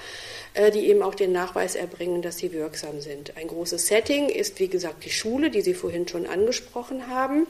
äh, 0.54 0.70
die 0.70 0.88
eben 0.88 1.02
auch 1.02 1.14
den 1.14 1.32
Nachweis 1.32 1.74
erbringen, 1.74 2.22
dass 2.22 2.38
sie 2.38 2.54
wirksam 2.54 3.02
sind. 3.02 3.36
Ein 3.36 3.48
großes 3.48 3.86
Setting 3.86 4.30
ist, 4.30 4.60
wie 4.60 4.68
gesagt, 4.68 5.04
die 5.04 5.10
Schule, 5.10 5.50
die 5.50 5.60
Sie 5.60 5.74
vorhin 5.74 6.08
schon 6.08 6.26
angesprochen 6.26 7.08
haben 7.08 7.46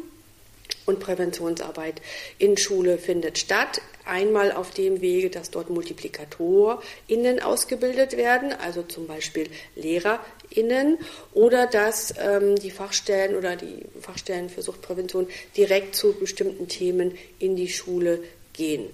und 0.88 1.00
Präventionsarbeit 1.00 2.00
in 2.38 2.56
Schule 2.56 2.98
findet 2.98 3.38
statt. 3.38 3.80
Einmal 4.04 4.52
auf 4.52 4.70
dem 4.70 5.02
Wege, 5.02 5.28
dass 5.28 5.50
dort 5.50 5.68
MultiplikatorInnen 5.68 7.40
ausgebildet 7.42 8.16
werden, 8.16 8.52
also 8.52 8.82
zum 8.82 9.06
Beispiel 9.06 9.48
LehrerInnen, 9.76 10.98
oder 11.34 11.66
dass 11.66 12.14
ähm, 12.18 12.56
die 12.56 12.70
Fachstellen 12.70 13.36
oder 13.36 13.54
die 13.54 13.84
Fachstellen 14.00 14.48
für 14.48 14.62
Suchtprävention 14.62 15.28
direkt 15.56 15.94
zu 15.94 16.14
bestimmten 16.14 16.68
Themen 16.68 17.16
in 17.38 17.54
die 17.54 17.68
Schule 17.68 18.20
gehen. 18.54 18.88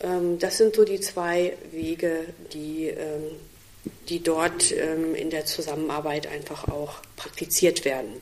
Ähm, 0.00 0.38
das 0.38 0.56
sind 0.56 0.76
so 0.76 0.84
die 0.84 1.00
zwei 1.00 1.54
Wege, 1.70 2.24
die, 2.54 2.86
ähm, 2.86 3.36
die 4.08 4.22
dort 4.22 4.72
ähm, 4.72 5.14
in 5.14 5.28
der 5.28 5.44
Zusammenarbeit 5.44 6.26
einfach 6.26 6.68
auch 6.68 7.02
praktiziert 7.16 7.84
werden. 7.84 8.20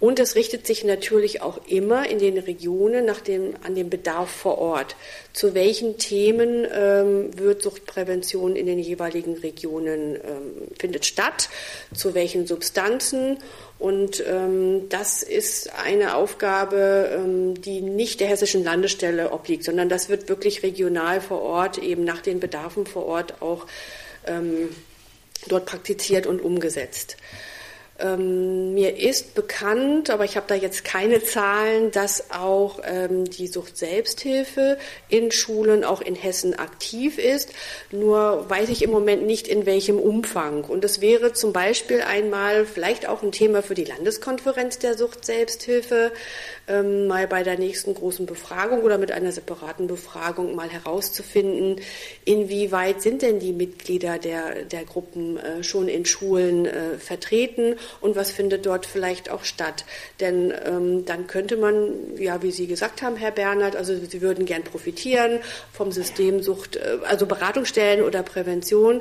Und 0.00 0.20
es 0.20 0.36
richtet 0.36 0.64
sich 0.64 0.84
natürlich 0.84 1.42
auch 1.42 1.58
immer 1.66 2.08
in 2.08 2.20
den 2.20 2.38
Regionen 2.38 3.04
nach 3.04 3.20
dem, 3.20 3.56
an 3.64 3.74
dem 3.74 3.90
Bedarf 3.90 4.30
vor 4.30 4.58
Ort. 4.58 4.94
Zu 5.32 5.54
welchen 5.54 5.98
Themen 5.98 6.66
ähm, 6.72 7.36
wird 7.36 7.62
Suchtprävention 7.62 8.54
in 8.54 8.66
den 8.66 8.78
jeweiligen 8.78 9.36
Regionen 9.38 10.14
ähm, 10.14 10.52
findet 10.78 11.04
statt? 11.04 11.48
Zu 11.92 12.14
welchen 12.14 12.46
Substanzen? 12.46 13.38
Und 13.80 14.22
ähm, 14.24 14.88
das 14.88 15.24
ist 15.24 15.72
eine 15.74 16.14
Aufgabe, 16.14 17.10
ähm, 17.14 17.60
die 17.60 17.80
nicht 17.80 18.20
der 18.20 18.28
hessischen 18.28 18.62
Landesstelle 18.62 19.32
obliegt, 19.32 19.64
sondern 19.64 19.88
das 19.88 20.08
wird 20.08 20.28
wirklich 20.28 20.62
regional 20.62 21.20
vor 21.20 21.42
Ort, 21.42 21.78
eben 21.78 22.04
nach 22.04 22.20
den 22.20 22.38
Bedarfen 22.38 22.86
vor 22.86 23.06
Ort 23.06 23.42
auch 23.42 23.66
ähm, 24.26 24.68
dort 25.48 25.66
praktiziert 25.66 26.26
und 26.28 26.40
umgesetzt. 26.40 27.16
Ähm, 28.00 28.74
mir 28.74 28.96
ist 28.96 29.34
bekannt, 29.34 30.10
aber 30.10 30.24
ich 30.24 30.36
habe 30.36 30.46
da 30.46 30.54
jetzt 30.54 30.84
keine 30.84 31.20
Zahlen, 31.24 31.90
dass 31.90 32.30
auch 32.30 32.78
ähm, 32.84 33.24
die 33.24 33.48
Sucht-Selbsthilfe 33.48 34.78
in 35.08 35.32
Schulen 35.32 35.82
auch 35.82 36.00
in 36.00 36.14
Hessen 36.14 36.56
aktiv 36.56 37.18
ist. 37.18 37.52
Nur 37.90 38.48
weiß 38.48 38.68
ich 38.68 38.82
im 38.82 38.90
Moment 38.90 39.26
nicht, 39.26 39.48
in 39.48 39.66
welchem 39.66 39.98
Umfang. 39.98 40.62
Und 40.62 40.84
es 40.84 41.00
wäre 41.00 41.32
zum 41.32 41.52
Beispiel 41.52 42.02
einmal 42.02 42.66
vielleicht 42.66 43.08
auch 43.08 43.24
ein 43.24 43.32
Thema 43.32 43.62
für 43.62 43.74
die 43.74 43.84
Landeskonferenz 43.84 44.78
der 44.78 44.96
Sucht-Selbsthilfe, 44.96 46.12
ähm, 46.68 47.08
mal 47.08 47.26
bei 47.26 47.42
der 47.42 47.58
nächsten 47.58 47.94
großen 47.94 48.26
Befragung 48.26 48.82
oder 48.82 48.98
mit 48.98 49.10
einer 49.10 49.32
separaten 49.32 49.88
Befragung 49.88 50.54
mal 50.54 50.68
herauszufinden, 50.68 51.80
inwieweit 52.24 53.02
sind 53.02 53.22
denn 53.22 53.40
die 53.40 53.52
Mitglieder 53.52 54.18
der, 54.18 54.64
der 54.64 54.84
Gruppen 54.84 55.38
äh, 55.38 55.64
schon 55.64 55.88
in 55.88 56.04
Schulen 56.04 56.66
äh, 56.66 56.98
vertreten 56.98 57.74
und 58.00 58.16
was 58.16 58.30
findet 58.30 58.66
dort 58.66 58.86
vielleicht 58.86 59.30
auch 59.30 59.44
statt. 59.44 59.84
Denn 60.20 60.52
ähm, 60.64 61.04
dann 61.04 61.26
könnte 61.26 61.56
man, 61.56 62.16
ja, 62.16 62.42
wie 62.42 62.50
Sie 62.50 62.66
gesagt 62.66 63.02
haben, 63.02 63.16
Herr 63.16 63.30
Bernhard, 63.30 63.76
also 63.76 63.94
Sie 63.96 64.20
würden 64.20 64.46
gern 64.46 64.62
profitieren 64.62 65.40
vom 65.72 65.92
System 65.92 66.42
Sucht, 66.42 66.76
äh, 66.76 66.98
also 67.04 67.26
Beratungsstellen 67.26 68.04
oder 68.04 68.22
Prävention. 68.22 69.00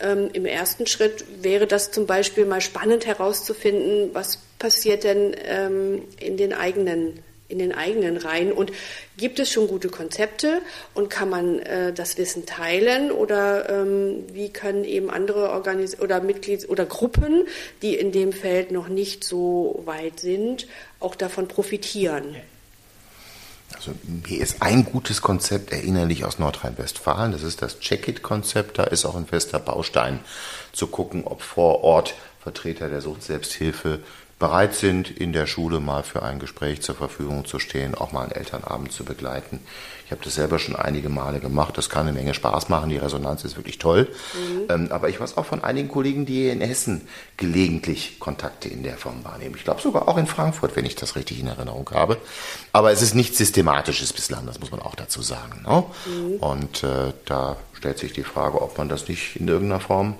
Ähm, 0.00 0.30
Im 0.32 0.46
ersten 0.46 0.86
Schritt 0.86 1.24
wäre 1.42 1.66
das 1.66 1.90
zum 1.90 2.06
Beispiel 2.06 2.44
mal 2.44 2.60
spannend 2.60 3.06
herauszufinden, 3.06 4.10
was 4.12 4.38
passiert 4.58 5.04
denn 5.04 5.34
ähm, 5.44 6.02
in 6.18 6.36
den 6.36 6.52
eigenen 6.52 7.22
in 7.48 7.58
den 7.58 7.72
eigenen 7.72 8.16
Reihen. 8.16 8.52
Und 8.52 8.72
gibt 9.16 9.38
es 9.38 9.50
schon 9.50 9.68
gute 9.68 9.88
Konzepte 9.88 10.60
und 10.94 11.08
kann 11.10 11.30
man 11.30 11.58
äh, 11.60 11.92
das 11.92 12.18
Wissen 12.18 12.46
teilen 12.46 13.10
oder 13.10 13.68
ähm, 13.68 14.24
wie 14.32 14.50
können 14.50 14.84
eben 14.84 15.10
andere 15.10 15.50
Organis 15.50 15.98
oder 15.98 16.20
Mitglieds- 16.20 16.68
oder 16.68 16.84
Gruppen, 16.84 17.46
die 17.82 17.96
in 17.96 18.12
dem 18.12 18.32
Feld 18.32 18.70
noch 18.70 18.88
nicht 18.88 19.24
so 19.24 19.82
weit 19.84 20.20
sind, 20.20 20.66
auch 21.00 21.14
davon 21.14 21.48
profitieren? 21.48 22.36
Also 23.74 23.92
mir 24.04 24.40
ist 24.40 24.62
ein 24.62 24.84
gutes 24.84 25.20
Konzept 25.20 25.72
erinnerlich 25.72 26.24
aus 26.24 26.38
Nordrhein-Westfalen. 26.38 27.32
Das 27.32 27.42
ist 27.42 27.60
das 27.60 27.80
Check-It-Konzept. 27.80 28.78
Da 28.78 28.84
ist 28.84 29.04
auch 29.04 29.14
ein 29.14 29.26
fester 29.26 29.58
Baustein 29.58 30.20
zu 30.72 30.86
gucken, 30.86 31.24
ob 31.24 31.42
vor 31.42 31.84
Ort 31.84 32.14
Vertreter 32.40 32.88
der 32.88 33.02
Sucht-Selbsthilfe 33.02 34.00
bereit 34.38 34.74
sind, 34.74 35.10
in 35.10 35.32
der 35.32 35.46
Schule 35.46 35.80
mal 35.80 36.04
für 36.04 36.22
ein 36.22 36.38
Gespräch 36.38 36.80
zur 36.80 36.94
Verfügung 36.94 37.44
zu 37.44 37.58
stehen, 37.58 37.96
auch 37.96 38.12
mal 38.12 38.22
einen 38.22 38.32
Elternabend 38.32 38.92
zu 38.92 39.04
begleiten. 39.04 39.60
Ich 40.06 40.12
habe 40.12 40.22
das 40.24 40.36
selber 40.36 40.58
schon 40.58 40.76
einige 40.76 41.08
Male 41.08 41.40
gemacht. 41.40 41.76
Das 41.76 41.90
kann 41.90 42.06
eine 42.06 42.12
Menge 42.12 42.34
Spaß 42.34 42.68
machen. 42.68 42.88
Die 42.88 42.96
Resonanz 42.96 43.44
ist 43.44 43.56
wirklich 43.56 43.78
toll. 43.78 44.08
Mhm. 44.34 44.62
Ähm, 44.70 44.88
aber 44.90 45.08
ich 45.08 45.20
weiß 45.20 45.36
auch 45.36 45.44
von 45.44 45.64
einigen 45.64 45.88
Kollegen, 45.88 46.24
die 46.24 46.48
in 46.48 46.60
Hessen 46.60 47.08
gelegentlich 47.36 48.20
Kontakte 48.20 48.68
in 48.68 48.84
der 48.84 48.96
Form 48.96 49.24
wahrnehmen. 49.24 49.56
Ich 49.56 49.64
glaube 49.64 49.82
sogar 49.82 50.08
auch 50.08 50.16
in 50.16 50.26
Frankfurt, 50.26 50.76
wenn 50.76 50.86
ich 50.86 50.94
das 50.94 51.16
richtig 51.16 51.40
in 51.40 51.48
Erinnerung 51.48 51.90
habe. 51.92 52.16
Aber 52.72 52.92
es 52.92 53.02
ist 53.02 53.14
nichts 53.14 53.38
Systematisches 53.38 54.12
bislang, 54.12 54.46
das 54.46 54.60
muss 54.60 54.70
man 54.70 54.80
auch 54.80 54.94
dazu 54.94 55.20
sagen. 55.20 55.62
Ne? 55.66 55.84
Mhm. 56.06 56.36
Und 56.36 56.84
äh, 56.84 57.12
da 57.24 57.56
stellt 57.74 57.98
sich 57.98 58.12
die 58.12 58.24
Frage, 58.24 58.62
ob 58.62 58.78
man 58.78 58.88
das 58.88 59.08
nicht 59.08 59.36
in 59.36 59.48
irgendeiner 59.48 59.80
Form 59.80 60.14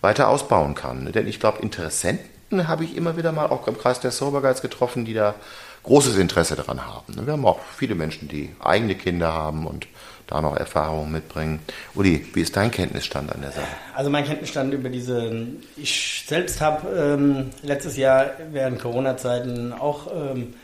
weiter 0.00 0.28
ausbauen 0.28 0.74
kann. 0.74 1.10
Denn 1.12 1.26
ich 1.26 1.40
glaube, 1.40 1.60
Interessenten 1.62 2.33
habe 2.52 2.84
ich 2.84 2.96
immer 2.96 3.16
wieder 3.16 3.32
mal 3.32 3.46
auch 3.46 3.66
im 3.68 3.78
Kreis 3.78 4.00
der 4.00 4.10
Soberguides 4.10 4.62
getroffen, 4.62 5.04
die 5.04 5.14
da 5.14 5.34
großes 5.82 6.16
Interesse 6.16 6.56
daran 6.56 6.86
haben. 6.86 7.26
Wir 7.26 7.32
haben 7.32 7.46
auch 7.46 7.60
viele 7.76 7.94
Menschen, 7.94 8.28
die 8.28 8.54
eigene 8.60 8.94
Kinder 8.94 9.32
haben 9.32 9.66
und 9.66 9.86
da 10.26 10.40
noch 10.40 10.56
Erfahrungen 10.56 11.12
mitbringen. 11.12 11.60
Uli, 11.94 12.26
wie 12.32 12.40
ist 12.40 12.56
dein 12.56 12.70
Kenntnisstand 12.70 13.32
an 13.32 13.42
der 13.42 13.52
Sache? 13.52 13.66
Also 13.94 14.10
mein 14.10 14.24
Kenntnisstand 14.24 14.72
über 14.72 14.88
diese, 14.88 15.46
ich 15.76 16.24
selbst 16.26 16.60
habe 16.60 16.88
ähm, 16.88 17.50
letztes 17.62 17.96
Jahr 17.96 18.30
während 18.50 18.80
Corona-Zeiten 18.80 19.72
auch 19.72 20.06
ähm, 20.14 20.54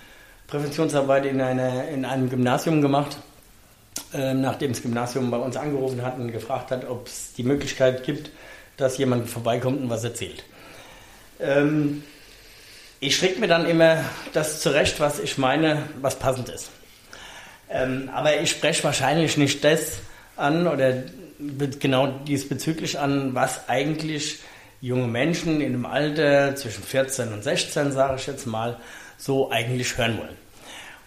Präventionsarbeit 0.46 1.26
in, 1.26 1.40
eine, 1.40 1.90
in 1.90 2.04
einem 2.04 2.30
Gymnasium 2.30 2.80
gemacht, 2.80 3.18
ähm, 4.14 4.40
nachdem 4.40 4.72
das 4.72 4.82
Gymnasium 4.82 5.30
bei 5.30 5.38
uns 5.38 5.56
angerufen 5.56 6.02
hat 6.02 6.18
und 6.18 6.32
gefragt 6.32 6.70
hat, 6.70 6.88
ob 6.88 7.06
es 7.06 7.34
die 7.34 7.44
Möglichkeit 7.44 8.04
gibt, 8.04 8.30
dass 8.78 8.96
jemand 8.96 9.28
vorbeikommt 9.28 9.80
und 9.82 9.90
was 9.90 10.04
erzählt. 10.04 10.42
Ähm, 11.42 12.02
ich 13.00 13.16
schicke 13.16 13.40
mir 13.40 13.48
dann 13.48 13.66
immer 13.66 14.04
das 14.32 14.60
zurecht, 14.60 15.00
was 15.00 15.18
ich 15.18 15.38
meine, 15.38 15.84
was 16.00 16.18
passend 16.18 16.48
ist. 16.50 16.70
Ähm, 17.70 18.10
aber 18.12 18.40
ich 18.40 18.50
spreche 18.50 18.84
wahrscheinlich 18.84 19.36
nicht 19.36 19.64
das 19.64 20.00
an 20.36 20.66
oder 20.66 21.02
genau 21.78 22.08
diesbezüglich 22.08 22.98
an, 22.98 23.34
was 23.34 23.68
eigentlich 23.68 24.40
junge 24.80 25.06
Menschen 25.06 25.60
in 25.60 25.72
dem 25.72 25.86
Alter 25.86 26.54
zwischen 26.56 26.82
14 26.82 27.32
und 27.32 27.42
16, 27.42 27.92
sage 27.92 28.16
ich 28.16 28.26
jetzt 28.26 28.46
mal, 28.46 28.76
so 29.16 29.50
eigentlich 29.50 29.96
hören 29.96 30.18
wollen. 30.18 30.36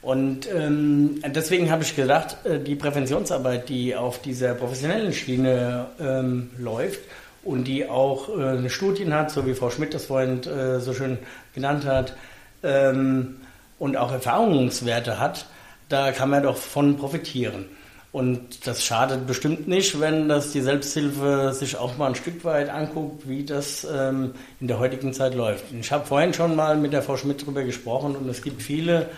Und 0.01 0.49
ähm, 0.51 1.21
deswegen 1.27 1.71
habe 1.71 1.83
ich 1.83 1.95
gedacht, 1.95 2.37
äh, 2.45 2.59
die 2.59 2.75
Präventionsarbeit, 2.75 3.69
die 3.69 3.95
auf 3.95 4.21
dieser 4.21 4.53
professionellen 4.53 5.13
Schiene 5.13 5.87
ähm, 5.99 6.51
läuft 6.57 6.99
und 7.43 7.65
die 7.65 7.87
auch 7.87 8.29
äh, 8.29 8.43
eine 8.43 8.69
Studien 8.69 9.13
hat, 9.13 9.31
so 9.31 9.45
wie 9.45 9.53
Frau 9.53 9.69
Schmidt 9.69 9.93
das 9.93 10.05
vorhin 10.05 10.43
äh, 10.43 10.79
so 10.79 10.93
schön 10.93 11.17
genannt 11.53 11.85
hat, 11.85 12.15
ähm, 12.63 13.35
und 13.79 13.97
auch 13.97 14.11
Erfahrungswerte 14.11 15.19
hat, 15.19 15.45
da 15.89 16.11
kann 16.11 16.29
man 16.29 16.43
doch 16.43 16.57
von 16.57 16.95
profitieren. 16.97 17.65
Und 18.13 18.67
das 18.67 18.83
schadet 18.83 19.25
bestimmt 19.25 19.67
nicht, 19.67 19.99
wenn 19.99 20.29
das 20.29 20.51
die 20.51 20.61
Selbsthilfe 20.61 21.51
sich 21.53 21.75
auch 21.77 21.97
mal 21.97 22.09
ein 22.09 22.15
Stück 22.15 22.45
weit 22.45 22.69
anguckt, 22.69 23.27
wie 23.27 23.43
das 23.43 23.87
ähm, 23.91 24.35
in 24.59 24.67
der 24.67 24.77
heutigen 24.77 25.13
Zeit 25.13 25.33
läuft. 25.33 25.65
Ich 25.73 25.91
habe 25.91 26.05
vorhin 26.05 26.33
schon 26.33 26.55
mal 26.55 26.77
mit 26.77 26.93
der 26.93 27.01
Frau 27.01 27.17
Schmidt 27.17 27.41
darüber 27.41 27.63
gesprochen 27.63 28.15
und 28.15 28.29
es 28.29 28.43
gibt 28.43 28.61
viele, 28.61 29.09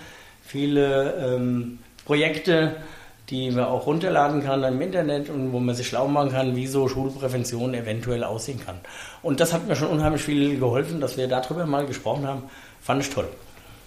viele 0.42 1.14
ähm, 1.20 1.80
Projekte, 2.06 2.78
die 3.30 3.52
man 3.52 3.66
auch 3.66 3.88
runterladen 3.88 4.44
kann 4.44 4.64
im 4.64 4.80
Internet 4.82 5.30
und 5.30 5.52
wo 5.52 5.60
man 5.60 5.74
sich 5.74 5.88
schlau 5.88 6.08
machen 6.08 6.32
kann, 6.32 6.56
wie 6.56 6.68
so 6.68 6.88
Schulprävention 6.88 7.74
eventuell 7.74 8.24
aussehen 8.24 8.60
kann. 8.64 8.80
Und 9.24 9.40
das 9.40 9.54
hat 9.54 9.68
mir 9.68 9.76
schon 9.76 9.90
unheimlich 9.90 10.22
viel 10.22 10.60
geholfen, 10.60 11.02
dass 11.02 11.18
wir 11.18 11.28
darüber 11.28 11.66
mal 11.66 11.86
gesprochen 11.86 12.28
haben. 12.28 12.44
Fand 12.82 13.02
ich 13.02 13.10
toll. 13.10 13.28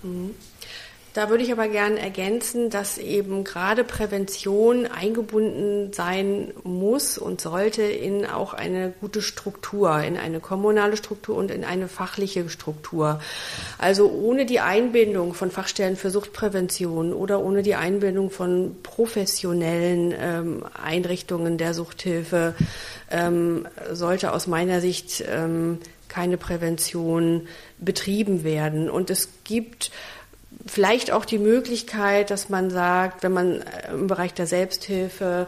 Mhm. 0.03 0.34
Da 1.19 1.31
würde 1.31 1.43
ich 1.43 1.51
aber 1.51 1.66
gerne 1.66 1.99
ergänzen, 1.99 2.71
dass 2.71 2.97
eben 2.97 3.43
gerade 3.43 3.83
Prävention 3.83 4.87
eingebunden 4.87 5.93
sein 5.93 6.53
muss 6.62 7.19
und 7.19 7.41
sollte 7.41 7.83
in 7.83 8.25
auch 8.25 8.55
eine 8.55 8.95
gute 9.01 9.21
Struktur, 9.21 10.01
in 10.01 10.16
eine 10.16 10.39
kommunale 10.39 10.97
Struktur 10.97 11.35
und 11.35 11.51
in 11.51 11.64
eine 11.64 11.89
fachliche 11.89 12.49
Struktur. 12.49 13.21
Also 13.79 14.09
ohne 14.09 14.47
die 14.47 14.61
Einbindung 14.61 15.35
von 15.35 15.51
Fachstellen 15.51 15.97
für 15.97 16.11
Suchtprävention 16.11 17.12
oder 17.12 17.43
ohne 17.43 17.62
die 17.62 17.75
Einbindung 17.75 18.31
von 18.31 18.77
professionellen 18.85 20.14
ähm, 20.16 20.64
Einrichtungen 20.81 21.59
der 21.59 21.75
Suchthilfe 21.75 22.55
ähm, 23.11 23.66
sollte 23.91 24.33
aus 24.33 24.47
meiner 24.47 24.81
Sicht 24.81 25.25
ähm, 25.29 25.81
keine 26.07 26.37
Prävention 26.37 27.49
betrieben 27.79 28.45
werden. 28.45 28.89
Und 28.89 29.11
es 29.11 29.29
gibt 29.43 29.91
vielleicht 30.69 31.11
auch 31.11 31.25
die 31.25 31.39
Möglichkeit, 31.39 32.31
dass 32.31 32.49
man 32.49 32.71
sagt, 32.71 33.23
wenn 33.23 33.33
man 33.33 33.62
äh, 33.62 33.93
im 33.93 34.07
Bereich 34.07 34.35
der 34.35 34.47
Selbsthilfe 34.47 35.47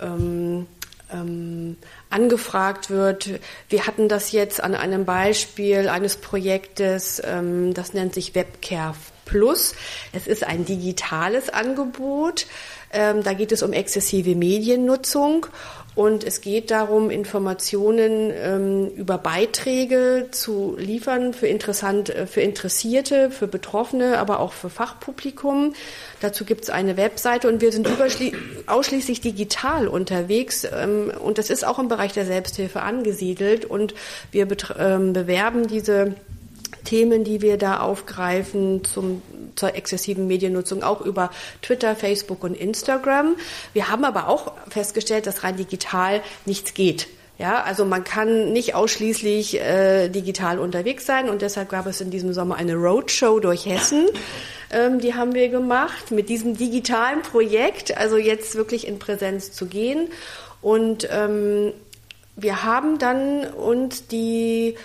ähm, 0.00 0.66
ähm, 1.12 1.76
angefragt 2.10 2.90
wird. 2.90 3.30
Wir 3.68 3.86
hatten 3.86 4.08
das 4.08 4.32
jetzt 4.32 4.62
an 4.62 4.74
einem 4.74 5.04
Beispiel 5.04 5.88
eines 5.88 6.16
Projektes, 6.16 7.22
ähm, 7.24 7.74
das 7.74 7.92
nennt 7.94 8.14
sich 8.14 8.34
Webcare 8.34 8.94
Plus. 9.24 9.74
Es 10.12 10.26
ist 10.26 10.44
ein 10.44 10.64
digitales 10.64 11.50
Angebot. 11.50 12.46
Ähm, 12.92 13.24
da 13.24 13.32
geht 13.34 13.50
es 13.52 13.62
um 13.62 13.72
exzessive 13.72 14.36
Mediennutzung 14.36 15.46
und 15.96 16.24
es 16.24 16.42
geht 16.42 16.70
darum, 16.70 17.08
Informationen 17.08 18.30
ähm, 18.30 18.88
über 18.96 19.16
Beiträge 19.16 20.28
zu 20.30 20.76
liefern 20.78 21.32
für, 21.32 21.46
interessant, 21.46 22.10
äh, 22.10 22.26
für 22.26 22.42
Interessierte, 22.42 23.30
für 23.30 23.48
Betroffene, 23.48 24.18
aber 24.18 24.40
auch 24.40 24.52
für 24.52 24.68
Fachpublikum. 24.68 25.72
Dazu 26.20 26.44
gibt 26.44 26.64
es 26.64 26.70
eine 26.70 26.98
Webseite 26.98 27.48
und 27.48 27.62
wir 27.62 27.72
sind 27.72 27.88
ausschließlich 28.66 29.22
digital 29.22 29.88
unterwegs. 29.88 30.64
Ähm, 30.70 31.10
und 31.18 31.38
das 31.38 31.48
ist 31.48 31.66
auch 31.66 31.78
im 31.78 31.88
Bereich 31.88 32.12
der 32.12 32.26
Selbsthilfe 32.26 32.82
angesiedelt. 32.82 33.64
Und 33.64 33.94
wir 34.32 34.46
ähm, 34.78 35.14
bewerben 35.14 35.66
diese 35.66 36.14
Themen, 36.86 37.22
die 37.22 37.42
wir 37.42 37.58
da 37.58 37.80
aufgreifen 37.80 38.82
zum, 38.84 39.20
zur 39.54 39.74
exzessiven 39.74 40.26
Mediennutzung, 40.26 40.82
auch 40.82 41.02
über 41.02 41.30
Twitter, 41.60 41.94
Facebook 41.94 42.42
und 42.42 42.54
Instagram. 42.54 43.36
Wir 43.74 43.90
haben 43.90 44.06
aber 44.06 44.28
auch 44.28 44.52
festgestellt, 44.70 45.26
dass 45.26 45.44
rein 45.44 45.58
digital 45.58 46.22
nichts 46.46 46.72
geht. 46.72 47.08
Ja, 47.38 47.62
also 47.62 47.84
man 47.84 48.02
kann 48.02 48.54
nicht 48.54 48.74
ausschließlich 48.74 49.60
äh, 49.60 50.08
digital 50.08 50.58
unterwegs 50.58 51.04
sein 51.04 51.28
und 51.28 51.42
deshalb 51.42 51.68
gab 51.68 51.86
es 51.86 52.00
in 52.00 52.10
diesem 52.10 52.32
Sommer 52.32 52.56
eine 52.56 52.74
Roadshow 52.76 53.40
durch 53.40 53.66
Hessen. 53.66 54.06
Ähm, 54.70 55.00
die 55.00 55.14
haben 55.14 55.34
wir 55.34 55.50
gemacht 55.50 56.10
mit 56.10 56.28
diesem 56.28 56.56
digitalen 56.56 57.22
Projekt, 57.22 57.96
also 57.96 58.16
jetzt 58.16 58.54
wirklich 58.54 58.86
in 58.86 58.98
Präsenz 58.98 59.52
zu 59.52 59.66
gehen. 59.66 60.08
Und 60.62 61.06
ähm, 61.12 61.72
wir 62.36 62.64
haben 62.64 62.98
dann 62.98 63.44
uns 63.46 64.06
die 64.08 64.76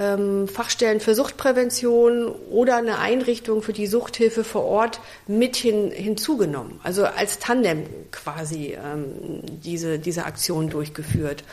ähm, 0.00 0.48
Fachstellen 0.48 1.00
für 1.00 1.14
Suchtprävention 1.14 2.28
oder 2.50 2.76
eine 2.76 2.98
Einrichtung 2.98 3.62
für 3.62 3.74
die 3.74 3.86
Suchthilfe 3.86 4.44
vor 4.44 4.64
Ort 4.64 5.00
mit 5.26 5.56
hin, 5.56 5.90
hinzugenommen. 5.90 6.80
Also 6.82 7.04
als 7.04 7.38
Tandem 7.38 7.84
quasi 8.10 8.78
ähm, 8.82 9.42
diese, 9.62 9.98
diese 9.98 10.24
Aktion 10.24 10.70
durchgeführt. 10.70 11.44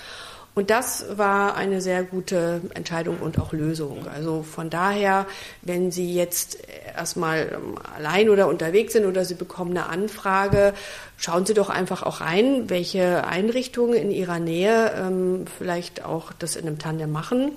Und 0.56 0.72
das 0.72 1.06
war 1.16 1.56
eine 1.56 1.82
sehr 1.82 2.04
gute 2.04 2.62
Entscheidung 2.74 3.18
und 3.20 3.38
auch 3.38 3.54
Lösung. 3.54 4.08
Also 4.08 4.42
von 4.42 4.72
daher, 4.72 5.28
wenn 5.62 5.92
Sie 5.92 6.16
jetzt 6.16 6.58
erstmal 6.96 7.52
ähm, 7.54 7.76
allein 7.96 8.30
oder 8.30 8.48
unterwegs 8.48 8.94
sind 8.94 9.06
oder 9.06 9.24
Sie 9.24 9.36
bekommen 9.36 9.72
eine 9.72 9.88
Anfrage, 9.88 10.74
schauen 11.18 11.46
Sie 11.46 11.54
doch 11.54 11.70
einfach 11.70 12.02
auch 12.02 12.22
rein, 12.22 12.72
welche 12.72 13.28
Einrichtungen 13.28 13.94
in 13.94 14.10
Ihrer 14.10 14.40
Nähe 14.40 14.94
ähm, 14.98 15.46
vielleicht 15.60 16.04
auch 16.04 16.32
das 16.34 16.56
in 16.56 16.66
einem 16.66 16.80
Tandem 16.80 17.12
machen 17.12 17.52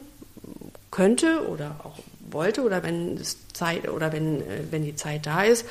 könnte 0.91 1.49
oder 1.49 1.76
auch 1.84 1.99
wollte 2.32 2.62
oder 2.62 2.82
wenn 2.82 3.16
es 3.16 3.38
Zeit 3.53 3.88
oder 3.88 4.12
wenn, 4.12 4.41
äh, 4.41 4.64
wenn 4.70 4.84
die 4.84 4.97
Zeit 4.97 5.26
da 5.26 5.43
ist. 5.43 5.66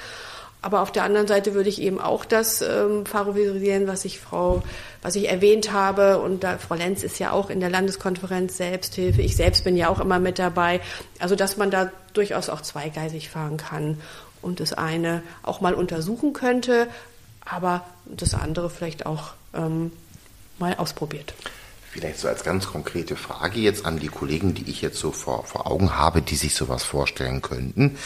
Aber 0.61 0.81
auf 0.81 0.91
der 0.91 1.03
anderen 1.03 1.27
Seite 1.27 1.53
würde 1.53 1.69
ich 1.69 1.81
eben 1.81 2.01
auch 2.01 2.25
das 2.25 2.61
ähm, 2.61 3.05
favorisieren, 3.05 3.87
was 3.87 4.03
ich 4.03 4.19
Frau, 4.19 4.61
was 5.01 5.15
ich 5.15 5.29
erwähnt 5.29 5.71
habe. 5.71 6.19
Und 6.19 6.43
da, 6.43 6.57
Frau 6.57 6.75
Lenz 6.75 7.01
ist 7.01 7.17
ja 7.17 7.31
auch 7.31 7.49
in 7.49 7.61
der 7.61 7.69
Landeskonferenz 7.69 8.57
Selbsthilfe. 8.57 9.21
Ich 9.21 9.37
selbst 9.37 9.63
bin 9.63 9.77
ja 9.77 9.87
auch 9.87 10.01
immer 10.01 10.19
mit 10.19 10.37
dabei. 10.37 10.81
Also 11.19 11.35
dass 11.35 11.55
man 11.55 11.71
da 11.71 11.91
durchaus 12.13 12.49
auch 12.49 12.59
zweigleisig 12.59 13.29
fahren 13.29 13.55
kann 13.55 14.01
und 14.41 14.59
das 14.59 14.73
eine 14.73 15.23
auch 15.43 15.61
mal 15.61 15.73
untersuchen 15.73 16.33
könnte, 16.33 16.87
aber 17.45 17.85
das 18.05 18.33
andere 18.33 18.69
vielleicht 18.69 19.05
auch 19.05 19.31
ähm, 19.53 19.91
mal 20.57 20.75
ausprobiert. 20.75 21.33
Vielleicht 21.91 22.19
so 22.19 22.27
als 22.27 22.43
ganz 22.43 22.67
konkrete 22.67 23.15
Frage 23.15 23.59
jetzt 23.59 23.83
an 23.83 23.97
die 23.97 24.09
Kollegen, 24.09 24.53
die 24.53 24.69
ich 24.69 24.83
jetzt 24.83 24.99
so 24.99 25.11
vor, 25.11 25.45
vor 25.45 25.65
Augen 25.65 25.97
habe, 25.97 26.21
die 26.21 26.35
sich 26.35 26.53
sowas 26.53 26.83
vorstellen 26.83 27.41
könnten. 27.41 27.97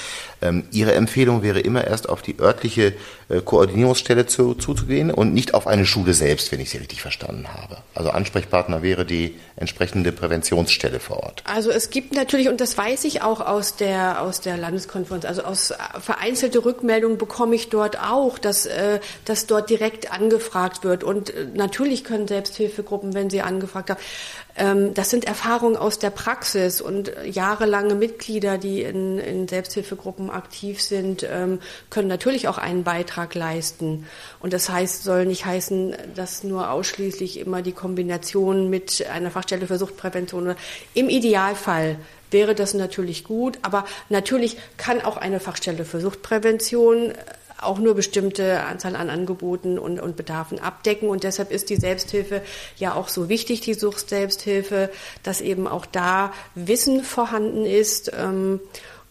Ähm, 0.44 0.64
Ihre 0.72 0.94
Empfehlung 0.94 1.42
wäre 1.42 1.60
immer 1.60 1.86
erst 1.86 2.08
auf 2.08 2.22
die 2.22 2.40
örtliche 2.40 2.94
äh, 3.30 3.42
Koordinierungsstelle 3.42 4.26
zu, 4.28 4.54
zuzugehen 4.54 5.12
und 5.12 5.34
nicht 5.34 5.54
auf 5.54 5.68
eine 5.68 5.86
Schule 5.86 6.14
selbst, 6.14 6.52
wenn 6.52 6.60
ich 6.60 6.70
Sie 6.70 6.78
richtig 6.78 7.02
verstanden 7.02 7.48
habe. 7.54 7.78
Also 7.96 8.12
Ansprechpartner 8.12 8.84
wäre 8.84 9.06
die 9.06 9.36
entsprechende 9.56 10.12
Präventionsstelle 10.12 11.00
vor 11.00 11.24
Ort. 11.24 11.44
Also 11.46 11.72
es 11.72 11.90
gibt 11.90 12.14
natürlich, 12.14 12.50
und 12.50 12.62
das 12.62 12.78
weiß 12.78 13.04
ich 13.06 13.22
auch 13.22 13.42
aus 13.42 13.76
der, 13.76 14.22
aus 14.22 14.42
der 14.42 14.58
Landeskonferenz, 14.58 15.26
also 15.26 15.44
aus 15.44 15.72
äh, 15.72 15.76
vereinzelte 16.00 16.64
Rückmeldungen 16.64 17.18
bekomme 17.18 17.56
ich 17.56 17.70
dort 17.70 18.00
auch, 18.00 18.38
dass, 18.38 18.66
äh, 18.66 19.00
dass 19.26 19.48
dort 19.48 19.70
direkt 19.70 20.12
angefragt 20.12 20.84
wird. 20.84 21.04
Und 21.04 21.32
äh, 21.32 21.48
natürlich 21.54 22.04
können 22.04 22.28
Selbsthilfegruppen, 22.28 23.14
wenn 23.14 23.30
sie 23.30 23.42
angefragt 23.42 23.64
gefragt 23.74 23.90
habe. 23.90 24.00
Ähm, 24.00 24.43
das 24.56 25.10
sind 25.10 25.26
Erfahrungen 25.26 25.76
aus 25.78 25.98
der 25.98 26.12
Praxis 26.12 26.80
und 26.80 27.12
jahrelange 27.26 27.96
Mitglieder, 27.96 28.60
die 28.60 28.84
in, 28.84 29.18
in 29.18 29.48
Selbsthilfegruppen 29.48 30.30
aktiv 30.30 30.80
sind, 30.80 31.28
ähm, 31.28 31.60
können 31.90 32.08
natürlich 32.08 32.48
auch 32.48 32.60
einen 32.60 32.84
Beitrag 32.84 33.34
leisten. 33.34 34.06
Und 34.40 34.54
das 34.54 34.70
heißt, 34.70 35.04
soll 35.04 35.26
nicht 35.26 35.46
heißen, 35.46 35.96
dass 36.16 36.44
nur 36.44 36.70
ausschließlich 36.70 37.40
immer 37.40 37.64
die 37.64 37.72
Kombination 37.72 38.70
mit 38.70 39.04
einer 39.08 39.32
Fachstelle 39.32 39.66
für 39.66 39.80
Suchtprävention 39.80 40.56
im 40.94 41.10
Idealfall 41.10 41.98
wäre 42.34 42.56
das 42.56 42.74
natürlich 42.74 43.24
gut, 43.24 43.60
aber 43.62 43.86
natürlich 44.10 44.58
kann 44.76 45.02
auch 45.02 45.18
eine 45.18 45.40
Fachstelle 45.40 45.86
für 45.86 46.02
Suchtprävention 46.02 47.14
auch 47.60 47.80
nur 47.80 47.96
bestimmte 47.96 48.62
Anzahl 48.62 48.96
an 48.96 49.10
Angeboten 49.10 49.80
und, 49.80 50.00
und 50.00 50.16
Bedarfen 50.16 50.60
abdecken. 50.60 51.10
Und 51.10 51.24
deshalb 51.24 51.52
ist 51.52 51.70
die 51.70 51.76
Selbsthilfe 51.76 52.42
ja 52.78 52.94
auch 52.94 53.08
so 53.08 53.30
wichtig, 53.30 53.62
die 53.62 53.74
Suchtselbsthilfe, 53.74 54.90
dass 55.24 55.42
eben 55.42 55.68
auch 55.68 55.86
da 55.86 56.34
Wissen 56.56 57.04
vorhanden 57.04 57.66
ist. 57.66 58.12
Ähm, 58.18 58.60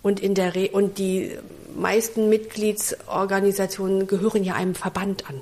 und, 0.02 0.20
in 0.20 0.34
der 0.34 0.54
Re 0.56 0.68
und 0.72 0.98
die 0.98 1.38
meisten 1.76 2.28
Mitgliedsorganisationen 2.28 4.06
gehören 4.06 4.42
ja 4.42 4.54
einem 4.54 4.74
Verband 4.74 5.28
an. 5.28 5.40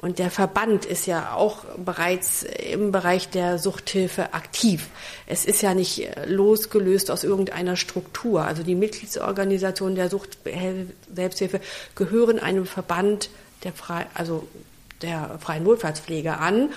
Und 0.00 0.20
der 0.20 0.30
Verband 0.30 0.84
ist 0.84 1.06
ja 1.06 1.34
auch 1.34 1.64
bereits 1.76 2.44
im 2.44 2.92
Bereich 2.92 3.30
der 3.30 3.58
Suchthilfe 3.58 4.32
aktiv. 4.32 4.88
Es 5.26 5.44
ist 5.44 5.60
ja 5.60 5.74
nicht 5.74 6.04
äh, 6.04 6.26
losgelöst 6.26 7.10
aus 7.10 7.24
irgendeiner 7.24 7.76
Struktur. 7.76 8.44
Also 8.44 8.62
die 8.62 8.76
Mitgliedsorganisationen 8.76 9.96
der 9.96 10.08
Sucht-Selbsthilfe 10.08 11.60
gehören 11.96 12.38
einem 12.38 12.66
Verband 12.66 13.30
der, 13.64 13.72
Frei 13.72 14.06
also 14.14 14.46
der 15.02 15.38
freien 15.40 15.64
Wohlfahrtspflege 15.64 16.38
an. 16.38 16.70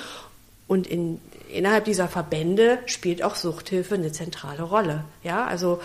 Und 0.67 0.87
in, 0.87 1.19
innerhalb 1.49 1.85
dieser 1.85 2.07
Verbände 2.07 2.79
spielt 2.87 3.21
auch 3.23 3.35
Suchthilfe 3.35 3.95
eine 3.95 4.11
zentrale 4.11 4.63
Rolle. 4.63 5.03
Ja, 5.21 5.45
also 5.45 5.79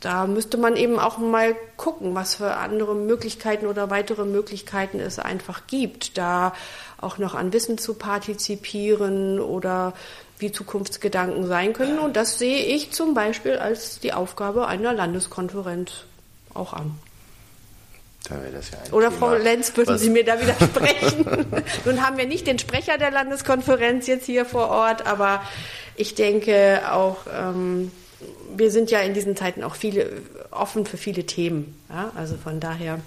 da 0.00 0.26
müsste 0.26 0.58
man 0.58 0.76
eben 0.76 0.98
auch 0.98 1.18
mal 1.18 1.56
gucken, 1.76 2.14
was 2.14 2.36
für 2.36 2.54
andere 2.54 2.94
Möglichkeiten 2.94 3.66
oder 3.66 3.90
weitere 3.90 4.24
Möglichkeiten 4.24 5.00
es 5.00 5.18
einfach 5.18 5.66
gibt, 5.66 6.16
da 6.16 6.54
auch 7.00 7.18
noch 7.18 7.34
an 7.34 7.52
Wissen 7.52 7.78
zu 7.78 7.94
partizipieren 7.94 9.40
oder 9.40 9.94
wie 10.38 10.52
Zukunftsgedanken 10.52 11.46
sein 11.46 11.72
können. 11.72 11.98
Und 11.98 12.16
das 12.16 12.38
sehe 12.38 12.64
ich 12.64 12.92
zum 12.92 13.14
Beispiel 13.14 13.56
als 13.56 13.98
die 13.98 14.12
Aufgabe 14.12 14.68
einer 14.68 14.92
Landeskonferenz 14.92 15.90
auch 16.54 16.72
an. 16.72 16.98
Ja 18.28 18.36
Oder 18.92 19.08
Thema, 19.08 19.18
Frau 19.18 19.34
Lenz, 19.34 19.76
würden 19.76 19.96
Sie 19.96 20.10
mir 20.10 20.24
da 20.24 20.40
widersprechen? 20.40 21.24
Nun 21.84 22.04
haben 22.04 22.18
wir 22.18 22.26
nicht 22.26 22.46
den 22.46 22.58
Sprecher 22.58 22.98
der 22.98 23.10
Landeskonferenz 23.10 24.06
jetzt 24.06 24.26
hier 24.26 24.44
vor 24.44 24.68
Ort, 24.68 25.06
aber 25.06 25.42
ich 25.96 26.14
denke 26.14 26.82
auch, 26.92 27.18
ähm, 27.32 27.90
wir 28.56 28.70
sind 28.70 28.90
ja 28.90 29.00
in 29.00 29.14
diesen 29.14 29.36
Zeiten 29.36 29.62
auch 29.62 29.74
viele 29.74 30.22
offen 30.50 30.86
für 30.86 30.96
viele 30.96 31.24
Themen. 31.26 31.78
Ja? 31.88 32.12
Also 32.16 32.36
von 32.36 32.60
daher. 32.60 33.00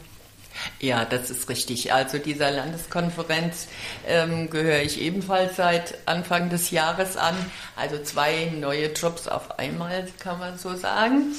Ja, 0.80 1.06
das 1.06 1.30
ist 1.30 1.50
richtig. 1.50 1.94
Also 1.94 2.18
dieser 2.18 2.52
Landeskonferenz 2.52 3.68
ähm, 4.08 4.50
gehöre 4.50 4.82
ich 4.82 5.02
ebenfalls 5.02 5.56
seit 5.56 5.98
Anfang 6.06 6.50
des 6.50 6.72
Jahres 6.72 7.18
an. 7.18 7.36
Also 7.76 8.02
zwei 8.04 8.52
neue 8.54 8.92
Jobs 8.92 9.28
auf 9.28 9.60
einmal, 9.60 10.08
kann 10.20 10.40
man 10.40 10.58
so 10.58 10.76
sagen. 10.76 11.36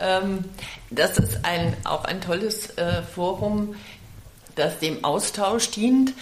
Ähm, 0.00 0.44
das 0.90 1.18
ist 1.18 1.44
ein, 1.44 1.76
auch 1.84 2.04
ein 2.04 2.20
tolles 2.20 2.76
äh, 2.78 3.02
Forum, 3.02 3.74
das 4.54 4.78
dem 4.78 5.04
Austausch 5.04 5.70
dient. 5.70 6.12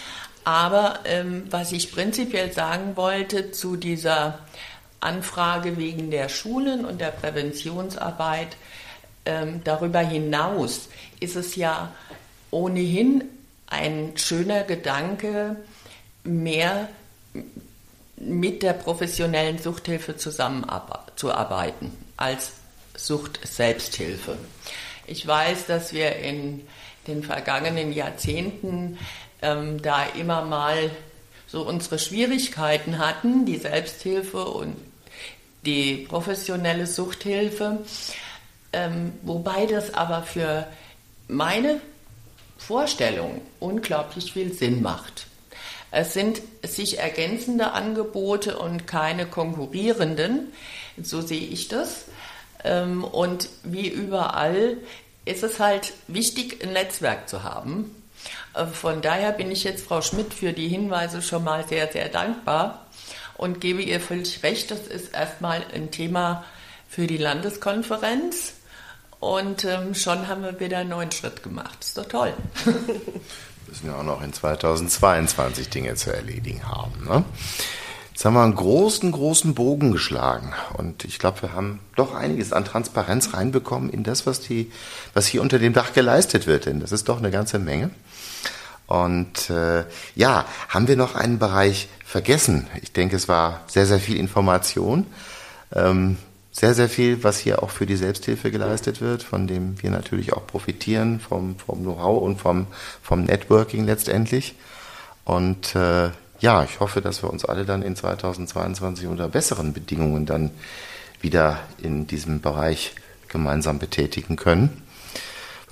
Aber 0.45 0.99
ähm, 1.05 1.43
was 1.49 1.71
ich 1.71 1.93
prinzipiell 1.93 2.51
sagen 2.51 2.97
wollte 2.97 3.51
zu 3.51 3.77
dieser 3.77 4.39
Anfrage 5.03 5.77
wegen 5.77 6.11
der 6.11 6.29
Schulen 6.29 6.85
und 6.85 6.99
der 7.01 7.11
Präventionsarbeit. 7.11 8.57
Ähm, 9.25 9.61
darüber 9.63 9.99
hinaus 9.99 10.89
ist 11.19 11.35
es 11.35 11.55
ja 11.55 11.91
ohnehin 12.51 13.23
ein 13.67 14.13
schöner 14.15 14.63
Gedanke, 14.63 15.55
mehr 16.23 16.89
mit 18.15 18.63
der 18.63 18.73
professionellen 18.73 19.57
Suchthilfe 19.57 20.15
zusammenzuarbeiten 20.15 21.91
als 22.17 22.53
Sucht-Selbsthilfe. 22.95 24.37
Ich 25.07 25.25
weiß, 25.25 25.65
dass 25.65 25.93
wir 25.93 26.15
in 26.17 26.61
den 27.07 27.23
vergangenen 27.23 27.91
Jahrzehnten 27.91 28.97
ähm, 29.41 29.81
da 29.81 30.05
immer 30.17 30.45
mal 30.45 30.91
so 31.47 31.67
unsere 31.67 31.99
Schwierigkeiten 31.99 32.99
hatten, 32.99 33.45
die 33.45 33.57
Selbsthilfe 33.57 34.45
und 34.45 34.75
die 35.65 36.05
professionelle 36.09 36.87
Suchthilfe, 36.87 37.79
ähm, 38.71 39.13
wobei 39.21 39.65
das 39.65 39.93
aber 39.93 40.23
für 40.23 40.67
meine 41.27 41.79
Vorstellung 42.57 43.41
unglaublich 43.59 44.33
viel 44.33 44.53
Sinn 44.53 44.81
macht. 44.81 45.27
Es 45.91 46.13
sind 46.13 46.41
sich 46.63 46.99
ergänzende 46.99 47.71
Angebote 47.71 48.57
und 48.57 48.87
keine 48.87 49.27
konkurrierenden, 49.27 50.51
so 51.01 51.21
sehe 51.21 51.47
ich 51.47 51.67
das. 51.67 52.05
Ähm, 52.63 53.03
und 53.03 53.49
wie 53.63 53.89
überall 53.89 54.77
ist 55.25 55.43
es 55.43 55.59
halt 55.59 55.93
wichtig, 56.07 56.63
ein 56.63 56.73
Netzwerk 56.73 57.29
zu 57.29 57.43
haben. 57.43 57.95
Äh, 58.53 58.65
von 58.65 59.01
daher 59.01 59.31
bin 59.33 59.51
ich 59.51 59.63
jetzt 59.63 59.85
Frau 59.85 60.01
Schmidt 60.01 60.33
für 60.33 60.53
die 60.53 60.67
Hinweise 60.67 61.21
schon 61.21 61.43
mal 61.43 61.67
sehr, 61.67 61.91
sehr 61.91 62.09
dankbar 62.09 62.82
und 63.37 63.61
gebe 63.61 63.81
ihr 63.81 63.99
völlig 63.99 64.43
recht, 64.43 64.71
das 64.71 64.87
ist 64.87 65.13
erstmal 65.13 65.63
ein 65.73 65.91
Thema 65.91 66.43
für 66.87 67.07
die 67.07 67.17
Landeskonferenz. 67.17 68.53
Und 69.19 69.63
ähm, 69.63 69.95
schon 69.95 70.27
haben 70.27 70.43
wir 70.43 70.59
wieder 70.59 70.79
einen 70.79 70.89
neuen 70.89 71.11
Schritt 71.11 71.43
gemacht. 71.43 71.77
Ist 71.79 71.97
doch 71.97 72.05
toll. 72.05 72.33
Müssen 73.67 73.87
wir 73.87 73.97
auch 73.97 74.03
noch 74.03 74.21
in 74.21 74.33
2022 74.33 75.69
Dinge 75.69 75.95
zu 75.95 76.13
erledigen 76.13 76.67
haben. 76.67 77.05
Ne? 77.05 77.23
Jetzt 78.11 78.25
haben 78.25 78.35
wir 78.35 78.43
einen 78.43 78.53
großen, 78.53 79.11
großen 79.11 79.55
Bogen 79.55 79.91
geschlagen. 79.91 80.53
Und 80.77 81.03
ich 81.03 81.17
glaube, 81.17 81.41
wir 81.41 81.53
haben 81.53 81.79
doch 81.95 82.13
einiges 82.13 82.53
an 82.53 82.63
Transparenz 82.63 83.33
reinbekommen 83.33 83.89
in 83.89 84.03
das, 84.03 84.27
was, 84.27 84.39
die, 84.41 84.71
was 85.15 85.25
hier 85.25 85.41
unter 85.41 85.57
dem 85.57 85.73
Dach 85.73 85.93
geleistet 85.93 86.45
wird. 86.45 86.67
Denn 86.67 86.79
das 86.79 86.91
ist 86.91 87.09
doch 87.09 87.17
eine 87.17 87.31
ganze 87.31 87.57
Menge. 87.57 87.89
Und 88.87 89.49
äh, 89.49 89.85
ja, 90.15 90.45
haben 90.69 90.87
wir 90.87 90.95
noch 90.95 91.15
einen 91.15 91.39
Bereich 91.39 91.87
vergessen? 92.05 92.67
Ich 92.81 92.91
denke, 92.91 93.15
es 93.15 93.27
war 93.27 93.61
sehr, 93.67 93.85
sehr 93.85 93.99
viel 93.99 94.17
Information. 94.17 95.07
Ähm, 95.73 96.17
sehr, 96.51 96.75
sehr 96.75 96.87
viel, 96.87 97.23
was 97.23 97.39
hier 97.39 97.63
auch 97.63 97.71
für 97.71 97.87
die 97.87 97.95
Selbsthilfe 97.95 98.51
geleistet 98.51 99.01
wird, 99.01 99.23
von 99.23 99.47
dem 99.47 99.81
wir 99.81 99.89
natürlich 99.89 100.33
auch 100.33 100.45
profitieren, 100.45 101.19
vom, 101.19 101.57
vom 101.57 101.81
Know-how 101.81 102.21
und 102.21 102.39
vom, 102.39 102.67
vom 103.01 103.23
Networking 103.23 103.85
letztendlich. 103.85 104.53
Und 105.25 105.75
äh, 105.75 106.11
ja, 106.39 106.63
ich 106.63 106.79
hoffe, 106.79 107.01
dass 107.01 107.23
wir 107.23 107.31
uns 107.31 107.43
alle 107.43 107.65
dann 107.65 107.81
in 107.81 107.95
2022 107.95 109.07
unter 109.07 109.29
besseren 109.29 109.73
Bedingungen 109.73 110.27
dann 110.27 110.51
wieder 111.21 111.59
in 111.81 112.05
diesem 112.05 112.39
Bereich 112.41 112.93
gemeinsam 113.29 113.79
betätigen 113.79 114.35
können. 114.35 114.82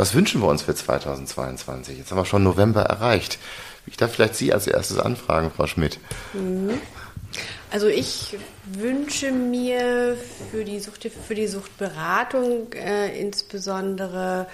Was 0.01 0.15
wünschen 0.15 0.41
wir 0.41 0.47
uns 0.47 0.63
für 0.63 0.73
2022? 0.73 1.99
Jetzt 1.99 2.09
haben 2.09 2.17
wir 2.17 2.25
schon 2.25 2.41
November 2.41 2.81
erreicht. 2.81 3.37
Ich 3.85 3.97
darf 3.97 4.11
vielleicht 4.11 4.33
Sie 4.33 4.51
als 4.51 4.65
erstes 4.65 4.97
anfragen, 4.97 5.51
Frau 5.55 5.67
Schmidt. 5.67 5.99
Mhm. 6.33 6.71
Also 7.69 7.85
ich 7.85 8.35
wünsche 8.65 9.31
mir 9.31 10.17
für 10.49 10.65
die, 10.65 10.79
Sucht, 10.79 11.07
für 11.27 11.35
die 11.35 11.45
Suchtberatung 11.45 12.73
äh, 12.73 13.15
insbesondere 13.21 14.47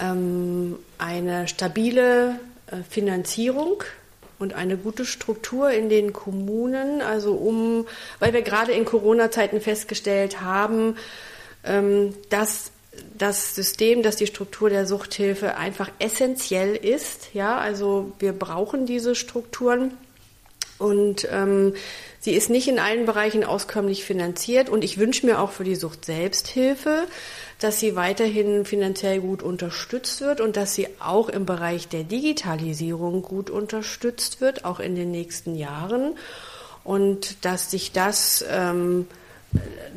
ähm, 0.00 0.80
eine 0.98 1.46
stabile 1.46 2.40
äh, 2.66 2.78
Finanzierung 2.90 3.84
und 4.40 4.54
eine 4.54 4.76
gute 4.76 5.04
Struktur 5.04 5.70
in 5.70 5.88
den 5.88 6.12
Kommunen, 6.12 7.00
also 7.00 7.34
um, 7.34 7.86
weil 8.18 8.32
wir 8.32 8.42
gerade 8.42 8.72
in 8.72 8.84
Corona-Zeiten 8.84 9.60
festgestellt 9.60 10.40
haben, 10.40 10.96
ähm, 11.62 12.16
dass 12.28 12.72
das 13.16 13.54
System, 13.54 14.02
dass 14.02 14.16
die 14.16 14.26
Struktur 14.26 14.70
der 14.70 14.86
Suchthilfe 14.86 15.56
einfach 15.56 15.90
essentiell 15.98 16.76
ist. 16.76 17.34
Ja, 17.34 17.58
also 17.58 18.12
wir 18.18 18.32
brauchen 18.32 18.86
diese 18.86 19.14
Strukturen. 19.14 19.92
Und 20.78 21.28
ähm, 21.30 21.74
sie 22.18 22.32
ist 22.32 22.50
nicht 22.50 22.66
in 22.68 22.78
allen 22.78 23.06
Bereichen 23.06 23.44
auskömmlich 23.44 24.04
finanziert. 24.04 24.68
Und 24.68 24.82
ich 24.82 24.98
wünsche 24.98 25.24
mir 25.26 25.38
auch 25.40 25.52
für 25.52 25.64
die 25.64 25.76
Sucht 25.76 26.04
Selbsthilfe, 26.04 27.04
dass 27.60 27.78
sie 27.78 27.94
weiterhin 27.94 28.64
finanziell 28.64 29.20
gut 29.20 29.42
unterstützt 29.42 30.20
wird 30.20 30.40
und 30.40 30.56
dass 30.56 30.74
sie 30.74 30.88
auch 30.98 31.28
im 31.28 31.46
Bereich 31.46 31.88
der 31.88 32.02
Digitalisierung 32.02 33.22
gut 33.22 33.50
unterstützt 33.50 34.40
wird, 34.40 34.64
auch 34.64 34.80
in 34.80 34.96
den 34.96 35.10
nächsten 35.10 35.54
Jahren. 35.54 36.16
Und 36.82 37.44
dass 37.44 37.70
sich 37.70 37.92
das 37.92 38.44
ähm, 38.50 39.06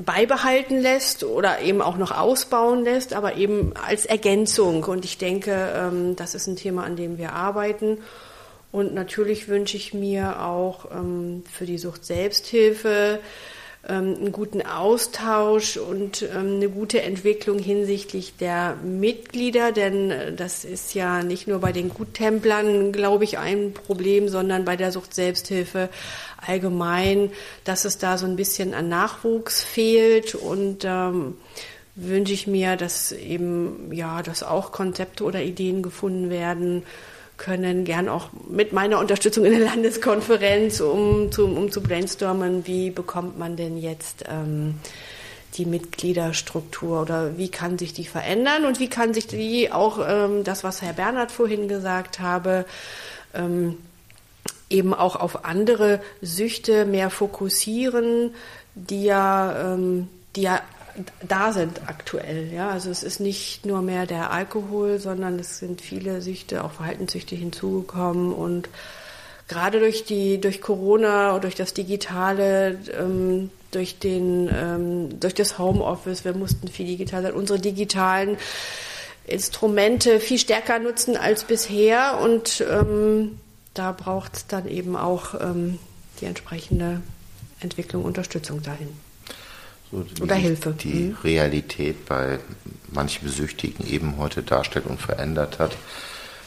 beibehalten 0.04 0.80
lässt 0.80 1.24
oder 1.24 1.62
eben 1.62 1.82
auch 1.82 1.98
noch 1.98 2.12
ausbauen 2.12 2.84
lässt, 2.84 3.14
aber 3.14 3.36
eben 3.36 3.74
als 3.76 4.06
Ergänzung. 4.06 4.84
Und 4.84 5.06
ich 5.06 5.18
denke, 5.18 5.74
ähm, 5.76 6.16
das 6.16 6.36
ist 6.36 6.48
ein 6.48 6.56
Thema, 6.56 6.84
an 6.84 6.96
dem 6.96 7.18
wir 7.18 7.34
arbeiten. 7.34 8.00
Und 8.72 8.94
natürlich 8.94 9.48
wünsche 9.48 9.78
ich 9.78 9.94
mir 9.94 10.44
auch 10.44 10.92
ähm, 10.92 11.44
für 11.52 11.66
die 11.66 11.78
Sucht 11.78 12.06
Selbsthilfe 12.06 13.20
einen 13.94 14.32
guten 14.32 14.62
Austausch 14.62 15.78
und 15.78 16.22
ähm, 16.22 16.56
eine 16.56 16.70
gute 16.70 17.02
Entwicklung 17.02 17.58
hinsichtlich 17.60 18.36
der 18.38 18.76
Mitglieder, 18.84 19.72
denn 19.72 20.12
äh, 20.12 20.34
das 20.34 20.66
ist 20.66 20.94
ja 20.94 21.24
nicht 21.24 21.48
nur 21.48 21.60
bei 21.60 21.72
den 21.72 21.90
Guttemplern, 21.90 22.92
glaube 22.92 23.24
ich, 23.24 23.38
ein 23.38 23.74
Problem, 23.74 24.28
sondern 24.28 24.66
bei 24.66 24.76
der 24.76 24.92
Sucht 24.92 25.14
Selbsthilfe 25.14 25.90
allgemein, 26.46 27.32
dass 27.64 27.86
es 27.86 27.98
da 27.98 28.18
so 28.18 28.26
ein 28.26 28.36
bisschen 28.36 28.74
an 28.74 28.90
Nachwuchs 28.90 29.64
fehlt 29.64 30.36
und 30.36 30.84
ähm, 30.86 31.36
wünsche 31.96 32.34
ich 32.34 32.46
mir, 32.46 32.76
dass 32.76 33.12
eben 33.12 33.92
ja, 33.92 34.22
dass 34.22 34.44
auch 34.44 34.72
Konzepte 34.72 35.24
oder 35.24 35.42
Ideen 35.42 35.82
gefunden 35.82 36.30
werden, 36.30 36.84
können 37.38 37.86
gern 37.86 38.10
auch 38.10 38.30
mit 38.50 38.74
meiner 38.74 39.00
Unterstützung 39.00 39.46
in 39.46 39.52
der 39.52 39.62
Landeskonferenz, 39.62 40.82
um 40.82 41.32
zu, 41.32 41.46
um 41.46 41.72
zu 41.72 41.82
brainstormen, 41.82 42.66
wie 42.66 42.90
bekommt 42.90 43.38
man 43.38 43.56
denn 43.56 43.78
jetzt 43.78 44.26
ähm, 44.28 44.76
die 45.56 45.66
Mitgliederstruktur 45.66 47.02
oder 47.02 47.38
wie 47.38 47.50
kann 47.50 47.78
sich 47.78 47.94
die 47.94 48.06
verändern 48.06 48.66
und 48.66 48.80
wie 48.80 48.90
kann 48.90 49.14
sich 49.14 49.28
die 49.28 49.72
auch 49.72 50.00
ähm, 50.06 50.44
das, 50.44 50.64
was 50.64 50.82
Herr 50.82 50.94
Bernhard 50.94 51.32
vorhin 51.32 51.68
gesagt 51.68 52.20
habe, 52.20 52.66
ähm, 53.34 53.78
eben 54.70 54.94
auch 54.94 55.16
auf 55.16 55.46
andere 55.46 56.02
Süchte 56.22 56.86
mehr 56.86 57.10
fokussieren, 57.10 58.34
die 58.76 59.04
ja, 59.04 59.74
ähm, 59.74 60.08
die 60.36 60.42
ja 60.42 60.62
da 61.28 61.54
sind 61.54 61.82
aktuell. 61.88 62.52
Ja, 62.52 62.70
also 62.70 62.90
es 62.90 63.04
ist 63.04 63.20
nicht 63.20 63.66
nur 63.66 63.82
mehr 63.82 64.06
der 64.06 64.32
Alkohol, 64.32 65.00
sondern 65.00 65.40
es 65.40 65.60
sind 65.60 65.82
viele 65.82 66.22
Süchte, 66.22 66.64
auch 66.64 66.72
Verhaltenssüchte 66.72 67.36
hinzugekommen. 67.36 68.34
Und 68.34 68.70
gerade 69.48 69.80
durch 69.80 70.06
die 70.06 70.42
durch 70.42 70.62
Corona 70.62 71.36
und 71.36 71.44
durch 71.44 71.56
das 71.56 71.74
Digitale, 71.74 72.80
ähm, 73.00 73.52
durch 73.72 74.00
den 74.00 74.50
ähm, 74.54 75.20
durch 75.20 75.34
das 75.34 75.60
Homeoffice, 75.60 76.26
wir 76.26 76.34
mussten 76.34 76.68
viel 76.68 76.88
digital 76.88 77.24
sein, 77.24 77.34
unsere 77.34 77.60
digitalen 77.60 78.38
Instrumente 79.26 80.20
viel 80.20 80.40
stärker 80.40 80.80
nutzen 80.80 81.18
als 81.18 81.44
bisher. 81.44 82.20
Und 82.22 82.66
ähm, 82.70 83.40
da 83.74 83.92
braucht 83.92 84.36
es 84.36 84.48
dann 84.48 84.68
eben 84.68 84.96
auch 84.96 85.36
ähm, 85.40 85.80
die 86.22 86.26
entsprechende 86.26 87.02
Entwicklung, 87.60 88.04
Unterstützung 88.04 88.64
dahin 88.64 88.90
so 89.92 90.06
Oder 90.22 90.36
Hilfe. 90.36 90.72
Die 90.72 90.88
mhm. 90.88 91.18
Realität 91.24 92.06
bei 92.06 92.40
manchen 92.92 93.30
Süchtigen 93.30 93.86
eben 93.88 94.18
heute 94.18 94.44
darstellt 94.44 94.86
und 94.86 95.02
verändert 95.02 95.60
hat, 95.60 95.78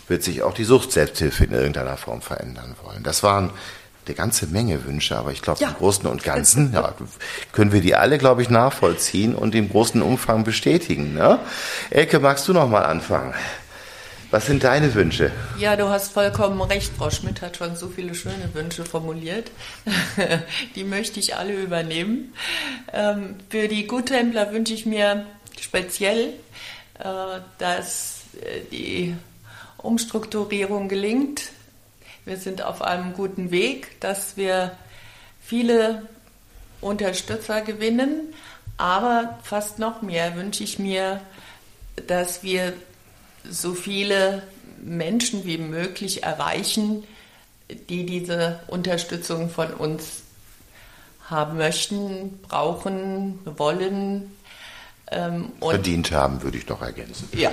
wird 0.09 0.23
sich 0.23 0.43
auch 0.43 0.55
die 0.55 0.65
Sucht-Selbsthilfe 0.65 1.45
in 1.45 1.53
irgendeiner 1.53 1.97
Form 1.97 2.21
verändern 2.21 2.75
wollen. 2.83 3.03
Das 3.03 3.23
waren 3.23 3.51
eine 4.07 4.15
ganze 4.15 4.47
Menge 4.47 4.85
Wünsche, 4.85 5.17
aber 5.17 5.31
ich 5.31 5.43
glaube, 5.43 5.61
ja. 5.61 5.69
im 5.69 5.75
Großen 5.75 6.07
und 6.07 6.25
Ganzen 6.25 6.73
ja, 6.73 6.95
können 7.53 7.73
wir 7.73 7.81
die 7.81 7.95
alle, 7.95 8.19
glaube 8.19 8.43
ich, 8.43 8.51
nachvollziehen 8.51 9.35
und 9.35 9.55
im 9.55 9.69
großen 9.69 10.03
Umfang 10.03 10.43
bestätigen. 10.43 11.15
Ne? 11.15 11.39
Elke, 11.91 12.19
magst 12.19 12.49
du 12.49 12.53
noch 12.53 12.69
mal 12.69 12.85
anfangen? 12.85 13.35
Was 14.31 14.47
sind 14.47 14.63
deine 14.63 14.95
Wünsche? 14.95 15.33
Ja, 15.59 15.75
du 15.75 15.89
hast 15.89 16.13
vollkommen 16.13 16.61
recht. 16.61 16.93
Frau 16.97 17.11
Schmidt 17.11 17.43
hat 17.43 17.57
schon 17.57 17.75
so 17.75 17.89
viele 17.89 18.15
schöne 18.15 18.55
Wünsche 18.55 18.85
formuliert. 18.85 19.51
die 20.77 20.85
möchte 20.85 21.19
ich 21.19 21.35
alle 21.35 21.53
übernehmen. 21.55 22.33
Ähm, 22.93 23.35
für 23.49 23.67
die 23.67 23.89
Guttempler 23.89 24.53
wünsche 24.53 24.73
ich 24.73 24.87
mir 24.87 25.27
speziell, 25.61 26.35
äh, 27.01 27.41
dass 27.59 28.21
äh, 28.41 28.61
die 28.71 29.17
Umstrukturierung 29.79 30.89
gelingt. 30.89 31.51
Wir 32.25 32.37
sind 32.37 32.63
auf 32.63 32.83
einem 32.83 33.15
guten 33.15 33.51
Weg, 33.51 34.01
dass 34.01 34.37
wir 34.37 34.77
viele 35.41 36.07
Unterstützer 36.81 37.63
gewinnen. 37.63 38.33
Aber 38.77 39.41
fast 39.43 39.81
noch 39.81 40.03
mehr 40.03 40.37
wünsche 40.37 40.63
ich 40.63 40.79
mir, 40.79 41.21
dass 42.07 42.45
wir 42.45 42.75
so 43.49 43.75
viele 43.75 44.43
Menschen 44.83 45.45
wie 45.45 45.59
möglich 45.59 46.23
erreichen, 46.23 47.05
die 47.89 48.07
diese 48.07 48.61
Unterstützung 48.67 49.51
von 49.51 49.73
uns 49.75 50.23
haben 51.29 51.59
möchten, 51.59 52.41
brauchen, 52.43 53.39
wollen. 53.45 54.37
Ähm, 55.11 55.53
Verdient 55.61 56.13
haben, 56.13 56.43
würde 56.43 56.59
ich 56.59 56.67
doch 56.67 56.83
ergänzen. 56.83 57.29
Ja, 57.33 57.53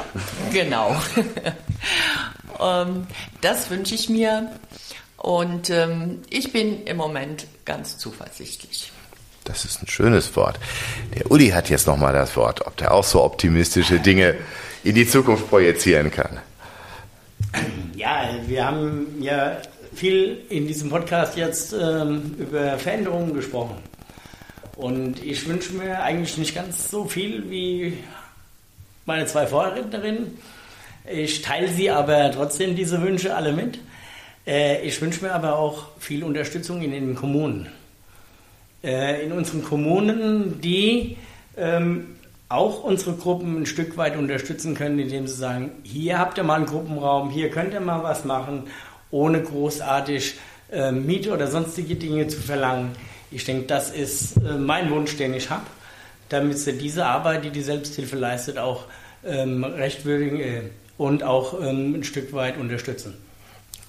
genau. 0.52 0.96
ähm, 2.60 3.08
das 3.42 3.70
wünsche 3.70 3.96
ich 3.96 4.10
mir 4.10 4.52
und 5.18 5.70
ähm, 5.70 6.22
ich 6.30 6.52
bin 6.52 6.86
im 6.86 6.98
Moment 6.98 7.48
ganz 7.66 7.98
zuversichtlich. 7.98 8.92
Das 9.44 9.66
ist 9.66 9.82
ein 9.82 9.88
schönes 9.88 10.36
Wort. 10.36 10.60
Der 11.16 11.32
Uli 11.32 11.50
hat 11.50 11.70
jetzt 11.70 11.88
nochmal 11.88 12.14
das 12.14 12.36
Wort, 12.36 12.68
ob 12.68 12.76
der 12.78 12.94
auch 12.94 13.04
so 13.04 13.24
optimistische 13.24 14.00
Dinge 14.00 14.36
in 14.88 14.96
die 14.96 15.06
Zukunft 15.06 15.50
projizieren 15.50 16.10
kann. 16.10 16.40
Ja, 17.94 18.30
wir 18.48 18.66
haben 18.66 19.08
ja 19.20 19.58
viel 19.94 20.46
in 20.48 20.66
diesem 20.66 20.90
Podcast 20.90 21.36
jetzt 21.36 21.74
ähm, 21.74 22.36
über 22.40 22.78
Veränderungen 22.78 23.34
gesprochen. 23.34 23.76
Und 24.78 25.22
ich 25.22 25.46
wünsche 25.46 25.74
mir 25.74 26.02
eigentlich 26.02 26.38
nicht 26.38 26.56
ganz 26.56 26.90
so 26.90 27.04
viel 27.04 27.50
wie 27.50 27.98
meine 29.06 29.26
zwei 29.26 29.46
Vorrednerinnen. 29.46 30.38
Ich 31.12 31.42
teile 31.42 31.68
sie 31.68 31.90
aber 31.90 32.32
trotzdem 32.32 32.76
diese 32.76 33.02
Wünsche 33.02 33.36
alle 33.36 33.52
mit. 33.52 33.80
Äh, 34.46 34.88
ich 34.88 35.02
wünsche 35.02 35.26
mir 35.26 35.34
aber 35.34 35.58
auch 35.58 35.88
viel 36.00 36.24
Unterstützung 36.24 36.82
in 36.82 36.92
den 36.92 37.14
Kommunen. 37.16 37.68
Äh, 38.84 39.26
in 39.26 39.34
unseren 39.34 39.64
Kommunen, 39.66 40.62
die 40.62 41.18
ähm, 41.58 42.16
auch 42.50 42.84
unsere 42.84 43.14
Gruppen 43.14 43.62
ein 43.62 43.66
Stück 43.66 43.98
weit 43.98 44.16
unterstützen 44.16 44.74
können, 44.76 45.00
indem 45.00 45.28
sie 45.28 45.36
sagen, 45.36 45.72
hier 45.84 46.18
habt 46.18 46.38
ihr 46.38 46.43
mal 46.43 46.56
einen 46.56 46.66
Gruppenraum, 46.66 47.30
hier 47.30 47.50
könnt 47.50 47.74
ihr 47.74 47.82
mal 47.82 48.04
was 48.04 48.24
machen, 48.24 48.64
ohne 49.12 49.41
großartig 49.41 50.36
äh, 50.72 50.91
Miete 50.91 51.34
oder 51.34 51.48
sonstige 51.48 51.95
Dinge 51.95 52.28
zu 52.28 52.39
verlangen. 52.39 52.95
Ich 53.32 53.43
denke, 53.43 53.66
das 53.68 53.89
ist 53.89 54.38
äh, 54.38 54.54
mein 54.58 54.89
Wunsch, 54.91 55.18
den 55.18 55.34
ich 55.34 55.50
habe, 55.50 55.66
damit 56.30 56.58
sie 56.58 56.74
diese 56.74 57.06
Arbeit, 57.06 57.43
die 57.43 57.50
die 57.50 57.62
Selbsthilfe 57.62 58.16
leistet, 58.16 58.58
auch 58.58 58.86
ähm, 59.26 59.64
rechtwürdigen 59.64 60.39
äh, 60.39 60.62
und 60.98 61.24
auch 61.24 61.60
ähm, 61.62 61.95
ein 61.95 62.04
Stück 62.04 62.32
weit 62.34 62.58
unterstützen. 62.58 63.16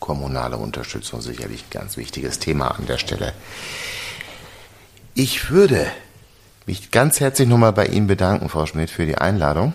Kommunale 0.01 0.57
Unterstützung 0.57 1.21
sicherlich 1.21 1.63
ein 1.63 1.71
ganz 1.71 1.97
wichtiges 1.97 2.39
Thema 2.39 2.69
an 2.69 2.87
der 2.87 2.99
Stelle. 2.99 3.33
Ich 5.15 5.51
würde 5.51 5.87
mich 6.69 6.91
ganz 6.91 7.19
herzlich 7.19 7.49
nochmal 7.49 7.73
bei 7.73 7.87
Ihnen 7.87 8.09
bedanken, 8.09 8.51
Frau 8.51 8.67
Schmidt, 8.67 8.91
für 8.91 9.07
die 9.07 9.17
Einladung. 9.17 9.73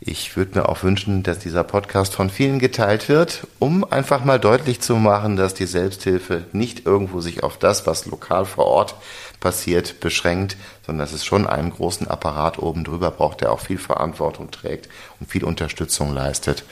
Ich 0.00 0.36
würde 0.36 0.58
mir 0.58 0.68
auch 0.68 0.82
wünschen, 0.82 1.22
dass 1.22 1.38
dieser 1.38 1.64
Podcast 1.64 2.14
von 2.14 2.28
vielen 2.28 2.58
geteilt 2.58 3.08
wird, 3.08 3.46
um 3.58 3.90
einfach 3.90 4.22
mal 4.22 4.38
deutlich 4.38 4.82
zu 4.82 4.96
machen, 4.96 5.36
dass 5.36 5.54
die 5.54 5.64
Selbsthilfe 5.64 6.44
nicht 6.52 6.84
irgendwo 6.84 7.22
sich 7.22 7.42
auf 7.42 7.58
das, 7.58 7.86
was 7.86 8.04
lokal 8.04 8.44
vor 8.44 8.66
Ort 8.66 8.96
passiert, 9.40 10.00
beschränkt, 10.00 10.58
sondern 10.84 11.06
dass 11.06 11.14
es 11.14 11.24
schon 11.24 11.46
einen 11.46 11.70
großen 11.70 12.06
Apparat 12.06 12.58
oben 12.58 12.84
drüber 12.84 13.10
braucht, 13.10 13.40
der 13.40 13.50
auch 13.50 13.60
viel 13.60 13.78
Verantwortung 13.78 14.50
trägt 14.50 14.90
und 15.20 15.30
viel 15.30 15.44
Unterstützung 15.44 16.12
leistet. 16.12 16.64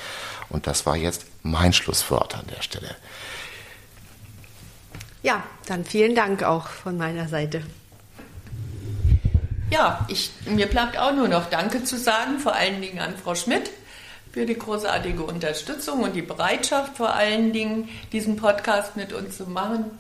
Und 0.50 0.66
das 0.66 0.84
war 0.84 0.96
jetzt 0.96 1.24
mein 1.42 1.72
Schlusswort 1.72 2.34
an 2.34 2.44
der 2.54 2.60
Stelle. 2.60 2.94
Ja, 5.22 5.42
dann 5.64 5.86
vielen 5.86 6.14
Dank 6.14 6.42
auch 6.42 6.68
von 6.68 6.98
meiner 6.98 7.28
Seite. 7.28 7.62
Ja, 9.70 10.06
ich, 10.08 10.30
mir 10.46 10.66
bleibt 10.66 10.98
auch 10.98 11.12
nur 11.12 11.28
noch 11.28 11.50
Danke 11.50 11.84
zu 11.84 11.98
sagen, 11.98 12.38
vor 12.38 12.54
allen 12.54 12.80
Dingen 12.80 13.00
an 13.00 13.14
Frau 13.22 13.34
Schmidt 13.34 13.70
für 14.32 14.46
die 14.46 14.54
großartige 14.54 15.22
Unterstützung 15.22 16.00
und 16.00 16.14
die 16.14 16.22
Bereitschaft 16.22 16.96
vor 16.96 17.14
allen 17.14 17.52
Dingen, 17.52 17.88
diesen 18.12 18.36
Podcast 18.36 18.96
mit 18.96 19.12
uns 19.12 19.36
zu 19.36 19.44
machen. 19.44 19.90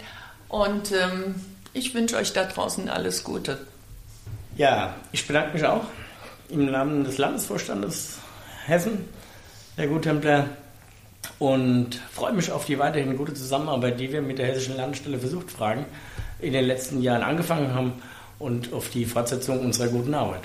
Und 0.48 0.92
ähm, 0.92 1.34
ich 1.74 1.94
wünsche 1.94 2.16
euch 2.16 2.32
da 2.32 2.44
draußen 2.44 2.88
alles 2.88 3.24
Gute. 3.24 3.58
Ja, 4.56 4.94
ich 5.12 5.26
bedanke 5.26 5.52
mich 5.54 5.64
auch 5.64 5.84
im 6.48 6.70
Namen 6.70 7.04
des 7.04 7.18
Landesvorstandes 7.18 8.18
Hessen, 8.66 9.06
der 9.76 9.88
Guttempler, 9.88 10.46
und 11.38 12.00
freue 12.12 12.32
mich 12.32 12.50
auf 12.50 12.64
die 12.64 12.78
weiterhin 12.78 13.16
gute 13.16 13.34
Zusammenarbeit, 13.34 14.00
die 14.00 14.12
wir 14.12 14.22
mit 14.22 14.38
der 14.38 14.46
Hessischen 14.46 14.76
Landesstelle 14.76 15.18
für 15.18 15.28
Suchtfragen 15.28 15.84
in 16.40 16.52
den 16.52 16.64
letzten 16.64 17.02
Jahren 17.02 17.22
angefangen 17.22 17.74
haben 17.74 17.92
und 18.38 18.72
auf 18.72 18.90
die 18.90 19.04
Fortsetzung 19.04 19.60
unserer 19.60 19.88
guten 19.88 20.14
Arbeit. 20.14 20.42